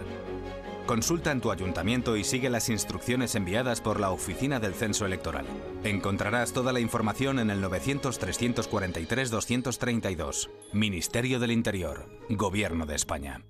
Consulta 0.86 1.32
en 1.32 1.40
tu 1.40 1.50
ayuntamiento 1.50 2.14
y 2.14 2.24
sigue 2.24 2.50
las 2.50 2.68
instrucciones 2.68 3.34
enviadas 3.34 3.80
por 3.80 3.98
la 3.98 4.10
Oficina 4.10 4.60
del 4.60 4.74
Censo 4.74 5.06
Electoral. 5.06 5.46
Encontrarás 5.82 6.52
toda 6.52 6.74
la 6.74 6.80
información 6.80 7.38
en 7.38 7.48
el 7.48 7.64
900-343-232. 7.64 10.50
Ministerio 10.74 11.40
del 11.40 11.52
Interior. 11.52 12.06
Gobierno 12.28 12.84
de 12.84 12.96
España. 12.96 13.40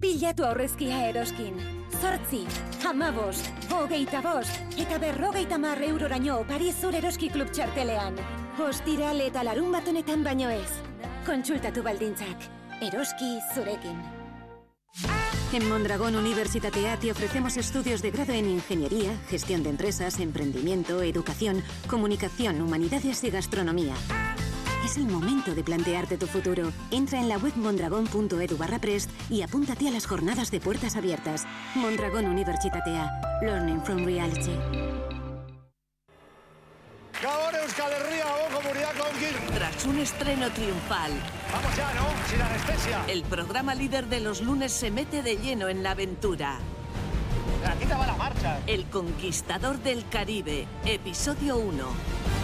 Pilatu 0.00 0.44
aurrezkia 0.44 1.08
eroskin. 1.10 1.54
Zortzi, 2.00 2.46
amabost, 2.88 3.46
hogeita 3.70 4.20
bost, 4.24 4.50
eta 4.76 4.98
berrogeita 4.98 5.58
mar 5.58 5.82
euroraino 5.82 6.44
Paris 6.48 6.74
Zur 6.80 6.94
Eroski 6.94 7.30
Klub 7.30 7.50
txartelean. 7.52 8.16
Ostiral 8.58 9.20
eta 9.20 9.44
larun 9.44 9.72
bat 9.72 9.86
honetan 9.86 10.24
baino 10.24 10.50
ez. 10.50 10.70
Kontsultatu 11.26 11.82
baldintzak. 11.84 12.36
Eroski 12.80 13.38
zurekin. 13.54 15.19
En 15.52 15.68
Mondragón 15.68 16.14
Universitatea 16.14 16.96
te 16.96 17.10
ofrecemos 17.10 17.56
estudios 17.56 18.02
de 18.02 18.12
grado 18.12 18.32
en 18.32 18.48
Ingeniería, 18.48 19.10
Gestión 19.28 19.64
de 19.64 19.70
Empresas, 19.70 20.20
Emprendimiento, 20.20 21.02
Educación, 21.02 21.64
Comunicación, 21.88 22.62
Humanidades 22.62 23.24
y 23.24 23.30
Gastronomía. 23.30 23.94
Es 24.84 24.96
el 24.96 25.06
momento 25.06 25.52
de 25.52 25.64
plantearte 25.64 26.18
tu 26.18 26.28
futuro. 26.28 26.72
Entra 26.92 27.18
en 27.18 27.28
la 27.28 27.36
web 27.36 27.52
mondragón.edu 27.56 28.56
barra 28.56 28.78
prest 28.78 29.10
y 29.28 29.42
apúntate 29.42 29.88
a 29.88 29.90
las 29.90 30.06
jornadas 30.06 30.52
de 30.52 30.60
puertas 30.60 30.94
abiertas. 30.94 31.44
Mondragón 31.74 32.26
Universitatea. 32.26 33.40
Learning 33.42 33.82
from 33.82 34.04
Reality. 34.04 34.54
Gabón 37.20 37.54
Euskal 37.56 37.92
Herria, 37.92 38.24
Tras 39.54 39.84
un 39.84 39.98
estreno 39.98 40.48
triunfal. 40.50 41.10
Vamos 41.52 41.76
ya, 41.76 41.92
¿no? 41.94 42.06
Sin 42.28 42.40
anestesia. 42.40 43.04
El 43.08 43.24
programa 43.24 43.74
líder 43.74 44.06
de 44.06 44.20
los 44.20 44.42
lunes 44.42 44.70
se 44.72 44.92
mete 44.92 45.22
de 45.22 45.38
lleno 45.38 45.68
en 45.68 45.82
la 45.82 45.90
aventura. 45.90 46.60
Aquí 47.66 47.84
te 47.84 47.94
va 47.94 48.06
la 48.06 48.14
marcha. 48.14 48.60
El 48.66 48.86
Conquistador 48.86 49.80
del 49.80 50.08
Caribe, 50.08 50.68
episodio 50.84 51.58
1. 51.58 51.84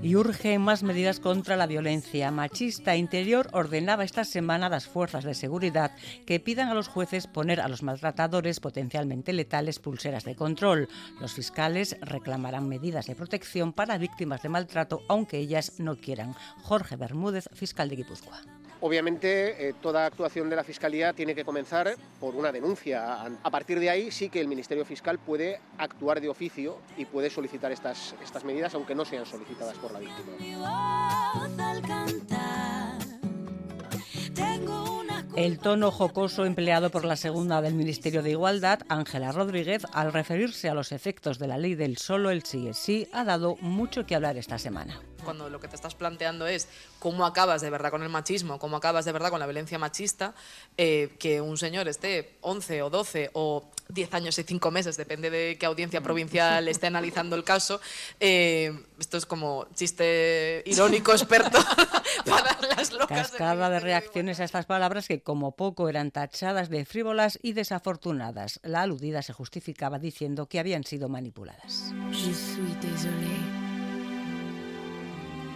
Y 0.02 0.16
urge 0.16 0.58
más 0.58 0.82
medidas 0.82 1.20
contra 1.20 1.56
la 1.56 1.66
violencia 1.66 2.30
machista. 2.30 2.96
Interior 2.96 3.48
ordenaba 3.52 4.04
esta 4.04 4.24
semana 4.24 4.66
a 4.66 4.70
las 4.70 4.86
fuerzas 4.86 5.24
de 5.24 5.34
seguridad 5.34 5.92
que 6.26 6.40
pidan 6.40 6.68
a 6.68 6.74
los 6.74 6.88
jueces 6.88 7.26
poner 7.26 7.60
a 7.60 7.68
los 7.68 7.82
maltratadores 7.82 8.60
potencialmente 8.60 9.32
letales 9.32 9.78
pulseras 9.78 10.24
de 10.24 10.36
control. 10.36 10.88
Los 11.20 11.34
fiscales 11.34 11.96
reclamarán 12.00 12.68
medidas 12.68 13.06
de 13.06 13.16
protección 13.16 13.72
para 13.72 13.98
víctimas 13.98 14.42
de 14.42 14.48
maltrato, 14.48 15.02
aunque 15.08 15.38
ellas 15.38 15.74
no 15.78 15.96
quieran. 15.96 16.34
Jorge 16.62 16.96
Bermúdez, 16.96 17.48
fiscal 17.52 17.88
de 17.88 17.96
Guipúzcoa. 17.96 18.57
Obviamente, 18.80 19.68
eh, 19.68 19.74
toda 19.80 20.06
actuación 20.06 20.48
de 20.48 20.56
la 20.56 20.64
Fiscalía 20.64 21.12
tiene 21.12 21.34
que 21.34 21.44
comenzar 21.44 21.94
por 22.20 22.34
una 22.36 22.52
denuncia. 22.52 23.24
A 23.42 23.50
partir 23.50 23.80
de 23.80 23.90
ahí 23.90 24.10
sí 24.10 24.28
que 24.28 24.40
el 24.40 24.48
Ministerio 24.48 24.84
Fiscal 24.84 25.18
puede 25.18 25.60
actuar 25.78 26.20
de 26.20 26.28
oficio 26.28 26.78
y 26.96 27.04
puede 27.04 27.30
solicitar 27.30 27.72
estas, 27.72 28.14
estas 28.22 28.44
medidas, 28.44 28.74
aunque 28.74 28.94
no 28.94 29.04
sean 29.04 29.26
solicitadas 29.26 29.76
por 29.78 29.92
la 29.92 29.98
víctima. 29.98 30.32
El 35.36 35.58
tono 35.58 35.90
jocoso 35.90 36.44
empleado 36.44 36.90
por 36.90 37.04
la 37.04 37.16
segunda 37.16 37.62
del 37.62 37.74
Ministerio 37.74 38.22
de 38.22 38.30
Igualdad, 38.30 38.80
Ángela 38.88 39.30
Rodríguez, 39.30 39.84
al 39.92 40.12
referirse 40.12 40.68
a 40.68 40.74
los 40.74 40.90
efectos 40.90 41.38
de 41.38 41.46
la 41.46 41.58
ley 41.58 41.74
del 41.74 41.96
solo 41.96 42.30
el 42.30 42.42
sí 42.44 42.68
es 42.68 42.76
sí, 42.76 43.08
ha 43.12 43.24
dado 43.24 43.56
mucho 43.60 44.04
que 44.04 44.16
hablar 44.16 44.36
esta 44.36 44.58
semana. 44.58 45.00
Cuando 45.28 45.50
lo 45.50 45.60
que 45.60 45.68
te 45.68 45.76
estás 45.76 45.94
planteando 45.94 46.46
es 46.46 46.68
cómo 46.98 47.26
acabas 47.26 47.60
de 47.60 47.68
verdad 47.68 47.90
con 47.90 48.02
el 48.02 48.08
machismo, 48.08 48.58
cómo 48.58 48.78
acabas 48.78 49.04
de 49.04 49.12
verdad 49.12 49.28
con 49.28 49.38
la 49.38 49.44
violencia 49.44 49.78
machista, 49.78 50.34
eh, 50.78 51.10
que 51.18 51.42
un 51.42 51.58
señor 51.58 51.86
esté 51.86 52.38
11 52.40 52.80
o 52.80 52.88
12 52.88 53.30
o 53.34 53.62
10 53.90 54.14
años 54.14 54.38
y 54.38 54.42
5 54.42 54.70
meses, 54.70 54.96
depende 54.96 55.28
de 55.28 55.58
qué 55.60 55.66
audiencia 55.66 56.00
provincial 56.00 56.66
esté 56.66 56.86
analizando 56.86 57.36
el 57.36 57.44
caso. 57.44 57.78
Eh, 58.20 58.72
esto 58.98 59.18
es 59.18 59.26
como 59.26 59.66
chiste 59.74 60.62
irónico 60.64 61.12
experto 61.12 61.58
para 62.24 62.58
las 62.74 62.90
locas. 62.90 63.30
Cascada 63.30 63.68
de 63.68 63.80
reacciones 63.80 64.40
a 64.40 64.44
estas 64.44 64.64
palabras 64.64 65.08
que 65.08 65.20
como 65.20 65.56
poco 65.56 65.90
eran 65.90 66.10
tachadas 66.10 66.70
de 66.70 66.86
frívolas 66.86 67.38
y 67.42 67.52
desafortunadas. 67.52 68.60
La 68.62 68.80
aludida 68.80 69.20
se 69.20 69.34
justificaba 69.34 69.98
diciendo 69.98 70.46
que 70.46 70.58
habían 70.58 70.84
sido 70.84 71.10
manipuladas. 71.10 71.92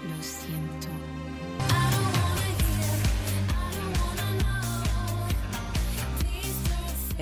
Lo 0.08 0.20
siento. 0.20 0.88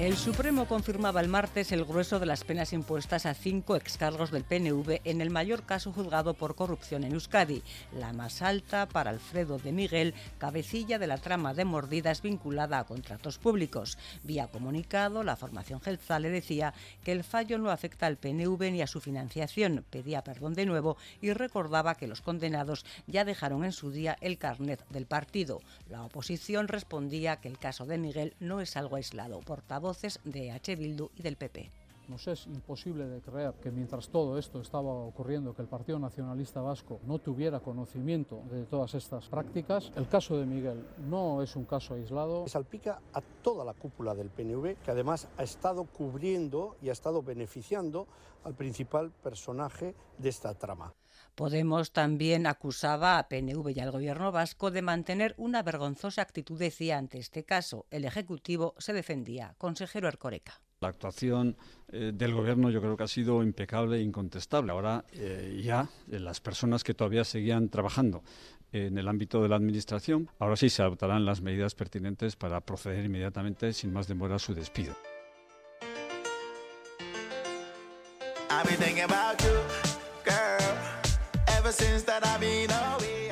El 0.00 0.16
Supremo 0.16 0.64
confirmaba 0.64 1.20
el 1.20 1.28
martes 1.28 1.72
el 1.72 1.84
grueso 1.84 2.18
de 2.18 2.24
las 2.24 2.42
penas 2.42 2.72
impuestas 2.72 3.26
a 3.26 3.34
cinco 3.34 3.76
excargos 3.76 4.30
del 4.30 4.44
PNV 4.44 5.02
en 5.04 5.20
el 5.20 5.28
mayor 5.28 5.64
caso 5.64 5.92
juzgado 5.92 6.32
por 6.32 6.54
corrupción 6.54 7.04
en 7.04 7.12
Euskadi, 7.12 7.62
la 7.92 8.14
más 8.14 8.40
alta 8.40 8.88
para 8.88 9.10
Alfredo 9.10 9.58
de 9.58 9.72
Miguel, 9.72 10.14
cabecilla 10.38 10.98
de 10.98 11.06
la 11.06 11.18
trama 11.18 11.52
de 11.52 11.66
mordidas 11.66 12.22
vinculada 12.22 12.78
a 12.78 12.84
contratos 12.84 13.36
públicos. 13.36 13.98
Vía 14.22 14.46
comunicado, 14.46 15.22
la 15.22 15.36
formación 15.36 15.82
le 16.18 16.30
decía 16.30 16.72
que 17.04 17.12
el 17.12 17.22
fallo 17.22 17.58
no 17.58 17.70
afecta 17.70 18.06
al 18.06 18.16
PNV 18.16 18.72
ni 18.72 18.80
a 18.80 18.86
su 18.86 19.02
financiación, 19.02 19.84
pedía 19.90 20.24
perdón 20.24 20.54
de 20.54 20.64
nuevo 20.64 20.96
y 21.20 21.34
recordaba 21.34 21.94
que 21.94 22.06
los 22.06 22.22
condenados 22.22 22.86
ya 23.06 23.26
dejaron 23.26 23.64
en 23.64 23.72
su 23.72 23.90
día 23.90 24.16
el 24.22 24.38
carnet 24.38 24.82
del 24.88 25.04
partido. 25.04 25.60
La 25.90 26.02
oposición 26.04 26.68
respondía 26.68 27.36
que 27.36 27.48
el 27.48 27.58
caso 27.58 27.84
de 27.84 27.98
Miguel 27.98 28.34
no 28.40 28.62
es 28.62 28.78
algo 28.78 28.96
aislado. 28.96 29.40
Portavoz 29.40 29.89
de 30.24 30.52
H. 30.52 30.76
Bildu 30.76 31.10
y 31.16 31.22
del 31.22 31.36
PP. 31.36 31.70
Nos 32.08 32.26
es 32.26 32.46
imposible 32.46 33.06
de 33.06 33.20
creer 33.20 33.54
que 33.62 33.70
mientras 33.70 34.08
todo 34.08 34.36
esto 34.36 34.60
estaba 34.60 34.90
ocurriendo, 34.90 35.54
que 35.54 35.62
el 35.62 35.68
Partido 35.68 35.98
Nacionalista 36.00 36.60
Vasco 36.60 36.98
no 37.06 37.20
tuviera 37.20 37.60
conocimiento 37.60 38.42
de 38.50 38.64
todas 38.64 38.94
estas 38.94 39.28
prácticas. 39.28 39.92
El 39.94 40.08
caso 40.08 40.36
de 40.36 40.44
Miguel 40.44 40.84
no 41.08 41.40
es 41.40 41.54
un 41.54 41.64
caso 41.64 41.94
aislado. 41.94 42.48
Salpica 42.48 43.00
a 43.12 43.20
toda 43.20 43.64
la 43.64 43.74
cúpula 43.74 44.16
del 44.16 44.28
PNV, 44.28 44.76
que 44.84 44.90
además 44.90 45.28
ha 45.38 45.44
estado 45.44 45.84
cubriendo 45.84 46.76
y 46.82 46.88
ha 46.88 46.92
estado 46.92 47.22
beneficiando 47.22 48.08
al 48.42 48.54
principal 48.54 49.12
personaje 49.22 49.94
de 50.18 50.28
esta 50.28 50.52
trama. 50.54 50.92
Podemos 51.40 51.92
también 51.92 52.46
acusaba 52.46 53.18
a 53.18 53.26
PNV 53.26 53.70
y 53.74 53.80
al 53.80 53.90
gobierno 53.90 54.30
vasco 54.30 54.70
de 54.70 54.82
mantener 54.82 55.34
una 55.38 55.62
vergonzosa 55.62 56.20
actitud, 56.20 56.58
decía 56.58 56.98
ante 56.98 57.16
este 57.16 57.44
caso. 57.44 57.86
El 57.90 58.04
Ejecutivo 58.04 58.74
se 58.76 58.92
defendía. 58.92 59.54
Consejero 59.56 60.06
Ercoreca. 60.06 60.60
La 60.82 60.88
actuación 60.88 61.56
eh, 61.88 62.12
del 62.14 62.34
gobierno 62.34 62.68
yo 62.68 62.82
creo 62.82 62.94
que 62.94 63.04
ha 63.04 63.08
sido 63.08 63.42
impecable 63.42 63.96
e 63.96 64.02
incontestable. 64.02 64.72
Ahora 64.72 65.06
eh, 65.14 65.58
ya 65.64 65.88
eh, 66.10 66.20
las 66.20 66.42
personas 66.42 66.84
que 66.84 66.92
todavía 66.92 67.24
seguían 67.24 67.70
trabajando 67.70 68.22
en 68.70 68.98
el 68.98 69.08
ámbito 69.08 69.42
de 69.42 69.48
la 69.48 69.56
administración, 69.56 70.28
ahora 70.38 70.56
sí 70.56 70.68
se 70.68 70.82
adoptarán 70.82 71.24
las 71.24 71.40
medidas 71.40 71.74
pertinentes 71.74 72.36
para 72.36 72.60
proceder 72.60 73.06
inmediatamente, 73.06 73.72
sin 73.72 73.94
más 73.94 74.08
demora, 74.08 74.34
a 74.34 74.38
su 74.38 74.52
despido. 74.54 74.94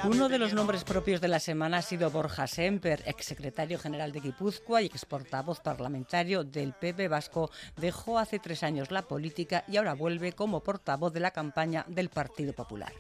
Uno 0.05 0.29
de 0.29 0.39
los 0.39 0.55
nombres 0.55 0.85
propios 0.85 1.21
de 1.21 1.27
la 1.27 1.41
semana 1.41 1.79
ha 1.79 1.83
sido 1.83 2.09
Borja 2.11 2.47
Semper, 2.47 3.03
exsecretario 3.05 3.81
general 3.81 4.13
de 4.13 4.21
Guipúzcoa 4.21 4.81
y 4.81 4.87
exportavoz 4.87 5.61
parlamentario 5.61 6.45
del 6.45 6.73
PP 6.73 7.09
vasco. 7.09 7.51
Dejó 7.77 8.19
hace 8.19 8.39
tres 8.39 8.63
años 8.63 8.93
la 8.93 9.03
política 9.03 9.65
y 9.67 9.77
ahora 9.77 9.95
vuelve 9.95 10.35
como 10.35 10.63
portavoz 10.63 11.13
de 11.13 11.21
la 11.21 11.33
campaña 11.33 11.85
del 11.89 12.11
Partido 12.11 12.53
Popular. 12.53 12.93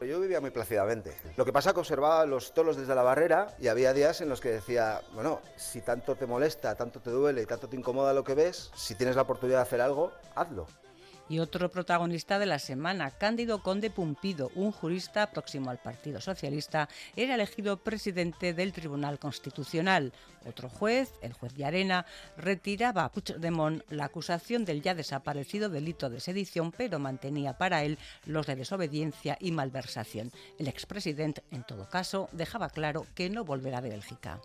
Yo 0.00 0.20
vivía 0.20 0.40
muy 0.40 0.50
plácidamente. 0.50 1.16
Lo 1.36 1.44
que 1.44 1.52
pasa 1.52 1.70
es 1.70 1.74
que 1.74 1.80
observaba 1.80 2.24
los 2.26 2.54
tolos 2.54 2.76
desde 2.76 2.94
la 2.94 3.02
barrera 3.02 3.56
y 3.58 3.68
había 3.68 3.92
días 3.92 4.20
en 4.20 4.28
los 4.28 4.40
que 4.40 4.50
decía, 4.50 5.00
bueno, 5.14 5.40
si 5.56 5.80
tanto 5.80 6.14
te 6.14 6.26
molesta, 6.26 6.76
tanto 6.76 7.00
te 7.00 7.10
duele 7.10 7.42
y 7.42 7.46
tanto 7.46 7.68
te 7.68 7.76
incomoda 7.76 8.12
lo 8.12 8.22
que 8.22 8.34
ves, 8.34 8.70
si 8.76 8.94
tienes 8.94 9.16
la 9.16 9.22
oportunidad 9.22 9.58
de 9.58 9.62
hacer 9.62 9.80
algo, 9.80 10.12
hazlo. 10.34 10.66
Y 11.28 11.38
otro 11.38 11.70
protagonista 11.70 12.38
de 12.38 12.44
la 12.44 12.58
semana, 12.58 13.10
Cándido 13.10 13.62
Conde 13.62 13.90
Pumpido, 13.90 14.50
un 14.54 14.72
jurista 14.72 15.30
próximo 15.30 15.70
al 15.70 15.78
Partido 15.78 16.20
Socialista, 16.20 16.88
era 17.16 17.34
elegido 17.34 17.78
presidente 17.78 18.52
del 18.52 18.74
Tribunal 18.74 19.18
Constitucional. 19.18 20.12
Otro 20.46 20.68
juez, 20.68 21.14
el 21.22 21.32
juez 21.32 21.54
de 21.54 21.64
Arena, 21.64 22.04
retiraba 22.36 23.04
a 23.04 23.10
Puigdemont 23.10 23.82
la 23.88 24.04
acusación 24.04 24.66
del 24.66 24.82
ya 24.82 24.94
desaparecido 24.94 25.70
delito 25.70 26.10
de 26.10 26.20
sedición, 26.20 26.72
pero 26.76 26.98
mantenía 26.98 27.56
para 27.56 27.84
él 27.84 27.98
los 28.26 28.46
de 28.46 28.56
desobediencia 28.56 29.38
y 29.40 29.50
malversación. 29.52 30.30
El 30.58 30.68
expresidente, 30.68 31.42
en 31.50 31.64
todo 31.64 31.88
caso, 31.88 32.28
dejaba 32.32 32.68
claro 32.68 33.06
que 33.14 33.30
no 33.30 33.44
volverá 33.46 33.80
de 33.80 33.88
Bélgica. 33.88 34.40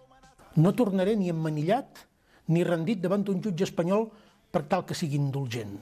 No 0.55 0.73
tornaré 0.73 1.15
ni 1.15 1.29
emmanillat 1.29 2.07
ni 2.47 2.63
rendit 2.63 3.03
davant 3.03 3.27
un 3.29 3.43
jutge 3.43 3.67
espanyol 3.67 4.09
per 4.49 4.63
tal 4.65 4.85
que 4.85 4.97
sigui 4.97 5.19
indulgent. 5.19 5.77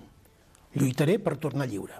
Lluitaré 0.77 1.17
per 1.17 1.33
tornar 1.41 1.65
lliure. 1.65 1.95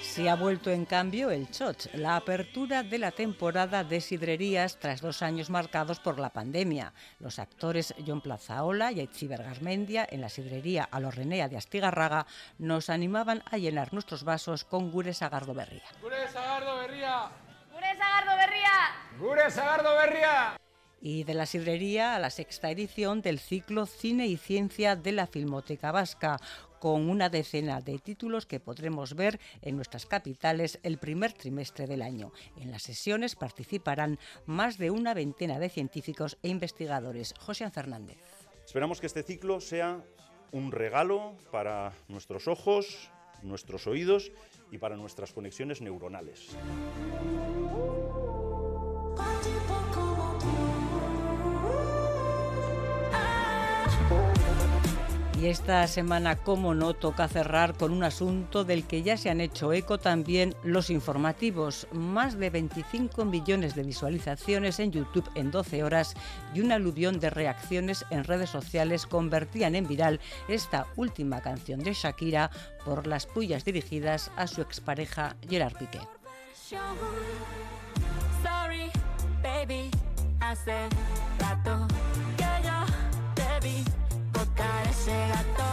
Se 0.00 0.28
ha 0.28 0.36
vuelto 0.36 0.70
en 0.70 0.86
cambio 0.86 1.30
el 1.30 1.50
Choch, 1.50 1.86
la 1.94 2.16
apertura 2.16 2.82
de 2.82 2.98
la 2.98 3.10
temporada 3.10 3.84
de 3.84 4.00
sidrerías 4.00 4.78
tras 4.78 5.00
dos 5.02 5.20
años 5.20 5.50
marcados 5.50 6.00
por 6.00 6.18
la 6.18 6.30
pandemia. 6.30 6.94
Los 7.18 7.38
actores 7.38 7.94
John 8.06 8.20
Plazaola 8.22 8.92
y 8.92 9.00
Aitziber 9.00 9.42
Garmendia 9.42 10.06
en 10.10 10.22
la 10.22 10.28
sidrería 10.30 10.84
Alorrenea 10.84 11.48
de 11.48 11.56
Astigarraga 11.56 12.26
nos 12.58 12.88
animaban 12.88 13.42
a 13.50 13.58
llenar 13.58 13.92
nuestros 13.92 14.24
vasos 14.24 14.64
con 14.64 14.90
Gure 14.90 15.12
Sagardo 15.12 15.52
Berría. 15.52 15.82
Gure 16.00 16.28
Sagardo 16.28 16.76
Berría. 16.78 17.28
Gure 17.72 17.96
Sagardo 17.98 18.36
Berría. 18.36 19.01
Gure 19.22 19.48
Sagardo 19.52 19.94
Berría. 19.94 20.56
Y 21.00 21.22
de 21.22 21.34
la 21.34 21.46
sidrería 21.46 22.16
a 22.16 22.18
la 22.18 22.28
sexta 22.28 22.72
edición 22.72 23.22
del 23.22 23.38
ciclo 23.38 23.86
Cine 23.86 24.26
y 24.26 24.36
Ciencia 24.36 24.96
de 24.96 25.12
la 25.12 25.28
Filmoteca 25.28 25.92
Vasca, 25.92 26.40
con 26.80 27.08
una 27.08 27.28
decena 27.28 27.80
de 27.80 28.00
títulos 28.00 28.46
que 28.46 28.58
podremos 28.58 29.14
ver 29.14 29.38
en 29.60 29.76
nuestras 29.76 30.06
capitales 30.06 30.80
el 30.82 30.98
primer 30.98 31.34
trimestre 31.34 31.86
del 31.86 32.02
año. 32.02 32.32
En 32.56 32.72
las 32.72 32.82
sesiones 32.82 33.36
participarán 33.36 34.18
más 34.44 34.76
de 34.76 34.90
una 34.90 35.14
veintena 35.14 35.60
de 35.60 35.68
científicos 35.68 36.36
e 36.42 36.48
investigadores. 36.48 37.32
José 37.38 37.70
Fernández. 37.70 38.18
Esperamos 38.66 39.00
que 39.00 39.06
este 39.06 39.22
ciclo 39.22 39.60
sea 39.60 40.02
un 40.50 40.72
regalo 40.72 41.36
para 41.52 41.92
nuestros 42.08 42.48
ojos, 42.48 43.08
nuestros 43.40 43.86
oídos 43.86 44.32
y 44.72 44.78
para 44.78 44.96
nuestras 44.96 45.32
conexiones 45.32 45.80
neuronales. 45.80 46.56
Y 55.42 55.48
esta 55.48 55.84
semana, 55.88 56.36
como 56.36 56.72
no, 56.72 56.94
toca 56.94 57.26
cerrar 57.26 57.74
con 57.74 57.90
un 57.90 58.04
asunto 58.04 58.62
del 58.62 58.86
que 58.86 59.02
ya 59.02 59.16
se 59.16 59.28
han 59.28 59.40
hecho 59.40 59.72
eco 59.72 59.98
también 59.98 60.54
los 60.62 60.88
informativos. 60.88 61.88
Más 61.90 62.38
de 62.38 62.48
25 62.48 63.24
millones 63.24 63.74
de 63.74 63.82
visualizaciones 63.82 64.78
en 64.78 64.92
YouTube 64.92 65.28
en 65.34 65.50
12 65.50 65.82
horas 65.82 66.14
y 66.54 66.60
un 66.60 66.70
aluvión 66.70 67.18
de 67.18 67.30
reacciones 67.30 68.04
en 68.10 68.22
redes 68.22 68.50
sociales 68.50 69.04
convertían 69.04 69.74
en 69.74 69.88
viral 69.88 70.20
esta 70.46 70.86
última 70.94 71.40
canción 71.40 71.80
de 71.80 71.92
Shakira 71.92 72.52
por 72.84 73.08
las 73.08 73.26
pullas 73.26 73.64
dirigidas 73.64 74.30
a 74.36 74.46
su 74.46 74.60
expareja 74.62 75.34
Gerard 75.50 75.74
Piqué. 75.76 75.98
Sorry, 78.44 78.92
baby, 79.42 79.90
hace 80.38 80.88
rato 81.40 81.88
que 82.36 82.44
yo 82.64 84.01
tocar 84.62 84.86
ese 84.88 85.28
gato. 85.28 85.64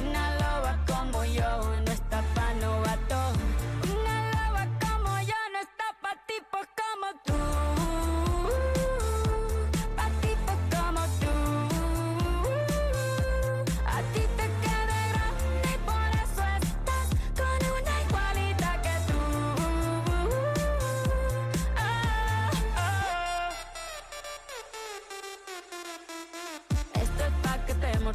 Una 0.00 0.34
loba 0.36 0.76
como 0.86 1.24
yo 1.24 1.80
no 1.84 1.92
está 1.92 2.22
pa' 2.34 2.54
novato. 2.54 3.20
Una 3.92 4.16
loba 4.32 4.66
como 4.80 5.20
yo 5.20 5.40
no 5.52 5.58
está 5.60 5.86
pa' 6.02 6.16
tipos 6.26 6.66
como 6.80 7.06
tú. 7.24 8.09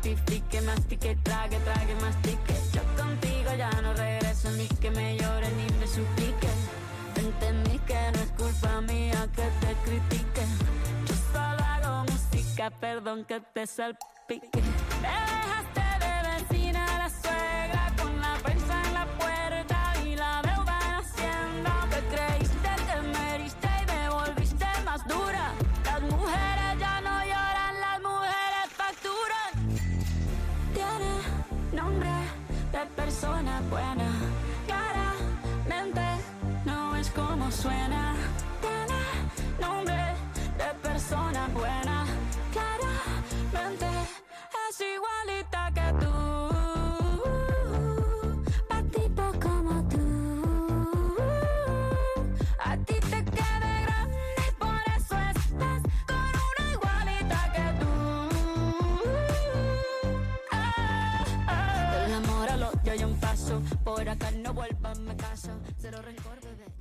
Mortifique, 0.05 0.61
mastique, 0.61 1.17
trague, 1.23 1.57
trague, 1.63 1.95
mastique. 1.95 2.53
Yo 2.73 2.81
contigo 2.95 3.53
ya 3.57 3.69
no 3.81 3.93
regreso 3.93 4.51
ni 4.51 4.67
que 4.67 4.91
me 4.91 5.17
llore 5.17 5.49
ni 5.51 5.67
me 5.79 5.87
suplique. 5.87 6.47
Entendí 7.15 7.79
que 7.79 8.11
no 8.13 8.19
es 8.19 8.31
culpa 8.37 8.81
mía 8.81 9.27
que 9.35 9.43
te 9.61 9.73
critique. 9.83 10.45
Yo 11.07 11.15
solo 11.33 11.63
hago 11.63 12.05
música, 12.11 12.69
perdón 12.69 13.25
que 13.25 13.39
te 13.39 13.65
salpique. 13.65 14.61
Me 15.01 15.07
dejaste 15.07 15.74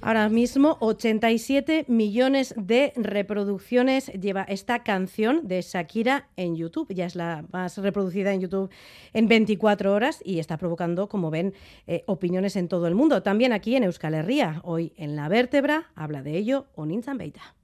Ahora 0.01 0.29
mismo 0.29 0.77
87 0.81 1.87
millones 1.89 2.55
de 2.57 2.93
reproducciones 2.97 4.09
lleva 4.09 4.43
esta 4.43 4.83
canción 4.83 5.49
de 5.49 5.63
Shakira 5.63 6.29
en 6.37 6.57
YouTube. 6.57 6.93
Ya 6.93 7.07
es 7.07 7.17
la 7.17 7.45
más 7.53 7.79
reproducida 7.79 8.33
en 8.33 8.41
YouTube 8.41 8.71
en 9.13 9.29
24 9.29 9.93
horas 9.95 10.21
y 10.25 10.41
está 10.41 10.59
provocando, 10.59 11.09
como 11.09 11.31
ven, 11.31 11.55
eh, 11.87 12.05
opiniones 12.07 12.57
en 12.57 12.69
todo 12.69 12.87
el 12.87 12.95
mundo. 12.95 13.23
También 13.23 13.53
aquí 13.53 13.77
en 13.77 13.85
Euskal 13.85 14.15
Herria. 14.15 14.61
Hoy 14.65 14.93
en 14.97 15.17
La 15.17 15.29
Vértebra 15.29 15.91
habla 15.95 16.23
de 16.23 16.37
ello 16.37 16.67
Onin 16.75 17.03
Zambeita. 17.03 17.55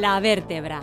La 0.00 0.20
vértebra. 0.20 0.80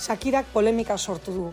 Shakirak 0.00 0.46
polemika 0.52 0.96
sortu 0.96 1.32
du. 1.34 1.50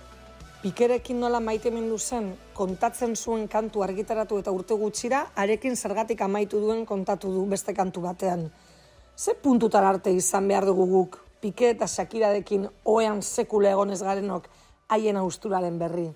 Pikerekin 0.61 1.19
nola 1.19 1.41
maitemindu 1.43 1.97
zen, 1.99 2.29
kontatzen 2.55 3.17
zuen 3.17 3.49
kantu 3.51 3.83
argitaratu 3.83 4.39
eta 4.39 4.53
urte 4.55 4.77
gutxira, 4.79 5.25
arekin 5.35 5.75
zergatik 5.75 6.21
amaitu 6.21 6.61
duen 6.63 6.85
kontatu 6.85 7.33
du 7.33 7.43
beste 7.51 7.73
kantu 7.73 8.05
batean. 8.05 8.47
Ze 9.17 9.33
puntutar 9.33 9.83
arte 9.83 10.15
izan 10.15 10.47
behar 10.47 10.65
dugu 10.65 10.87
guk, 10.93 11.19
Pike 11.41 11.73
eta 11.75 11.87
Shakirarekin 11.87 12.69
oean 12.85 13.19
sekule 13.21 13.71
egonez 13.75 13.99
garenok 13.99 14.47
haien 14.87 15.17
austuraren 15.17 15.79
berri. 15.79 16.07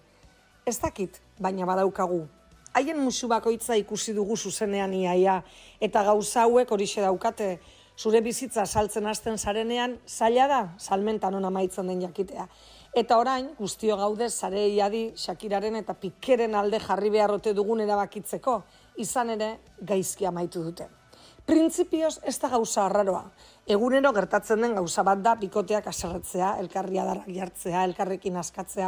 Ez 0.66 0.80
dakit, 0.80 1.20
baina 1.38 1.66
badaukagu. 1.66 2.24
Haien 2.76 2.98
musu 3.00 3.30
bakoitza 3.32 3.78
ikusi 3.80 4.12
dugu 4.12 4.36
zuzenean 4.36 4.94
iaia, 4.94 5.38
eta 5.80 6.02
gauza 6.04 6.42
hauek 6.42 6.72
horixe 6.76 7.00
daukate, 7.00 7.48
zure 7.96 8.20
bizitza 8.22 8.66
saltzen 8.66 9.08
hasten 9.08 9.38
zarenean, 9.38 9.94
zaila 10.06 10.48
da, 10.52 10.58
salmentan 10.78 11.38
ona 11.40 11.48
amaitzen 11.48 11.88
den 11.88 12.02
jakitea. 12.04 12.50
Eta 12.96 13.18
orain, 13.22 13.48
guztio 13.56 13.96
gaude 13.96 14.28
zare 14.30 14.68
iadi 14.68 15.06
Shakiraren 15.16 15.80
eta 15.80 15.96
Pikeren 15.96 16.56
alde 16.56 16.80
jarri 16.84 17.14
beharrote 17.16 17.56
dugun 17.56 17.80
erabakitzeko, 17.88 18.58
izan 19.00 19.32
ere 19.38 19.50
gaizki 19.80 20.28
amaitu 20.28 20.64
dute. 20.68 20.90
Printzipioz 21.46 22.24
ez 22.26 22.40
da 22.42 22.50
gauza 22.50 22.88
arraroa. 22.88 23.22
Egunero 23.70 24.10
gertatzen 24.18 24.64
den 24.66 24.72
gauza 24.74 25.04
bat 25.06 25.20
da 25.22 25.36
bikoteak 25.38 25.86
aserretzea, 25.92 26.56
elkarria 26.58 27.04
darrak 27.06 27.28
jartzea, 27.30 27.84
elkarrekin 27.86 28.40
askatzea. 28.42 28.88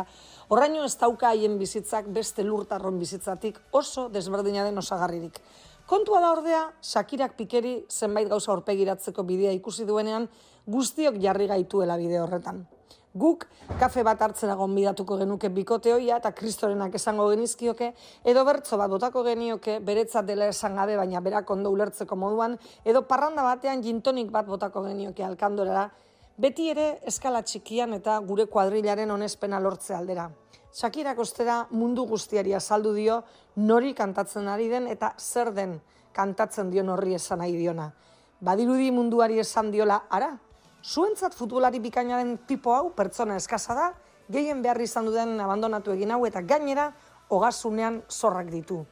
Horraino 0.50 0.82
ez 0.88 0.96
dauka 0.98 1.30
haien 1.30 1.60
bizitzak 1.60 2.08
beste 2.16 2.42
lurtarron 2.48 2.98
bizitzatik 2.98 3.60
oso 3.78 4.08
desberdina 4.10 4.64
den 4.66 4.82
osagarririk. 4.82 5.38
Kontua 5.86 6.24
da 6.24 6.32
ordea, 6.34 6.64
Shakirak 6.82 7.38
Pikeri 7.38 7.76
zenbait 7.94 8.28
gauza 8.28 8.52
horpegiratzeko 8.56 9.22
bidea 9.30 9.54
ikusi 9.60 9.86
duenean, 9.86 10.26
guztiok 10.66 11.22
jarri 11.22 11.48
gaituela 11.54 12.00
bide 12.02 12.18
horretan. 12.24 12.66
Guk 13.16 13.48
kafe 13.80 14.04
bat 14.04 14.22
hartzera 14.22 14.56
gonbidatuko 14.56 15.18
genuke 15.18 15.50
bikote 15.50 15.94
hoia 15.94 16.18
eta 16.20 16.32
kristorenak 16.36 16.96
esango 17.00 17.30
genizkioke, 17.32 17.94
edo 18.24 18.44
bertzo 18.46 18.78
bat 18.78 18.90
botako 18.92 19.24
genioke, 19.24 19.80
beretzat 19.80 20.26
dela 20.28 20.48
esan 20.52 20.76
gabe, 20.76 20.98
baina 20.98 21.22
berak 21.22 21.50
ondo 21.50 21.72
ulertzeko 21.72 22.16
moduan, 22.16 22.58
edo 22.86 23.02
parranda 23.08 23.44
batean 23.44 23.82
gintonik 23.82 24.30
bat 24.32 24.46
botako 24.46 24.84
genioke 24.86 25.24
alkandorera, 25.24 25.88
beti 26.38 26.70
ere 26.70 27.00
eskala 27.10 27.42
txikian 27.42 27.94
eta 27.98 28.20
gure 28.20 28.46
kuadrilaren 28.46 29.12
onespena 29.12 29.60
lortze 29.60 29.96
aldera. 29.96 30.30
Shakirak 30.78 31.18
ostera 31.18 31.66
mundu 31.72 32.06
guztiari 32.06 32.54
azaldu 32.54 32.94
dio 32.94 33.22
nori 33.56 33.96
kantatzen 33.98 34.48
ari 34.48 34.68
den 34.70 34.86
eta 34.88 35.16
zer 35.18 35.50
den 35.56 35.80
kantatzen 36.14 36.70
dion 36.70 36.90
horri 36.90 37.16
esan 37.16 37.40
nahi 37.42 37.56
diona. 37.58 37.88
Badirudi 38.42 38.92
munduari 38.92 39.40
esan 39.42 39.72
diola, 39.74 40.04
ara, 40.10 40.36
zuentzat 40.88 41.36
futbolari 41.36 41.80
bikaina 41.84 42.18
den 42.22 42.38
tipo 42.48 42.74
hau 42.74 42.92
pertsona 42.96 43.36
eskasa 43.36 43.76
da, 43.76 43.88
gehien 44.32 44.62
behar 44.64 44.80
izan 44.82 45.08
duden 45.10 45.40
abandonatu 45.44 45.92
egin 45.92 46.14
hau 46.16 46.22
eta 46.26 46.42
gainera 46.42 46.92
hogasunean 47.30 48.02
zorrak 48.10 48.52
ditu. 48.52 48.86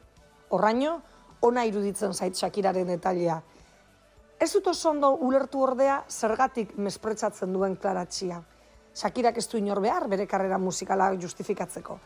Horraino, 0.52 1.00
ona 1.40 1.64
iruditzen 1.64 2.12
zait 2.12 2.36
Shakiraren 2.36 2.92
detailea. 2.92 3.40
Ez 4.38 4.50
dut 4.52 4.68
oso 4.68 4.90
ondo 4.90 5.14
ulertu 5.24 5.62
ordea 5.64 6.02
zergatik 6.08 6.76
mespretsatzen 6.76 7.52
duen 7.52 7.76
klaratxia. 7.80 8.42
Shakirak 8.96 9.38
ez 9.40 9.46
du 9.48 9.58
inor 9.58 9.80
behar 9.80 10.08
bere 10.08 10.26
karrera 10.28 10.58
musikala 10.58 11.08
justifikatzeko. 11.20 11.98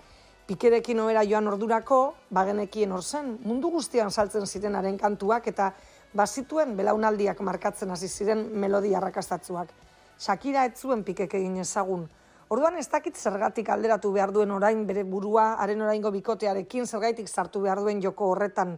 Pikerekin 0.46 0.98
oera 0.98 1.22
joan 1.26 1.46
ordurako, 1.46 1.98
bagenekien 2.30 2.92
hor 2.92 3.02
zen, 3.02 3.36
mundu 3.46 3.70
guztian 3.70 4.10
saltzen 4.10 4.46
zirenaren 4.46 4.96
kantuak 4.98 5.46
eta 5.46 5.72
bazituen 6.14 6.76
belaunaldiak 6.76 7.40
markatzen 7.40 7.90
hasi 7.90 8.08
ziren 8.08 8.46
melodia 8.52 8.98
arrakastatzuak. 8.98 9.68
Shakira 10.18 10.64
ez 10.66 10.74
zuen 10.80 11.04
pikek 11.04 11.34
egin 11.38 11.56
ezagun. 11.62 12.08
Orduan 12.50 12.76
ez 12.80 12.88
dakit 12.90 13.16
zergatik 13.16 13.68
alderatu 13.70 14.10
behar 14.12 14.32
duen 14.34 14.50
orain 14.50 14.82
bere 14.86 15.04
burua, 15.04 15.54
haren 15.62 15.82
oraingo 15.82 16.10
bikotearekin 16.10 16.86
zergaitik 16.86 17.28
sartu 17.28 17.60
behar 17.62 17.78
duen 17.78 18.02
joko 18.02 18.32
horretan. 18.32 18.74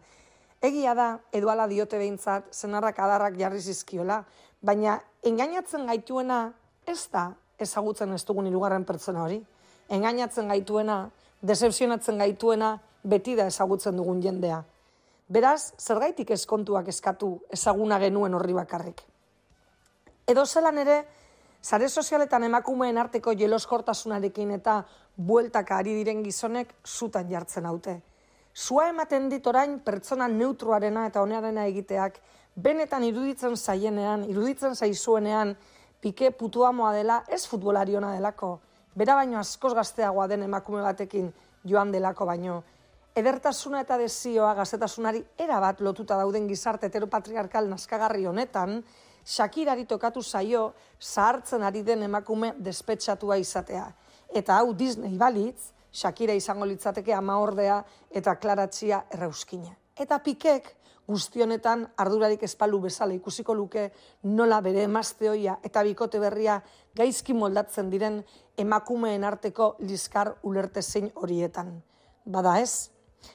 Egia 0.63 0.93
da, 0.95 1.07
edo 1.33 1.49
ala 1.49 1.67
diote 1.67 1.99
behintzat, 1.99 2.53
zenarrak 2.53 2.99
adarrak 3.01 3.39
jarri 3.41 3.61
zizkiola, 3.61 4.23
baina 4.61 5.01
engainatzen 5.25 5.89
gaituena 5.89 6.53
ez 6.87 7.09
da 7.11 7.33
ezagutzen 7.59 8.13
ez 8.13 8.23
dugun 8.29 8.47
hirugarren 8.47 8.85
pertsona 8.85 9.25
hori. 9.25 9.41
Engainatzen 9.89 10.53
gaituena, 10.53 11.09
decepzionatzen 11.43 12.21
gaituena, 12.21 12.77
beti 13.03 13.35
da 13.35 13.49
ezagutzen 13.51 13.97
dugun 13.97 14.21
jendea. 14.23 14.63
Beraz, 15.33 15.73
zergaitik 15.81 16.31
eskontuak 16.35 16.89
eskatu 16.93 17.29
ezaguna 17.57 17.97
genuen 18.03 18.35
horri 18.37 18.53
bakarrik. 18.53 18.99
Edo 20.29 20.43
zelan 20.45 20.81
ere, 20.83 20.97
sare 21.63 21.89
sozialetan 21.89 22.45
emakumeen 22.45 22.99
arteko 23.01 23.33
jeloskortasunarekin 23.41 24.51
eta 24.59 24.75
bueltaka 25.17 25.79
ari 25.81 25.95
diren 25.97 26.21
gizonek 26.27 26.75
zutan 26.85 27.31
jartzen 27.31 27.69
haute. 27.71 27.95
Zua 28.53 28.91
ematen 28.91 29.31
dit 29.33 29.47
orain 29.47 29.79
pertsona 29.81 30.29
neutruarena 30.29 31.07
eta 31.09 31.23
honearena 31.23 31.65
egiteak, 31.71 32.19
benetan 32.55 33.07
iruditzen 33.09 33.57
zaienean, 33.57 34.27
iruditzen 34.29 34.77
zaizuenean, 34.77 35.55
pike 36.03 36.31
putuamoa 36.37 36.93
dela, 36.93 37.23
ez 37.29 37.47
futbolari 37.49 37.97
ona 37.97 38.13
delako, 38.19 38.59
bera 38.95 39.17
baino 39.17 39.41
askoz 39.41 39.73
gazteagoa 39.81 40.29
den 40.29 40.45
emakume 40.51 40.83
batekin 40.85 41.33
joan 41.65 41.93
delako 41.95 42.29
baino, 42.29 42.63
edertasuna 43.15 43.83
eta 43.85 43.99
desioa 44.01 44.55
gaztetasunari 44.57 45.23
erabat 45.39 45.81
lotuta 45.81 46.17
dauden 46.17 46.47
gizarte 46.49 46.89
heteropatriarkal 46.89 47.69
naskagarri 47.69 48.27
honetan, 48.27 48.83
Shakirari 49.23 49.85
tokatu 49.87 50.23
zaio 50.23 50.73
zahartzen 50.99 51.63
ari 51.63 51.85
den 51.87 52.03
emakume 52.03 52.55
despetxatua 52.59 53.37
izatea. 53.39 53.85
Eta 54.35 54.57
hau 54.59 54.73
Disney 54.75 55.15
balitz, 55.19 55.71
Shakira 55.93 56.35
izango 56.35 56.67
litzateke 56.67 57.15
ama 57.15 57.37
ordea 57.39 57.83
eta 58.11 58.35
klaratxia 58.35 59.05
errauskina. 59.13 59.77
Eta 59.95 60.19
pikek 60.19 60.73
guztionetan 61.07 61.85
ardurarik 62.01 62.43
espalu 62.43 62.81
bezala 62.81 63.15
ikusiko 63.15 63.55
luke 63.55 63.91
nola 64.25 64.61
bere 64.65 64.83
emazte 64.89 65.29
hoia 65.29 65.59
eta 65.63 65.83
bikote 65.85 66.19
berria 66.23 66.61
gaizki 66.97 67.35
moldatzen 67.35 67.91
diren 67.91 68.23
emakumeen 68.57 69.25
arteko 69.25 69.77
liskar 69.81 70.35
ulerte 70.43 70.83
zein 70.83 71.11
horietan. 71.15 71.83
Bada 72.25 72.59
ez? 72.63 72.91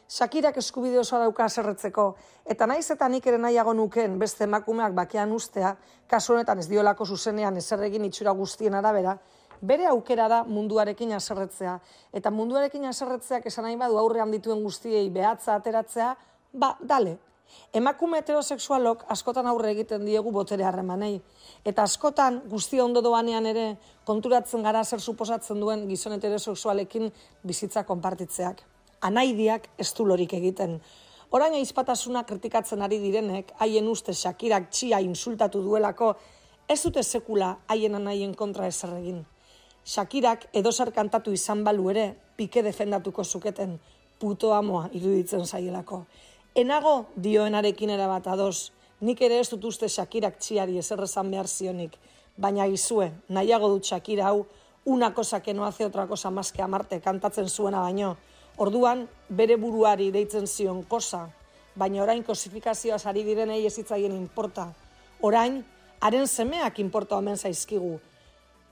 Shakirak 0.08 0.58
eskubide 0.58 1.00
osoa 1.00 1.20
dauka 1.26 1.46
aserretzeko, 1.46 2.16
eta 2.46 2.68
naiz 2.68 2.86
eta 2.92 3.08
nik 3.10 3.28
ere 3.28 3.38
nahiago 3.38 3.74
nuken 3.74 4.20
beste 4.20 4.44
emakumeak 4.44 4.94
bakean 4.96 5.32
ustea, 5.32 5.76
kasu 6.08 6.34
honetan 6.34 6.60
ez 6.60 6.68
diolako 6.68 7.06
zuzenean 7.06 7.58
eserregin 7.58 8.06
itxura 8.06 8.32
guztien 8.32 8.76
arabera, 8.76 9.18
bere 9.62 9.88
aukera 9.88 10.28
da 10.28 10.44
munduarekin 10.44 11.14
aserretzea. 11.18 11.78
Eta 12.14 12.32
munduarekin 12.32 12.86
aserretzeak 12.86 13.46
esan 13.50 13.66
nahi 13.66 13.78
badu 13.78 13.98
aurrean 13.98 14.32
dituen 14.32 14.64
guztiei 14.64 15.10
behatza 15.10 15.56
ateratzea, 15.56 16.16
ba, 16.54 16.76
dale. 16.82 17.18
Emakume 17.74 18.20
heterosexualok 18.20 19.06
askotan 19.14 19.48
aurre 19.48 19.72
egiten 19.72 20.04
diegu 20.06 20.32
botere 20.36 20.66
harremanei. 20.68 21.22
Eta 21.66 21.84
askotan 21.84 22.42
guztia 22.52 22.84
ondo 22.84 23.02
doanean 23.02 23.46
ere 23.46 23.68
konturatzen 24.06 24.64
gara 24.64 24.84
zer 24.84 25.00
suposatzen 25.00 25.60
duen 25.60 25.88
gizon 25.88 26.18
heterosexualekin 26.18 27.12
bizitza 27.44 27.84
konpartitzeak. 27.88 28.64
Anaidiak 29.02 29.70
ez 29.78 29.92
du 29.94 30.06
lorik 30.06 30.34
egiten. 30.34 30.80
Orain 31.32 31.54
aizpatasuna 31.54 32.24
kritikatzen 32.24 32.82
ari 32.82 32.98
direnek, 33.04 33.52
haien 33.60 33.88
uste 33.92 34.14
Shakirak 34.14 34.70
txia 34.72 35.00
insultatu 35.04 35.62
duelako, 35.62 36.16
ez 36.68 36.80
dute 36.84 37.04
sekula 37.04 37.58
haien 37.68 37.96
anaien 37.96 38.34
kontra 38.36 38.68
eserregin. 38.68 39.26
Shakirak 39.86 40.48
edosar 40.54 40.92
kantatu 40.96 41.32
izan 41.32 41.64
balu 41.64 41.90
ere, 41.92 42.08
pike 42.36 42.64
defendatuko 42.64 43.24
zuketen, 43.24 43.78
puto 44.20 44.54
amoa 44.54 44.90
iruditzen 44.94 45.46
zaielako. 45.46 46.06
Enago 46.56 47.06
dioenarekin 47.16 47.92
erabat 47.94 48.28
ados, 48.28 48.72
nik 49.02 49.22
ere 49.22 49.38
ez 49.40 49.50
dut 49.52 49.68
uste 49.70 49.88
Shakirak 49.88 50.40
txiari 50.40 50.80
eserrezan 50.82 51.30
behar 51.32 51.48
zionik, 51.48 52.00
baina 52.38 52.66
izue, 52.68 53.12
nahiago 53.30 53.70
dut 53.76 53.86
Shakira 53.86 54.32
hau, 54.32 54.48
una 54.86 55.14
cosa 55.14 55.42
que 55.44 55.54
no 55.54 55.66
hace 55.66 55.86
otra 55.86 56.08
cosa 56.08 56.32
más 56.32 56.52
que 56.52 56.62
amarte 56.62 57.02
kantatzen 57.02 57.50
zuena 57.50 57.82
baino, 57.82 58.16
Orduan, 58.58 59.06
bere 59.30 59.58
buruari 59.62 60.10
deitzen 60.12 60.48
zion 60.48 60.82
kosa, 60.90 61.28
baina 61.78 62.02
orain 62.02 62.24
kosifikazioa 62.26 62.98
sari 62.98 63.24
direnei 63.24 63.66
ezitzaien 63.70 64.16
inporta. 64.18 64.72
Orain, 65.22 65.62
haren 66.02 66.28
semeak 66.28 66.80
inporta 66.82 67.18
omen 67.22 67.38
zaizkigu. 67.38 68.00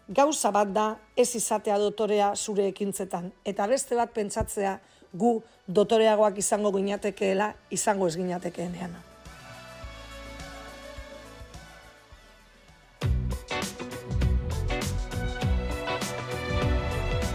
Gauza 0.09 0.51
bat 0.51 0.73
da 0.73 0.87
ez 1.17 1.29
izatea 1.37 1.77
dotorea 1.81 2.33
zure 2.35 2.67
ekintzetan, 2.73 3.31
eta 3.45 3.67
beste 3.67 3.97
bat 3.97 4.13
pentsatzea 4.13 4.77
gu 5.13 5.39
dotoreagoak 5.67 6.37
izango 6.41 6.73
ginatekeela 6.75 7.53
izango 7.71 8.07
ez 8.07 8.17
ginatekeenean. 8.17 9.14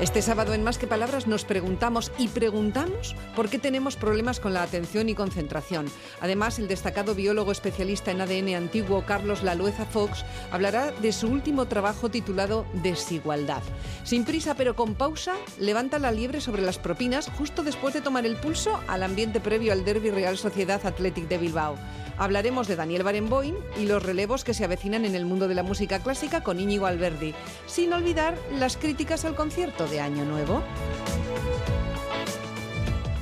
Este 0.00 0.22
sábado 0.22 0.54
en 0.54 0.64
Más 0.64 0.78
que 0.78 0.86
Palabras 0.86 1.26
nos 1.26 1.44
preguntamos 1.44 2.10
y 2.16 2.28
preguntamos 2.28 3.14
por 3.36 3.50
qué 3.50 3.58
tenemos 3.58 3.96
problemas 3.96 4.40
con 4.40 4.54
la 4.54 4.62
atención 4.62 5.10
y 5.10 5.14
concentración. 5.14 5.90
Además, 6.22 6.58
el 6.58 6.68
destacado 6.68 7.14
biólogo 7.14 7.52
especialista 7.52 8.10
en 8.10 8.22
ADN 8.22 8.54
antiguo 8.54 9.04
Carlos 9.04 9.42
Lalueza 9.42 9.84
Fox 9.84 10.24
hablará 10.50 10.90
de 10.90 11.12
su 11.12 11.28
último 11.28 11.66
trabajo 11.66 12.08
titulado 12.08 12.64
Desigualdad. 12.82 13.62
Sin 14.02 14.24
prisa 14.24 14.54
pero 14.54 14.74
con 14.74 14.94
pausa, 14.94 15.34
levanta 15.58 15.98
la 15.98 16.12
liebre 16.12 16.40
sobre 16.40 16.62
las 16.62 16.78
propinas 16.78 17.28
justo 17.36 17.62
después 17.62 17.92
de 17.92 18.00
tomar 18.00 18.24
el 18.24 18.36
pulso 18.36 18.80
al 18.88 19.02
ambiente 19.02 19.38
previo 19.38 19.70
al 19.70 19.84
Derby 19.84 20.10
Real 20.10 20.38
Sociedad 20.38 20.80
Athletic 20.86 21.28
de 21.28 21.36
Bilbao. 21.36 21.76
Hablaremos 22.16 22.68
de 22.68 22.76
Daniel 22.76 23.02
Barenboim 23.02 23.54
y 23.78 23.86
los 23.86 24.02
relevos 24.02 24.44
que 24.44 24.52
se 24.52 24.64
avecinan 24.64 25.06
en 25.06 25.14
el 25.14 25.24
mundo 25.24 25.48
de 25.48 25.54
la 25.54 25.62
música 25.62 26.00
clásica 26.00 26.42
con 26.42 26.60
Íñigo 26.60 26.84
Alberdi, 26.84 27.34
sin 27.66 27.94
olvidar 27.94 28.36
las 28.58 28.76
críticas 28.76 29.24
al 29.24 29.34
concierto 29.34 29.86
de 29.90 30.00
Año 30.00 30.24
Nuevo. 30.24 30.62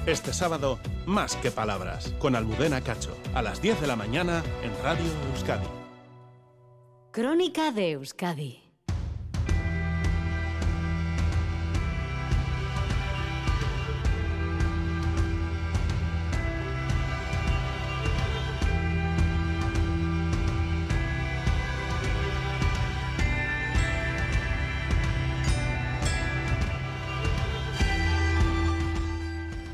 Este 0.06 0.32
sábado, 0.32 0.78
más 1.06 1.36
que 1.36 1.50
palabras, 1.50 2.14
con 2.18 2.36
Almudena 2.36 2.80
Cacho, 2.82 3.16
a 3.34 3.42
las 3.42 3.60
10 3.60 3.80
de 3.80 3.86
la 3.86 3.96
mañana 3.96 4.42
en 4.62 4.72
Radio 4.82 5.06
Euskadi. 5.32 5.66
Crónica 7.10 7.72
de 7.72 7.92
Euskadi. 7.92 8.67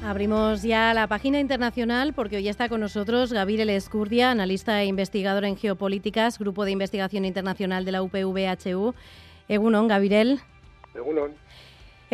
Abrimos 0.04 0.60
ya 0.60 0.92
la 0.92 1.06
página 1.06 1.40
internacional 1.40 2.12
porque 2.12 2.36
hoy 2.36 2.46
está 2.46 2.68
con 2.68 2.78
nosotros 2.80 3.32
Gabriel 3.32 3.70
Escurdia, 3.70 4.30
analista 4.30 4.82
e 4.82 4.84
investigador 4.84 5.46
en 5.46 5.56
geopolíticas, 5.56 6.38
Grupo 6.38 6.66
de 6.66 6.72
Investigación 6.72 7.24
Internacional 7.24 7.86
de 7.86 7.92
la 7.92 8.02
UPVHU. 8.02 8.94
Egunon, 9.48 9.88
Gabriel. 9.88 10.40
Egunon. 10.94 11.32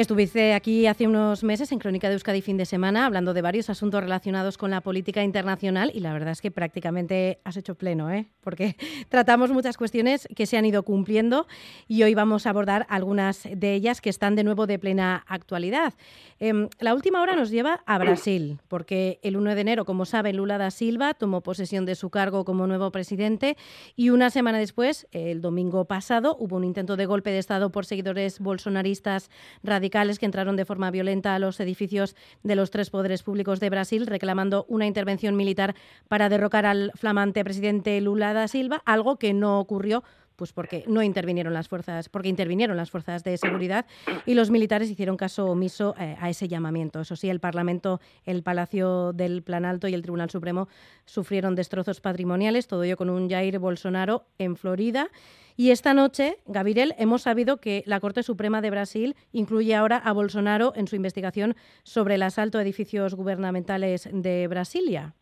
Estuviste 0.01 0.55
aquí 0.55 0.87
hace 0.87 1.07
unos 1.07 1.45
meses 1.45 1.73
en 1.73 1.79
Crónica 1.79 2.09
de 2.09 2.15
Euskadi 2.15 2.41
fin 2.41 2.57
de 2.57 2.65
semana 2.65 3.05
hablando 3.05 3.35
de 3.35 3.43
varios 3.43 3.69
asuntos 3.69 4.01
relacionados 4.03 4.57
con 4.57 4.71
la 4.71 4.81
política 4.81 5.23
internacional 5.23 5.91
y 5.93 6.01
la 6.01 6.15
verdad 6.15 6.31
es 6.31 6.41
que 6.41 6.51
prácticamente 6.51 7.39
has 7.45 7.59
hecho 7.59 7.75
pleno, 7.75 8.11
¿eh? 8.11 8.25
porque 8.41 8.77
tratamos 9.11 9.51
muchas 9.51 9.77
cuestiones 9.77 10.27
que 10.35 10.47
se 10.47 10.57
han 10.57 10.65
ido 10.65 10.85
cumpliendo 10.85 11.47
y 11.87 12.03
hoy 12.03 12.15
vamos 12.15 12.47
a 12.47 12.51
abordar 12.51 12.87
algunas 12.89 13.47
de 13.55 13.75
ellas 13.75 14.01
que 14.01 14.09
están 14.09 14.37
de 14.37 14.43
nuevo 14.43 14.67
de 14.67 14.79
plena 14.79 15.23
actualidad. 15.29 15.93
Em, 16.39 16.71
la 16.79 16.95
última 16.95 17.21
hora 17.21 17.37
nos 17.37 17.51
lleva 17.51 17.83
a 17.85 17.99
Brasil, 17.99 18.59
porque 18.69 19.21
el 19.23 19.37
1 19.37 19.55
de 19.55 19.61
enero, 19.61 19.85
como 19.85 20.07
saben, 20.07 20.39
Lula 20.39 20.57
da 20.57 20.71
Silva 20.71 21.13
tomó 21.13 21.43
posesión 21.43 21.85
de 21.85 21.95
su 21.95 22.09
cargo 22.09 22.47
como 22.47 22.67
nuevo 22.67 22.91
presidente 22.91 23.59
y 23.97 24.09
una 24.09 24.31
semana 24.31 24.57
después, 24.57 25.07
el 25.13 25.43
domingo 25.43 25.85
pasado, 25.85 26.39
hubo 26.41 26.57
un 26.57 26.65
intento 26.65 26.97
de 26.97 27.05
golpe 27.05 27.29
de 27.29 27.39
Estado 27.39 27.71
por 27.71 27.85
seguidores 27.85 28.41
bolsonaristas 28.41 29.29
radicales 29.63 29.89
que 29.91 30.26
entraron 30.26 30.57
de 30.57 30.64
forma 30.64 30.91
violenta 30.91 31.34
a 31.34 31.38
los 31.38 31.61
edificios 31.61 32.16
de 32.43 32.55
los 32.55 32.70
tres 32.70 32.91
poderes 32.91 33.22
públicos 33.22 33.61
de 33.61 33.70
Brasil, 33.70 34.07
reclamando 34.07 34.64
una 34.68 34.86
intervención 34.86 35.36
militar 35.36 35.74
para 36.09 36.28
derrocar 36.28 36.64
al 36.64 36.93
flamante 36.95 37.45
presidente 37.45 38.01
Lula 38.01 38.32
da 38.32 38.49
Silva, 38.49 38.82
algo 38.86 39.16
que 39.16 39.34
no 39.34 39.59
ocurrió 39.59 40.03
pues 40.41 40.55
porque 40.55 40.84
no 40.86 41.03
intervinieron 41.03 41.53
las 41.53 41.68
fuerzas, 41.68 42.09
porque 42.09 42.30
intervinieron 42.30 42.74
las 42.74 42.91
fuerzas 42.91 43.22
de 43.24 43.36
seguridad 43.36 43.84
y 44.24 44.32
los 44.32 44.49
militares 44.49 44.91
hicieron 44.91 45.18
caso 45.18 45.45
omiso 45.45 45.95
eh, 46.01 46.16
a 46.18 46.30
ese 46.30 46.49
llamamiento. 46.49 46.99
Eso 47.03 47.14
sí, 47.14 47.28
el 47.28 47.41
Parlamento, 47.41 48.01
el 48.24 48.43
Palacio 48.43 49.12
del 49.12 49.43
Plan 49.43 49.66
Alto 49.66 49.86
y 49.86 49.93
el 49.93 50.01
Tribunal 50.01 50.30
Supremo 50.30 50.66
sufrieron 51.05 51.57
destrozos 51.57 52.01
patrimoniales, 52.01 52.68
todo 52.68 52.84
ello 52.84 52.97
con 52.97 53.11
un 53.11 53.28
Jair 53.28 53.59
Bolsonaro 53.59 54.24
en 54.38 54.57
Florida. 54.57 55.11
Y 55.59 55.72
esta 55.72 55.93
noche, 55.93 56.38
Gabriel, 56.47 56.95
hemos 56.97 57.20
sabido 57.20 57.59
que 57.59 57.82
la 57.84 58.01
Corte 58.01 58.22
Suprema 58.22 58.62
de 58.62 58.70
Brasil 58.70 59.16
incluye 59.32 59.74
ahora 59.74 59.99
a 59.99 60.12
Bolsonaro 60.12 60.72
en 60.74 60.88
su 60.88 60.97
investigación 60.97 61.55
sobre 61.82 62.14
el 62.14 62.22
asalto 62.22 62.57
a 62.57 62.62
edificios 62.62 63.14
gubernamentales 63.14 64.09
de 64.11 64.49
Brasilia. 64.49 65.14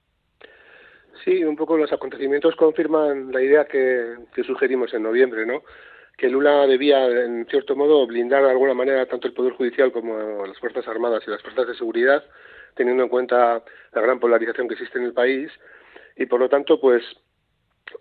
Sí, 1.24 1.42
un 1.44 1.56
poco 1.56 1.76
los 1.76 1.92
acontecimientos 1.92 2.54
confirman 2.56 3.32
la 3.32 3.42
idea 3.42 3.64
que, 3.66 4.16
sugerimos 4.46 4.92
en 4.94 5.02
noviembre, 5.02 5.46
¿no? 5.46 5.62
Que 6.16 6.28
Lula 6.28 6.66
debía, 6.66 7.06
en 7.06 7.46
cierto 7.46 7.76
modo, 7.76 8.06
blindar 8.06 8.44
de 8.44 8.50
alguna 8.50 8.74
manera 8.74 9.06
tanto 9.06 9.28
el 9.28 9.34
Poder 9.34 9.52
Judicial 9.54 9.92
como 9.92 10.46
las 10.46 10.58
Fuerzas 10.58 10.86
Armadas 10.88 11.22
y 11.26 11.30
las 11.30 11.42
Fuerzas 11.42 11.68
de 11.68 11.74
Seguridad, 11.74 12.24
teniendo 12.74 13.02
en 13.02 13.08
cuenta 13.08 13.62
la 13.92 14.00
gran 14.00 14.20
polarización 14.20 14.68
que 14.68 14.74
existe 14.74 14.98
en 14.98 15.04
el 15.04 15.12
país. 15.12 15.50
Y 16.16 16.26
por 16.26 16.40
lo 16.40 16.48
tanto, 16.48 16.80
pues 16.80 17.02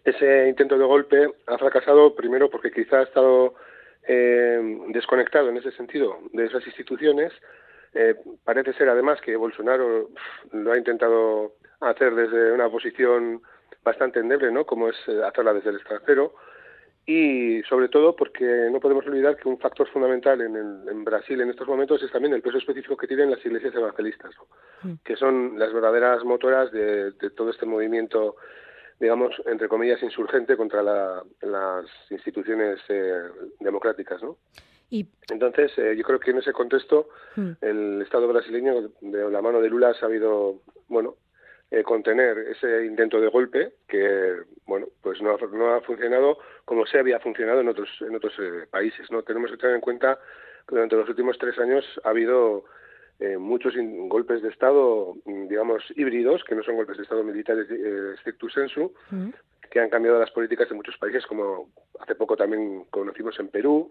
ese 0.03 0.47
intento 0.47 0.77
de 0.77 0.85
golpe 0.85 1.29
ha 1.45 1.57
fracasado 1.57 2.15
primero 2.15 2.49
porque 2.49 2.71
quizá 2.71 2.99
ha 2.99 3.03
estado 3.03 3.55
eh, 4.07 4.59
desconectado 4.89 5.49
en 5.49 5.57
ese 5.57 5.71
sentido 5.71 6.19
de 6.33 6.45
esas 6.45 6.65
instituciones. 6.65 7.31
Eh, 7.99 8.15
parece 8.43 8.73
ser 8.73 8.89
además 8.89 9.19
que 9.21 9.35
Bolsonaro 9.35 10.09
lo 10.51 10.71
ha 10.71 10.77
intentado 10.77 11.53
hacer 11.79 12.13
desde 12.13 12.51
una 12.51 12.69
posición 12.69 13.41
bastante 13.83 14.19
endeble, 14.19 14.51
¿no? 14.51 14.67
Como 14.67 14.89
es 14.89 14.95
eh, 15.07 15.19
hacerla 15.23 15.53
desde 15.53 15.71
el 15.71 15.77
extranjero 15.77 16.35
y 17.07 17.63
sobre 17.63 17.89
todo 17.89 18.15
porque 18.15 18.69
no 18.71 18.79
podemos 18.79 19.07
olvidar 19.07 19.35
que 19.37 19.49
un 19.49 19.57
factor 19.57 19.89
fundamental 19.89 20.41
en, 20.41 20.55
en 20.55 21.03
Brasil 21.03 21.41
en 21.41 21.49
estos 21.49 21.67
momentos 21.67 22.03
es 22.03 22.11
también 22.11 22.35
el 22.35 22.43
peso 22.43 22.59
específico 22.59 22.95
que 22.95 23.07
tienen 23.07 23.31
las 23.31 23.43
iglesias 23.43 23.73
evangelistas, 23.73 24.31
mm. 24.83 24.93
que 25.03 25.15
son 25.15 25.57
las 25.57 25.73
verdaderas 25.73 26.23
motoras 26.23 26.71
de, 26.71 27.13
todo 27.35 27.49
este 27.49 27.65
movimiento, 27.65 28.35
digamos, 28.99 29.33
entre 29.47 29.69
comillas, 29.69 30.03
insurgente 30.03 30.55
contra 30.55 30.83
las 30.83 31.85
instituciones 32.11 32.79
eh, 32.89 33.23
democráticas, 33.59 34.21
¿no? 34.21 34.37
Y... 34.89 35.07
Entonces, 35.31 35.71
eh, 35.77 35.95
yo 35.97 36.03
creo 36.03 36.19
que 36.19 36.31
en 36.31 36.37
ese 36.37 36.53
contexto 36.53 37.09
mm. 37.35 37.51
el 37.61 38.01
Estado 38.01 38.27
brasileño, 38.27 38.89
de 39.01 39.29
la 39.31 39.41
mano 39.41 39.61
de 39.61 39.69
Lula, 39.69 39.89
ha 39.89 39.93
sabido, 39.95 40.61
bueno, 40.87 41.15
eh, 41.69 41.83
contener 41.83 42.37
ese 42.37 42.85
intento 42.85 43.19
de 43.19 43.27
golpe 43.27 43.73
que 43.89 44.37
bueno 44.65 44.87
pues 45.01 45.21
no 45.21 45.31
ha, 45.31 45.37
no 45.51 45.73
ha 45.75 45.81
funcionado 45.81 46.37
como 46.63 46.85
se 46.85 46.97
había 46.97 47.19
funcionado 47.19 47.59
en 47.59 47.67
otros 47.67 47.89
en 47.99 48.15
otros 48.15 48.31
eh, 48.39 48.65
países 48.71 49.11
no 49.11 49.21
tenemos 49.23 49.51
que 49.51 49.57
tener 49.57 49.75
en 49.75 49.81
cuenta 49.81 50.17
que 50.65 50.75
durante 50.75 50.95
los 50.95 51.09
últimos 51.09 51.37
tres 51.37 51.59
años 51.59 51.83
ha 52.05 52.09
habido 52.11 52.63
eh, 53.19 53.37
muchos 53.37 53.75
in- 53.75 54.07
golpes 54.07 54.41
de 54.41 54.47
estado 54.47 55.15
mm, 55.25 55.47
digamos 55.49 55.83
híbridos 55.97 56.41
que 56.45 56.55
no 56.55 56.63
son 56.63 56.77
golpes 56.77 56.95
de 56.95 57.03
estado 57.03 57.21
militares 57.25 57.67
eh, 57.69 58.15
stricto 58.21 58.47
sensu 58.49 58.93
que 59.69 59.81
han 59.81 59.89
cambiado 59.89 60.21
las 60.21 60.31
políticas 60.31 60.69
de 60.69 60.75
muchos 60.75 60.97
países 60.97 61.25
como 61.27 61.67
hace 61.99 62.15
poco 62.15 62.37
también 62.37 62.85
conocimos 62.91 63.37
en 63.41 63.49
Perú 63.49 63.89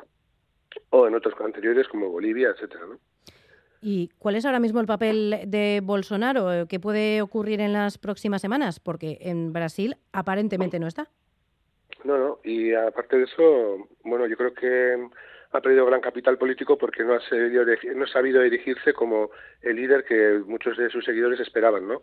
o 0.91 1.07
en 1.07 1.15
otros 1.15 1.35
anteriores 1.41 1.89
como 1.89 2.09
Bolivia 2.09 2.51
etcétera 2.51 2.87
¿no? 2.87 2.99
¿Y 3.83 4.11
cuál 4.19 4.37
es 4.37 4.45
ahora 4.45 4.59
mismo 4.59 4.81
el 4.81 4.87
papel 4.87 5.43
de 5.47 5.81
Bolsonaro? 5.83 6.53
eh, 6.53 6.67
¿Qué 6.69 6.81
puede 6.81 7.23
ocurrir 7.23 7.61
en 7.61 7.73
las 7.73 7.99
próximas 7.99 8.41
semanas? 8.41 8.81
Porque 8.81 9.19
en 9.21 9.53
Brasil 9.53 9.97
aparentemente 10.13 10.79
no 10.79 10.87
está. 10.87 11.09
No, 12.03 12.19
no, 12.19 12.41
y 12.43 12.73
aparte 12.73 13.19
de 13.19 13.25
eso, 13.25 13.89
bueno, 14.03 14.27
yo 14.27 14.37
creo 14.37 14.55
que 14.55 15.09
ha 15.53 15.61
perdido 15.61 15.87
gran 15.87 16.01
capital 16.01 16.39
político 16.39 16.77
porque 16.77 17.05
no 17.05 17.15
ha 17.15 17.21
sabido, 17.21 17.65
no 17.95 18.05
ha 18.05 18.09
sabido 18.09 18.43
erigirse 18.43 18.93
como 18.93 19.31
el 19.63 19.77
líder 19.77 20.05
que 20.05 20.41
muchos 20.47 20.77
de 20.77 20.91
sus 20.91 21.05
seguidores 21.05 21.41
esperaban, 21.41 21.87
¿no? 21.87 22.03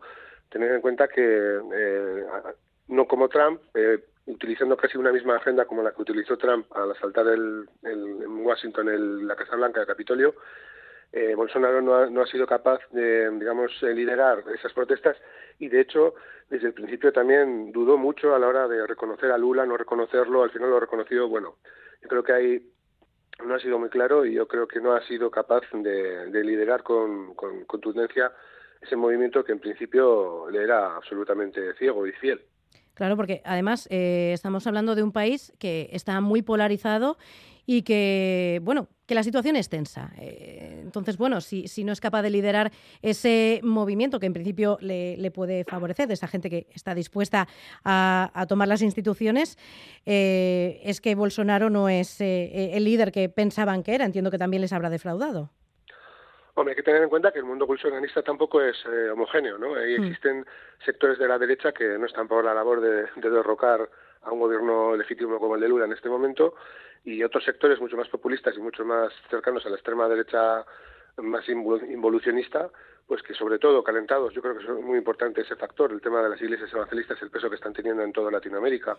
Tener 0.49 0.71
en 0.71 0.81
cuenta 0.81 1.07
que 1.07 1.21
eh, 1.21 2.23
no 2.87 3.07
como 3.07 3.29
Trump, 3.29 3.61
eh, 3.73 4.03
utilizando 4.25 4.77
casi 4.77 4.97
una 4.97 5.11
misma 5.11 5.35
agenda 5.37 5.65
como 5.65 5.83
la 5.83 5.91
que 5.91 6.01
utilizó 6.01 6.37
Trump 6.37 6.65
al 6.75 6.91
asaltar 6.91 7.27
el, 7.27 7.67
en 7.83 8.45
Washington 8.45 8.89
el- 8.89 9.27
la 9.27 9.35
Casa 9.35 9.55
Blanca, 9.55 9.81
el 9.81 9.87
Capitolio, 9.87 10.35
eh, 11.11 11.35
Bolsonaro 11.35 11.81
no 11.81 12.21
ha, 12.21 12.27
sido 12.27 12.47
capaz 12.47 12.79
de, 12.91 13.29
digamos, 13.37 13.71
eh, 13.83 13.93
liderar 13.93 14.43
esas 14.55 14.73
protestas. 14.73 15.15
Y, 15.59 15.67
de 15.69 15.81
hecho, 15.81 16.15
desde 16.49 16.67
el 16.67 16.73
principio 16.73 17.13
también 17.13 17.71
dudó 17.71 17.97
mucho 17.97 18.33
a 18.33 18.39
la 18.39 18.47
hora 18.47 18.67
de 18.67 18.87
reconocer 18.87 19.31
a 19.31 19.37
Lula, 19.37 19.65
no 19.65 19.77
reconocerlo, 19.77 20.41
al 20.43 20.49
final 20.51 20.71
lo 20.71 20.77
ha 20.77 20.81
reconocido, 20.81 21.27
bueno, 21.27 21.57
yo 22.01 22.07
creo 22.09 22.23
que 22.23 22.33
ahí 22.33 22.73
no 23.45 23.55
ha 23.55 23.59
sido 23.59 23.79
muy 23.79 23.89
claro 23.89 24.25
y 24.25 24.33
yo 24.33 24.47
creo 24.47 24.67
que 24.67 24.79
no 24.81 24.93
ha 24.93 25.01
sido 25.07 25.29
capaz 25.31 25.61
de, 25.71 26.27
de 26.31 26.43
liderar 26.43 26.83
con, 26.83 27.35
con 27.35 27.65
contundencia 27.65 28.31
ese 28.81 28.95
movimiento 28.95 29.43
que 29.43 29.51
en 29.53 29.59
principio 29.59 30.49
le 30.49 30.63
era 30.63 30.95
absolutamente 30.95 31.73
ciego 31.75 32.07
y 32.07 32.11
fiel. 32.13 32.43
Claro, 32.93 33.15
porque 33.15 33.41
además 33.43 33.87
eh, 33.89 34.31
estamos 34.33 34.67
hablando 34.67 34.95
de 34.95 35.03
un 35.03 35.11
país 35.11 35.53
que 35.57 35.89
está 35.91 36.21
muy 36.21 36.41
polarizado 36.41 37.17
y 37.65 37.83
que, 37.83 38.59
bueno, 38.63 38.89
que 39.05 39.15
la 39.15 39.23
situación 39.23 39.55
es 39.55 39.69
tensa. 39.69 40.11
Eh, 40.17 40.81
entonces, 40.83 41.17
bueno, 41.17 41.41
si, 41.41 41.67
si 41.67 41.83
no 41.83 41.93
es 41.93 42.01
capaz 42.01 42.21
de 42.21 42.29
liderar 42.29 42.71
ese 43.01 43.61
movimiento 43.63 44.19
que 44.19 44.25
en 44.25 44.33
principio 44.33 44.77
le, 44.81 45.17
le 45.17 45.31
puede 45.31 45.63
favorecer, 45.63 46.07
de 46.07 46.13
esa 46.13 46.27
gente 46.27 46.49
que 46.49 46.67
está 46.73 46.93
dispuesta 46.93 47.47
a, 47.83 48.31
a 48.33 48.45
tomar 48.47 48.67
las 48.67 48.81
instituciones, 48.81 49.57
eh, 50.05 50.81
es 50.83 51.01
que 51.01 51.15
Bolsonaro 51.15 51.69
no 51.69 51.89
es 51.89 52.19
eh, 52.21 52.71
el 52.73 52.83
líder 52.83 53.11
que 53.11 53.29
pensaban 53.29 53.83
que 53.83 53.95
era. 53.95 54.05
Entiendo 54.05 54.31
que 54.31 54.37
también 54.37 54.61
les 54.61 54.73
habrá 54.73 54.89
defraudado. 54.89 55.49
Hombre, 56.55 56.73
hay 56.73 56.75
que 56.75 56.83
tener 56.83 57.01
en 57.01 57.09
cuenta 57.09 57.31
que 57.31 57.39
el 57.39 57.45
mundo 57.45 57.65
bolsonarista 57.65 58.21
tampoco 58.21 58.61
es 58.61 58.75
eh, 58.85 59.09
homogéneo, 59.09 59.57
¿no? 59.57 59.73
Ahí 59.75 59.97
Mm. 59.97 60.03
existen 60.03 60.45
sectores 60.85 61.17
de 61.17 61.27
la 61.27 61.39
derecha 61.39 61.71
que 61.71 61.97
no 61.97 62.05
están 62.05 62.27
por 62.27 62.45
la 62.45 62.53
labor 62.53 62.79
de, 62.79 63.07
de 63.15 63.29
derrocar 63.29 63.89
a 64.21 64.31
un 64.31 64.39
gobierno 64.39 64.95
legítimo 64.95 65.39
como 65.39 65.55
el 65.55 65.61
de 65.61 65.69
Lula 65.69 65.85
en 65.85 65.93
este 65.93 66.09
momento 66.09 66.53
y 67.03 67.23
otros 67.23 67.43
sectores 67.43 67.81
mucho 67.81 67.97
más 67.97 68.07
populistas 68.07 68.55
y 68.55 68.61
mucho 68.61 68.85
más 68.85 69.11
cercanos 69.29 69.65
a 69.65 69.69
la 69.69 69.75
extrema 69.75 70.07
derecha 70.07 70.63
más 71.17 71.45
invo- 71.47 71.83
involucionista, 71.89 72.69
pues 73.07 73.21
que 73.21 73.33
sobre 73.33 73.59
todo 73.59 73.83
calentados, 73.83 74.33
yo 74.33 74.41
creo 74.41 74.57
que 74.57 74.63
es 74.63 74.69
muy 74.69 74.97
importante 74.97 75.41
ese 75.41 75.55
factor, 75.57 75.91
el 75.91 76.01
tema 76.01 76.23
de 76.23 76.29
las 76.29 76.41
iglesias 76.41 76.71
evangelistas, 76.73 77.21
el 77.21 77.29
peso 77.29 77.49
que 77.49 77.55
están 77.57 77.73
teniendo 77.73 78.01
en 78.01 78.13
toda 78.13 78.31
Latinoamérica 78.31 78.95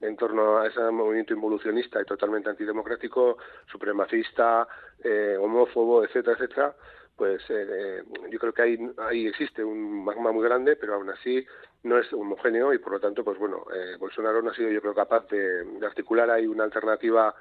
en 0.00 0.16
torno 0.16 0.58
a 0.58 0.66
ese 0.66 0.80
movimiento 0.90 1.32
involucionista 1.32 2.00
y 2.00 2.04
totalmente 2.04 2.50
antidemocrático, 2.50 3.38
supremacista, 3.66 4.66
eh, 5.02 5.36
homófobo, 5.40 6.04
etcétera, 6.04 6.36
etcétera, 6.36 6.74
pues 7.16 7.40
eh, 7.48 7.66
eh, 7.70 8.02
yo 8.30 8.38
creo 8.38 8.52
que 8.52 8.62
ahí, 8.62 8.78
ahí 8.98 9.26
existe 9.26 9.64
un 9.64 10.04
magma 10.04 10.32
muy 10.32 10.44
grande, 10.44 10.76
pero 10.76 10.94
aún 10.94 11.08
así 11.08 11.46
no 11.84 11.98
es 11.98 12.12
homogéneo 12.12 12.74
y 12.74 12.78
por 12.78 12.92
lo 12.92 13.00
tanto, 13.00 13.24
pues 13.24 13.38
bueno, 13.38 13.64
eh, 13.74 13.96
Bolsonaro 13.98 14.42
no 14.42 14.50
ha 14.50 14.54
sido 14.54 14.70
yo 14.70 14.82
creo 14.82 14.92
capaz 14.94 15.26
de, 15.28 15.64
de 15.64 15.86
articular 15.86 16.28
ahí 16.30 16.46
una 16.46 16.64
alternativa 16.64 17.34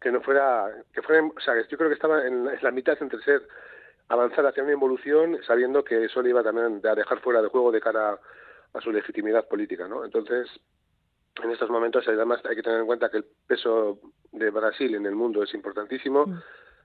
que 0.00 0.10
no 0.12 0.20
fuera, 0.20 0.70
que 0.92 1.02
fuera, 1.02 1.24
o 1.24 1.40
sea, 1.40 1.54
yo 1.66 1.76
creo 1.76 1.88
que 1.88 1.94
estaba 1.94 2.26
en 2.26 2.44
la, 2.44 2.54
en 2.54 2.62
la 2.62 2.70
mitad 2.70 2.96
entre 3.00 3.20
ser 3.22 3.46
avanzar 4.08 4.46
hacia 4.46 4.62
una 4.62 4.72
involución 4.72 5.38
sabiendo 5.46 5.84
que 5.84 6.04
eso 6.04 6.22
le 6.22 6.30
iba 6.30 6.42
también 6.42 6.80
a 6.86 6.94
dejar 6.94 7.20
fuera 7.20 7.42
de 7.42 7.48
juego 7.48 7.70
de 7.72 7.80
cara 7.80 8.18
a 8.72 8.80
su 8.80 8.90
legitimidad 8.90 9.46
política, 9.48 9.88
¿no? 9.88 10.04
Entonces, 10.04 10.48
en 11.42 11.50
estos 11.50 11.70
momentos 11.70 12.06
además 12.08 12.40
hay 12.44 12.56
que 12.56 12.62
tener 12.62 12.80
en 12.80 12.86
cuenta 12.86 13.10
que 13.10 13.18
el 13.18 13.26
peso 13.46 13.98
de 14.32 14.50
Brasil 14.50 14.94
en 14.94 15.06
el 15.06 15.14
mundo 15.14 15.42
es 15.42 15.54
importantísimo, 15.54 16.26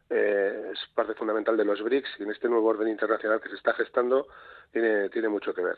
eh, 0.09 0.71
es 0.73 0.79
parte 0.93 1.13
fundamental 1.13 1.57
de 1.57 1.65
los 1.65 1.81
BRICS 1.81 2.19
y 2.19 2.23
en 2.23 2.31
este 2.31 2.49
nuevo 2.49 2.67
orden 2.67 2.89
internacional 2.89 3.41
que 3.41 3.49
se 3.49 3.55
está 3.55 3.73
gestando 3.73 4.27
tiene, 4.71 5.09
tiene 5.09 5.29
mucho 5.29 5.53
que 5.53 5.61
ver. 5.61 5.77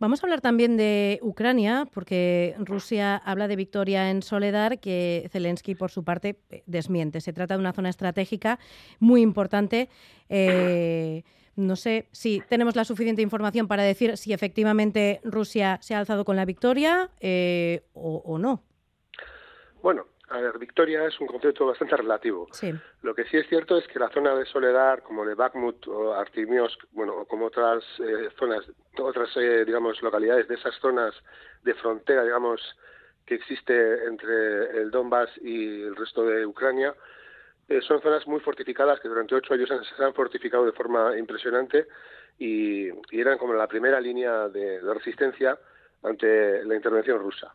Vamos 0.00 0.22
a 0.22 0.26
hablar 0.26 0.40
también 0.40 0.76
de 0.76 1.18
Ucrania, 1.22 1.88
porque 1.92 2.54
Rusia 2.58 3.16
habla 3.16 3.48
de 3.48 3.56
victoria 3.56 4.10
en 4.10 4.22
Soledar, 4.22 4.78
que 4.78 5.28
Zelensky, 5.32 5.74
por 5.74 5.90
su 5.90 6.04
parte, 6.04 6.38
eh, 6.50 6.62
desmiente. 6.66 7.20
Se 7.20 7.32
trata 7.32 7.54
de 7.54 7.60
una 7.60 7.72
zona 7.72 7.88
estratégica 7.88 8.60
muy 9.00 9.22
importante. 9.22 9.88
Eh, 10.28 11.24
no 11.56 11.74
sé 11.74 12.08
si 12.12 12.40
tenemos 12.48 12.76
la 12.76 12.84
suficiente 12.84 13.22
información 13.22 13.66
para 13.66 13.82
decir 13.82 14.16
si 14.16 14.32
efectivamente 14.32 15.20
Rusia 15.24 15.78
se 15.82 15.96
ha 15.96 15.98
alzado 15.98 16.24
con 16.24 16.36
la 16.36 16.44
victoria 16.44 17.10
eh, 17.18 17.82
o 17.94 18.38
no. 18.38 18.62
Bueno, 19.82 20.06
a 20.30 20.40
ver, 20.40 20.58
victoria 20.58 21.06
es 21.06 21.18
un 21.20 21.26
concepto 21.26 21.66
bastante 21.66 21.96
relativo. 21.96 22.48
Sí. 22.52 22.72
Lo 23.02 23.14
que 23.14 23.24
sí 23.24 23.36
es 23.36 23.48
cierto 23.48 23.78
es 23.78 23.86
que 23.88 23.98
la 23.98 24.10
zona 24.10 24.34
de 24.34 24.44
Soledad, 24.46 25.00
como 25.02 25.24
de 25.24 25.34
Bakhmut 25.34 25.86
o 25.88 26.14
Artemiovsk, 26.14 26.84
bueno, 26.92 27.14
o 27.14 27.24
como 27.26 27.46
otras 27.46 27.84
eh, 28.00 28.28
zonas, 28.38 28.64
otras, 28.98 29.34
eh, 29.36 29.64
digamos, 29.64 30.02
localidades 30.02 30.46
de 30.48 30.56
esas 30.56 30.74
zonas 30.76 31.14
de 31.62 31.74
frontera, 31.74 32.24
digamos, 32.24 32.60
que 33.24 33.36
existe 33.36 34.04
entre 34.06 34.80
el 34.80 34.90
Donbass 34.90 35.30
y 35.40 35.82
el 35.82 35.96
resto 35.96 36.24
de 36.24 36.44
Ucrania, 36.46 36.94
eh, 37.68 37.80
son 37.82 38.00
zonas 38.00 38.26
muy 38.26 38.40
fortificadas 38.40 39.00
que 39.00 39.08
durante 39.08 39.34
ocho 39.34 39.54
años 39.54 39.68
se 39.68 40.04
han 40.04 40.14
fortificado 40.14 40.64
de 40.64 40.72
forma 40.72 41.16
impresionante 41.16 41.86
y, 42.38 42.88
y 42.88 43.20
eran 43.20 43.38
como 43.38 43.54
la 43.54 43.66
primera 43.66 44.00
línea 44.00 44.48
de, 44.48 44.80
de 44.80 44.94
resistencia 44.94 45.58
ante 46.02 46.64
la 46.64 46.74
intervención 46.74 47.18
rusa. 47.18 47.54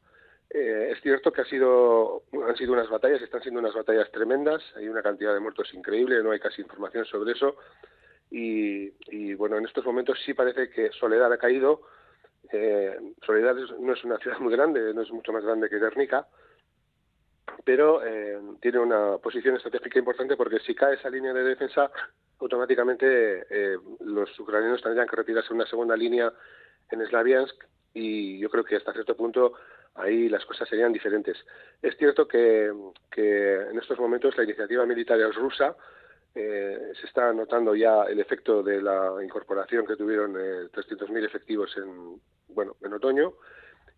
Eh, 0.54 0.92
es 0.92 1.02
cierto 1.02 1.32
que 1.32 1.42
ha 1.42 1.46
sido, 1.46 2.22
han 2.48 2.56
sido 2.56 2.74
unas 2.74 2.88
batallas, 2.88 3.22
están 3.22 3.42
siendo 3.42 3.60
unas 3.60 3.74
batallas 3.74 4.12
tremendas, 4.12 4.62
hay 4.76 4.88
una 4.88 5.02
cantidad 5.02 5.34
de 5.34 5.40
muertos 5.40 5.74
increíble, 5.74 6.22
no 6.22 6.30
hay 6.30 6.40
casi 6.40 6.62
información 6.62 7.06
sobre 7.06 7.32
eso. 7.32 7.56
Y, 8.30 9.34
bueno, 9.36 9.58
en 9.58 9.66
estos 9.66 9.86
momentos 9.86 10.20
sí 10.26 10.34
parece 10.34 10.70
que 10.70 10.92
Soledad 10.92 11.32
ha 11.32 11.38
caído. 11.38 11.82
Eh, 12.52 12.98
Soledad 13.24 13.56
no 13.80 13.94
es 13.94 14.04
una 14.04 14.18
ciudad 14.18 14.40
muy 14.40 14.52
grande, 14.54 14.94
no 14.94 15.02
es 15.02 15.12
mucho 15.12 15.32
más 15.32 15.44
grande 15.44 15.70
que 15.70 15.80
Guernica, 15.80 16.28
pero 17.64 18.04
eh, 18.04 18.40
tiene 18.60 18.80
una 18.80 19.18
posición 19.18 19.56
estratégica 19.56 20.00
importante 20.00 20.36
porque 20.36 20.60
si 20.60 20.74
cae 20.74 20.96
esa 20.96 21.10
línea 21.10 21.34
de 21.34 21.44
defensa, 21.44 21.92
automáticamente 22.40 23.46
los 24.02 24.40
ucranianos 24.40 24.82
tendrían 24.82 25.08
que 25.08 25.16
retirarse 25.16 25.54
una 25.54 25.68
segunda 25.68 25.96
línea 25.96 26.32
en 26.90 27.06
Slaviansk 27.06 27.64
y 27.94 28.40
yo 28.40 28.50
creo 28.50 28.64
que 28.64 28.76
hasta 28.76 28.94
cierto 28.94 29.16
punto 29.16 29.54
ahí 29.96 30.30
las 30.30 30.46
cosas 30.46 30.68
serían 30.68 30.94
diferentes. 30.94 31.38
Es 31.82 31.96
cierto 31.98 32.28
que, 32.28 32.66
en 32.68 33.80
estos 33.80 34.00
momentos 34.00 34.38
la 34.38 34.44
iniciativa 34.44 34.86
militar 34.86 35.20
rusa, 35.36 35.76
eh, 36.36 36.94
se 37.00 37.06
está 37.06 37.32
notando 37.32 37.76
ya 37.76 38.04
el 38.06 38.20
efecto 38.20 38.64
de 38.64 38.82
la 38.82 39.14
incorporación 39.24 39.86
que 39.86 39.96
tuvieron 39.96 40.36
eh, 40.36 40.68
300.000 40.74 41.24
efectivos 41.26 41.76
en, 41.78 42.20
bueno, 42.50 42.76
en 42.82 42.94
otoño 42.94 43.34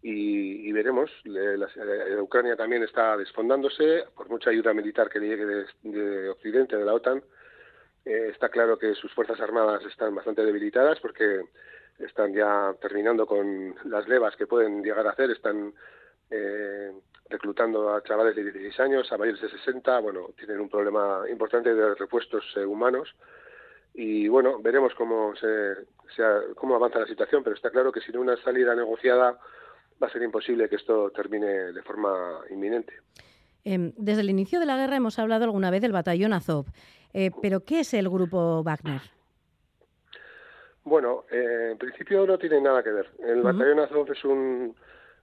y, 0.01 0.69
veremos. 0.73 1.09
Las- 1.23 1.75
eh, 1.77 2.17
Ucrania 2.19 2.55
también 2.57 2.83
está 2.83 3.15
desfondándose 3.17 4.03
por 4.15 4.29
mucha 4.29 4.49
ayuda 4.49 4.73
militar 4.73 5.09
que 5.09 5.19
le 5.19 5.27
llegue 5.29 5.45
de, 5.45 5.65
de 5.83 6.29
Occidente, 6.29 6.75
de 6.77 6.85
la 6.85 6.93
OTAN. 6.93 7.23
Eh, 8.03 8.29
está 8.31 8.49
claro 8.49 8.77
que 8.77 8.93
sus 8.95 9.11
fuerzas 9.13 9.39
armadas 9.39 9.83
están 9.85 10.13
bastante 10.13 10.45
debilitadas 10.45 10.99
porque 10.99 11.41
están 11.99 12.33
ya 12.33 12.73
terminando 12.81 13.25
con 13.25 13.75
las 13.85 14.07
levas 14.07 14.35
que 14.35 14.47
pueden 14.47 14.83
llegar 14.83 15.05
a 15.07 15.11
hacer, 15.11 15.31
están 15.31 15.73
eh, 16.29 16.91
reclutando 17.29 17.93
a 17.93 18.03
chavales 18.03 18.35
de 18.35 18.43
16 18.43 18.79
años, 18.79 19.11
a 19.11 19.17
mayores 19.17 19.41
de 19.41 19.49
60, 19.49 19.99
bueno, 19.99 20.29
tienen 20.37 20.59
un 20.59 20.69
problema 20.69 21.23
importante 21.29 21.73
de 21.73 21.95
repuestos 21.95 22.43
eh, 22.57 22.65
humanos 22.65 23.15
y 23.93 24.27
bueno, 24.27 24.59
veremos 24.61 24.93
cómo 24.95 25.33
se, 25.35 25.75
se- 26.15 26.53
cómo 26.55 26.75
avanza 26.75 26.99
la 26.99 27.07
situación, 27.07 27.43
pero 27.43 27.55
está 27.55 27.69
claro 27.69 27.91
que 27.91 28.01
sin 28.01 28.17
una 28.17 28.35
salida 28.43 28.75
negociada 28.75 29.39
va 30.01 30.07
a 30.07 30.11
ser 30.11 30.21
imposible 30.23 30.67
que 30.67 30.75
esto 30.75 31.11
termine 31.11 31.47
de 31.71 31.81
forma 31.81 32.39
inminente. 32.49 32.93
Em, 33.63 33.93
desde 33.97 34.21
el 34.21 34.29
inicio 34.29 34.59
de 34.59 34.65
la 34.65 34.77
guerra 34.77 34.97
hemos 34.97 35.17
hablado 35.17 35.45
alguna 35.45 35.71
vez 35.71 35.81
del 35.81 35.91
batallón 35.93 36.33
Azov, 36.33 36.65
Eh, 37.17 37.31
pero 37.41 37.61
¿qué 37.63 37.79
es 37.79 37.93
el 37.93 38.09
grupo 38.09 38.61
Wagner? 38.61 38.99
Bueno, 40.86 41.25
eh, 41.31 41.69
en 41.71 41.77
principio 41.77 42.25
no 42.25 42.38
tiene 42.38 42.61
nada 42.61 42.81
que 42.83 42.91
ver. 42.91 43.09
El 43.19 43.41
batallón 43.41 43.79
Azov 43.79 44.11
es 44.11 44.23
un 44.23 44.75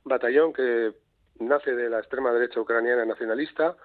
batallón 0.04 0.52
que 0.52 0.92
nace 1.38 1.72
de 1.74 1.88
la 1.88 2.00
extrema 2.00 2.32
derecha 2.32 2.60
ucraniana 2.60 3.04
nacionalista, 3.04 3.76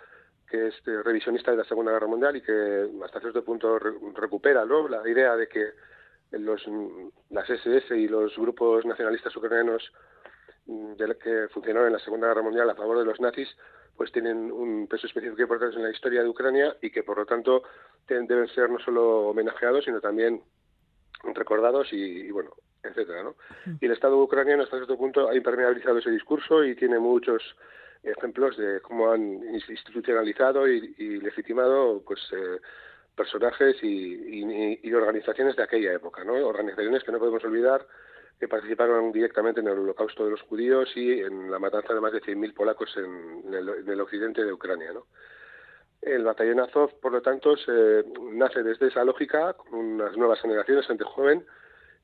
que 0.49 0.67
es 0.69 0.75
eh, 0.87 1.03
revisionista 1.03 1.51
de 1.51 1.57
la 1.57 1.63
Segunda 1.65 1.91
Guerra 1.91 2.07
Mundial 2.07 2.35
y 2.35 2.41
que 2.41 2.89
hasta 3.05 3.19
cierto 3.19 3.43
punto 3.43 3.77
re- 3.77 3.93
recupera 4.15 4.65
¿no? 4.65 4.87
la 4.87 5.07
idea 5.07 5.35
de 5.35 5.47
que 5.47 5.71
los, 6.31 6.65
las 7.29 7.49
SS 7.49 7.95
y 7.95 8.07
los 8.07 8.35
grupos 8.37 8.83
nacionalistas 8.85 9.35
ucranianos 9.35 9.91
mm, 10.65 10.93
de 10.93 11.15
que 11.17 11.47
funcionaron 11.53 11.87
en 11.87 11.93
la 11.93 11.99
Segunda 11.99 12.27
Guerra 12.27 12.41
Mundial 12.41 12.69
a 12.69 12.75
favor 12.75 12.97
de 12.97 13.05
los 13.05 13.19
nazis, 13.21 13.49
pues 13.95 14.11
tienen 14.11 14.51
un 14.51 14.87
peso 14.87 15.05
específico 15.07 15.41
importante 15.43 15.75
en 15.75 15.83
la 15.83 15.91
historia 15.91 16.23
de 16.23 16.29
Ucrania 16.29 16.75
y 16.81 16.89
que 16.91 17.03
por 17.03 17.17
lo 17.17 17.25
tanto 17.25 17.61
deben 18.07 18.47
ser 18.49 18.69
no 18.69 18.79
solo 18.79 19.29
homenajeados, 19.29 19.85
sino 19.85 19.99
también 20.01 20.41
recordados 21.35 21.91
y, 21.93 21.97
y, 22.27 22.31
bueno, 22.31 22.51
etcétera, 22.83 23.23
¿no? 23.23 23.35
Y 23.81 23.85
el 23.85 23.91
Estado 23.91 24.17
ucraniano 24.21 24.63
hasta 24.63 24.77
cierto 24.77 24.97
punto 24.97 25.27
ha 25.29 25.35
impermeabilizado 25.35 25.97
ese 25.97 26.11
discurso 26.11 26.63
y 26.63 26.75
tiene 26.75 26.99
muchos 26.99 27.41
ejemplos 28.03 28.55
de 28.57 28.79
cómo 28.81 29.11
han 29.11 29.41
ins- 29.41 29.69
institucionalizado 29.69 30.67
y, 30.67 30.95
y 30.97 31.19
legitimado 31.19 32.01
pues 32.05 32.19
eh, 32.31 32.59
personajes 33.15 33.77
y, 33.83 33.87
y- 33.87 34.79
y 34.83 34.93
organizaciones 34.93 35.55
de 35.55 35.63
aquella 35.63 35.93
época, 35.93 36.23
¿no? 36.23 36.33
Organizaciones 36.45 37.03
que 37.03 37.11
no 37.11 37.19
podemos 37.19 37.43
olvidar 37.43 37.85
que 38.39 38.47
participaron 38.47 39.11
directamente 39.11 39.61
en 39.61 39.67
el 39.67 39.79
holocausto 39.79 40.23
de 40.23 40.29
los 40.31 40.41
judíos 40.43 40.95
y 40.95 41.21
en 41.21 41.49
la 41.49 41.57
matanza 41.57 41.93
de 41.95 41.99
más 42.01 42.13
de 42.13 42.21
100.000 42.21 42.53
polacos 42.53 42.95
en, 42.95 43.41
en 43.47 43.53
el, 43.55 43.69
en 43.69 43.89
el 43.89 43.99
occidente 43.99 44.45
de 44.45 44.53
Ucrania, 44.53 44.93
¿no? 44.93 45.07
El 46.01 46.23
batallón 46.23 46.59
Azov, 46.59 46.91
por 47.01 47.11
lo 47.11 47.21
tanto, 47.21 47.57
se, 47.57 48.05
nace 48.33 48.63
desde 48.63 48.87
esa 48.87 49.03
lógica, 49.03 49.53
con 49.53 49.73
unas 49.73 50.15
nuevas 50.15 50.39
generaciones, 50.41 50.85
gente 50.87 51.03
joven, 51.03 51.45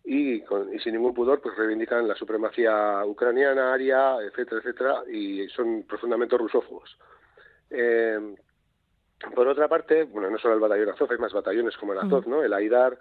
y, 0.03 0.41
con- 0.41 0.73
y 0.73 0.79
sin 0.79 0.93
ningún 0.93 1.13
pudor, 1.13 1.39
pues 1.41 1.55
reivindican 1.55 2.07
la 2.07 2.15
supremacía 2.15 3.05
ucraniana, 3.05 3.71
aria, 3.73 4.17
etcétera, 4.21 4.59
etcétera, 4.59 5.03
y 5.09 5.47
son 5.49 5.83
profundamente 5.83 6.37
rusófobos. 6.37 6.97
Eh, 7.69 8.35
por 9.33 9.47
otra 9.47 9.69
parte, 9.69 10.03
bueno, 10.03 10.29
no 10.29 10.37
solo 10.37 10.55
el 10.55 10.59
batallón 10.59 10.89
Azov, 10.89 11.09
hay 11.11 11.17
más 11.17 11.31
batallones 11.31 11.77
como 11.77 11.93
el 11.93 11.99
Azov, 11.99 12.27
¿no? 12.27 12.43
El 12.43 12.51
Aidar, 12.51 12.97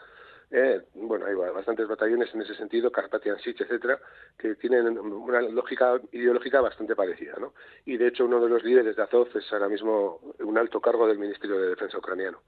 eh, 0.52 0.82
bueno, 0.94 1.26
hay 1.26 1.34
bastantes 1.34 1.88
batallones 1.88 2.32
en 2.34 2.42
ese 2.42 2.54
sentido, 2.54 2.92
Carpathian 2.92 3.38
Sich, 3.40 3.60
etcétera, 3.60 3.98
que 4.38 4.54
tienen 4.56 4.98
una 4.98 5.40
lógica 5.42 6.00
ideológica 6.12 6.60
bastante 6.60 6.94
parecida, 6.94 7.34
¿no? 7.40 7.54
Y 7.86 7.96
de 7.96 8.08
hecho 8.08 8.26
uno 8.26 8.38
de 8.40 8.48
los 8.50 8.62
líderes 8.62 8.94
de 8.96 9.02
Azov 9.02 9.28
es 9.34 9.52
ahora 9.52 9.68
mismo 9.68 10.20
un 10.40 10.58
alto 10.58 10.80
cargo 10.80 11.08
del 11.08 11.18
Ministerio 11.18 11.58
de 11.58 11.68
Defensa 11.70 11.98
ucraniano. 11.98 12.42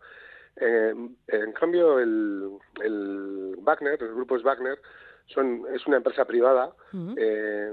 Eh, 0.57 0.95
en 1.29 1.53
cambio, 1.53 1.99
el, 1.99 2.49
el 2.83 3.57
Wagner, 3.59 4.01
los 4.01 4.15
grupos 4.15 4.43
Wagner, 4.45 4.79
son, 5.27 5.65
es 5.75 5.85
una 5.87 5.97
empresa 5.97 6.25
privada 6.27 6.73
eh, 7.17 7.73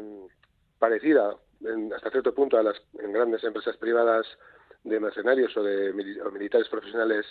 parecida 0.79 1.35
en- 1.63 1.93
hasta 1.93 2.09
cierto 2.09 2.33
punto 2.33 2.57
a 2.57 2.63
las 2.63 2.81
en 2.99 3.11
grandes 3.11 3.43
empresas 3.43 3.77
privadas 3.77 4.25
de 4.83 4.99
mercenarios 4.99 5.55
o 5.57 5.61
de 5.61 5.93
mili- 5.93 6.19
o 6.25 6.31
militares 6.31 6.67
profesionales 6.69 7.25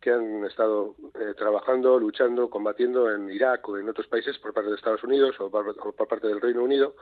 que 0.00 0.12
han 0.12 0.44
estado 0.44 0.94
eh, 1.14 1.34
trabajando, 1.36 1.98
luchando, 1.98 2.48
combatiendo 2.48 3.10
en 3.12 3.28
Irak 3.30 3.68
o 3.68 3.78
en 3.78 3.88
otros 3.88 4.06
países 4.06 4.38
por 4.38 4.52
parte 4.52 4.70
de 4.70 4.76
Estados 4.76 5.02
Unidos 5.02 5.34
o 5.40 5.50
por, 5.50 5.74
parte 6.06 6.28
del 6.28 6.40
Reino 6.40 6.62
Unido. 6.62 6.94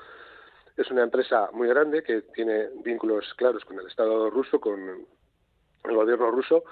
Es 0.77 0.91
una 0.91 1.03
empresa 1.03 1.51
muy 1.53 1.69
grande 1.69 2.03
que 2.03 2.23
tiene 2.23 2.69
vínculos 2.85 3.33
claros 3.35 3.65
con 3.65 3.79
el 3.79 3.87
Estado 3.87 4.31
ruso, 4.31 4.61
con 4.61 5.07
el 5.85 5.95
gobierno 5.95 6.31
ruso 6.31 6.65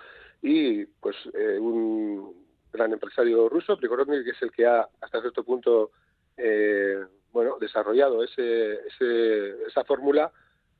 y 0.43 0.85
pues 0.87 1.17
eh, 1.35 1.59
un 1.59 2.45
gran 2.73 2.93
empresario 2.93 3.49
ruso, 3.49 3.77
Prigozhin, 3.77 4.25
que 4.25 4.31
es 4.31 4.43
el 4.43 4.51
que 4.51 4.67
ha 4.67 4.89
hasta 5.01 5.21
cierto 5.21 5.45
punto 5.45 5.91
eh, 6.37 7.03
bueno 7.33 7.57
desarrollado 7.61 8.23
ese, 8.25 8.75
ese- 8.89 9.63
esa 9.67 9.85
fórmula 9.85 10.33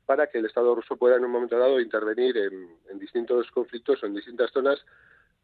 para 0.05 0.27
que 0.27 0.37
el 0.39 0.45
Estado 0.45 0.75
ruso 0.75 0.97
pueda 0.97 1.15
en 1.15 1.25
un 1.25 1.31
momento 1.31 1.57
dado 1.57 1.79
intervenir 1.79 2.37
en, 2.37 2.77
en 2.89 2.99
distintos 2.99 3.49
conflictos 3.51 4.03
o 4.03 4.05
en 4.05 4.13
distintas 4.13 4.51
zonas 4.51 4.83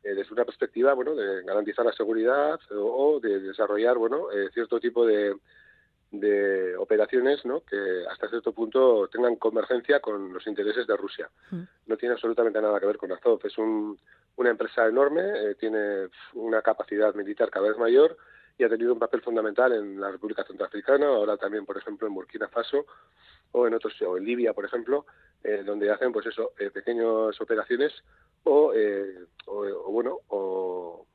eh, 0.04 0.14
desde 0.16 0.34
una 0.34 0.46
perspectiva 0.46 0.94
bueno 0.94 1.14
de 1.16 1.44
garantizar 1.44 1.86
la 1.86 1.94
seguridad 1.94 2.60
o, 2.72 3.16
o 3.16 3.20
de 3.20 3.40
desarrollar 3.40 3.98
bueno 3.98 4.32
eh, 4.32 4.50
cierto 4.54 4.80
tipo 4.80 5.06
de, 5.06 5.36
de 6.12 6.76
operaciones 6.76 7.46
¿no? 7.46 7.62
que 7.62 8.04
hasta 8.10 8.28
cierto 8.30 8.52
punto 8.52 9.08
tengan 9.10 9.38
convergencia 9.38 10.00
con 10.02 10.34
los 10.34 10.46
intereses 10.48 10.86
de 10.88 10.98
Rusia. 10.98 11.30
No 11.88 11.96
tiene 11.98 12.14
absolutamente 12.16 12.62
nada 12.62 12.80
que 12.80 12.86
ver 12.86 12.98
con 12.98 13.12
Azov. 13.12 13.40
Es 13.46 13.58
un- 13.58 13.98
una 14.38 14.50
empresa 14.50 14.88
enorme, 14.88 15.22
eh, 15.22 15.56
tiene 15.56 16.08
una 16.34 16.62
capacidad 16.62 17.14
militar 17.16 17.50
cada 17.50 17.68
vez 17.68 17.78
mayor 17.78 18.18
y 18.58 18.64
ha 18.64 18.70
tenido 18.70 18.94
un 18.94 19.00
papel 19.00 19.22
fundamental 19.22 19.72
en 19.74 20.00
la 20.00 20.10
República 20.12 20.44
Centroafricana, 20.44 21.06
ahora 21.08 21.38
también, 21.38 21.66
por 21.66 21.78
ejemplo, 21.78 22.08
en 22.08 22.14
Burkina 22.14 22.48
Faso 22.48 22.86
o 23.52 23.68
en 23.68 23.74
otros, 23.74 23.94
o 24.02 24.18
en 24.18 24.26
Libia, 24.26 24.54
por 24.54 24.66
ejemplo, 24.66 25.06
eh, 25.44 25.64
donde 25.66 25.92
hacen, 25.92 26.12
pues 26.12 26.26
eso, 26.28 26.52
eh, 26.60 26.70
pequeñas 26.70 27.40
operaciones 27.40 27.92
o, 28.44 28.74
eh, 28.74 29.26
o, 29.46 29.60
o, 29.62 29.92
bueno, 29.92 30.20
o 30.28 31.06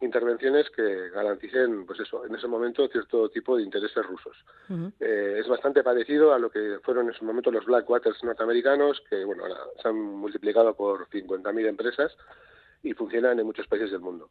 intervenciones 0.00 0.68
que 0.70 1.08
garanticen, 1.10 1.86
pues 1.86 2.00
eso, 2.00 2.26
en 2.26 2.34
ese 2.34 2.46
momento 2.46 2.86
cierto 2.88 3.28
tipo 3.30 3.56
de 3.56 3.62
intereses 3.62 4.04
rusos. 4.04 4.36
Eh, 5.00 5.38
es 5.40 5.48
bastante 5.48 5.82
parecido 5.82 6.34
a 6.34 6.38
lo 6.38 6.50
que 6.50 6.78
fueron 6.82 7.08
en 7.08 7.14
su 7.14 7.24
momento 7.24 7.50
los 7.50 7.64
Blackwaters 7.64 8.22
norteamericanos, 8.22 9.02
que 9.08 9.24
bueno, 9.24 9.44
ahora 9.44 9.58
se 9.80 9.88
han 9.88 9.96
multiplicado 9.96 10.74
por 10.74 11.08
50.000 11.08 11.66
empresas 11.66 12.16
y 12.82 12.92
funcionan 12.92 13.38
en 13.40 13.46
muchos 13.46 13.66
países 13.66 13.90
del 13.90 14.00
mundo. 14.00 14.28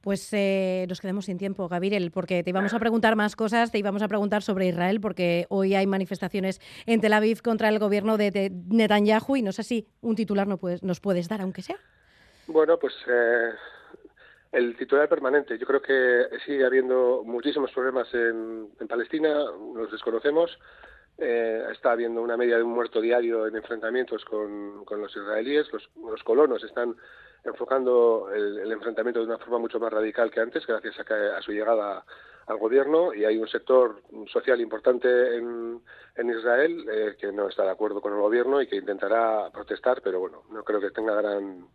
Pues 0.00 0.28
eh, 0.32 0.86
nos 0.88 1.00
quedamos 1.00 1.26
sin 1.26 1.36
tiempo, 1.36 1.68
Gabriel, 1.68 2.10
porque 2.10 2.42
te 2.42 2.50
íbamos 2.50 2.72
a 2.72 2.78
preguntar 2.78 3.16
más 3.16 3.36
cosas, 3.36 3.70
te 3.70 3.78
íbamos 3.78 4.02
a 4.02 4.08
preguntar 4.08 4.42
sobre 4.42 4.66
Israel, 4.66 5.00
porque 5.00 5.46
hoy 5.50 5.74
hay 5.74 5.86
manifestaciones 5.86 6.60
en 6.86 7.00
Tel 7.00 7.12
Aviv 7.12 7.42
contra 7.42 7.68
el 7.68 7.78
gobierno 7.78 8.16
de, 8.16 8.50
Netanyahu 8.68 9.36
y 9.36 9.42
no 9.42 9.52
sé 9.52 9.62
si 9.62 9.86
un 10.00 10.16
titular 10.16 10.46
no 10.46 10.56
puedes, 10.56 10.82
nos 10.82 11.00
puedes 11.00 11.28
dar, 11.28 11.42
aunque 11.42 11.60
sea. 11.60 11.76
Bueno, 12.46 12.78
pues 12.78 12.94
eh, 13.06 13.50
el 14.52 14.76
titular 14.76 15.08
permanente. 15.08 15.58
Yo 15.58 15.66
creo 15.66 15.82
que 15.82 16.28
sigue 16.46 16.64
habiendo 16.64 17.22
muchísimos 17.24 17.70
problemas 17.72 18.08
en, 18.14 18.70
en 18.80 18.88
Palestina, 18.88 19.44
los 19.74 19.92
desconocemos. 19.92 20.58
Eh, 21.18 21.64
está 21.72 21.92
habiendo 21.92 22.22
una 22.22 22.36
media 22.36 22.56
de 22.56 22.62
un 22.62 22.72
muerto 22.72 23.00
diario 23.00 23.46
en 23.46 23.56
enfrentamientos 23.56 24.24
con, 24.24 24.84
con 24.84 25.00
los 25.00 25.14
israelíes. 25.14 25.70
Los, 25.72 25.90
los 26.02 26.22
colonos 26.22 26.64
están 26.64 26.96
enfocando 27.44 28.30
el, 28.34 28.58
el 28.58 28.72
enfrentamiento 28.72 29.20
de 29.20 29.26
una 29.26 29.38
forma 29.38 29.58
mucho 29.58 29.78
más 29.78 29.92
radical 29.92 30.30
que 30.30 30.40
antes, 30.40 30.66
gracias 30.66 30.98
a, 30.98 31.04
que- 31.04 31.14
a 31.14 31.42
su 31.42 31.52
llegada 31.52 32.04
al 32.46 32.56
gobierno. 32.58 33.12
Y 33.14 33.24
hay 33.24 33.36
un 33.38 33.48
sector 33.48 34.02
social 34.32 34.60
importante 34.60 35.36
en, 35.36 35.82
en 36.16 36.30
Israel 36.30 36.86
eh, 36.90 37.16
que 37.18 37.32
no 37.32 37.48
está 37.48 37.64
de 37.64 37.70
acuerdo 37.70 38.00
con 38.00 38.14
el 38.14 38.20
gobierno 38.20 38.60
y 38.62 38.66
que 38.66 38.76
intentará 38.76 39.50
protestar, 39.52 40.00
pero 40.02 40.20
bueno, 40.20 40.44
no 40.50 40.64
creo 40.64 40.80
que 40.80 40.90
tenga 40.90 41.14
gran 41.14 41.66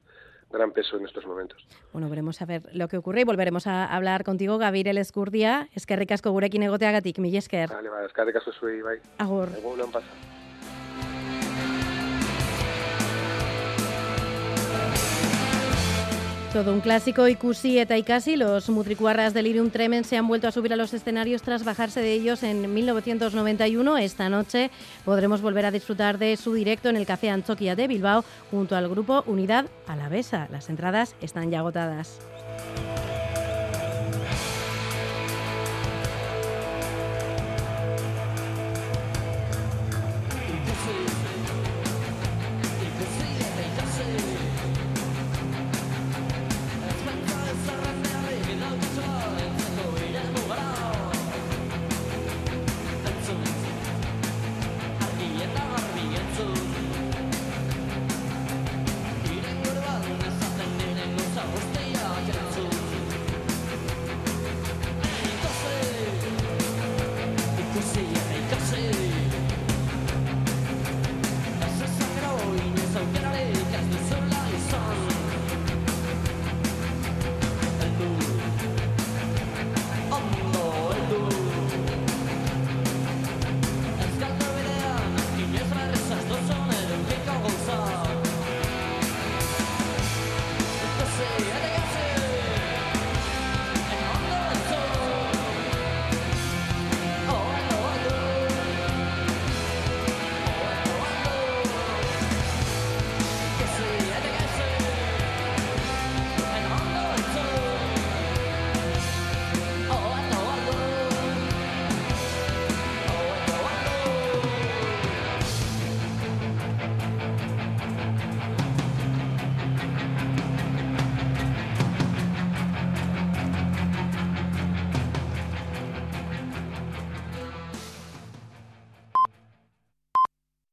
gran 0.52 0.72
peso 0.72 0.98
en 0.98 1.06
estos 1.06 1.26
momentos. 1.26 1.66
Bueno, 1.94 2.10
veremos 2.10 2.42
a 2.42 2.46
ver 2.46 2.64
lo 2.74 2.88
que 2.88 2.98
ocurre 2.98 3.22
y 3.22 3.24
volveremos 3.24 3.68
a 3.68 3.86
hablar 3.86 4.24
contigo, 4.24 4.58
Gabriel 4.58 4.98
Escurdia. 4.98 5.70
Es 5.74 5.86
que 5.86 5.96
ricasco 5.96 6.32
gurekin 6.32 6.64
egoteagatik, 6.64 7.20
mila 7.20 7.40
esker. 7.40 7.70
Vale, 7.70 7.90
ba, 7.90 8.06
eskarrik 8.06 8.36
asko 8.36 8.54
zuei, 8.54 8.82
bai. 8.82 9.00
Agur. 9.18 9.50
Egun 9.58 9.92
pasa. 9.92 10.35
Todo 16.56 16.72
un 16.72 16.80
clásico 16.80 17.28
Ikusi 17.28 17.80
eta 17.80 17.98
Ikasi, 17.98 18.38
los 18.38 18.70
mutricuarras 18.70 19.34
del 19.34 19.48
Irium 19.48 19.72
Tremen 19.72 20.06
se 20.06 20.16
han 20.16 20.26
vuelto 20.26 20.48
a 20.48 20.54
subir 20.54 20.72
a 20.72 20.78
los 20.78 20.94
escenarios 20.94 21.42
tras 21.42 21.66
bajarse 21.66 22.00
de 22.00 22.14
ellos 22.14 22.44
en 22.44 22.74
1991. 22.74 23.98
Esta 23.98 24.30
noche 24.30 24.72
podremos 25.04 25.42
volver 25.42 25.66
a 25.66 25.72
disfrutar 25.72 26.18
de 26.18 26.38
su 26.38 26.54
directo 26.54 26.88
en 26.88 26.96
el 26.96 27.06
Café 27.06 27.30
Anchoquia 27.30 27.76
de 27.76 27.90
Bilbao 27.90 28.24
junto 28.52 28.78
al 28.78 28.88
grupo 28.88 29.26
Unidad 29.28 29.66
Alavesa. 29.86 30.48
Las 30.50 30.70
entradas 30.70 31.14
están 31.20 31.52
ya 31.52 31.60
agotadas. 31.60 32.22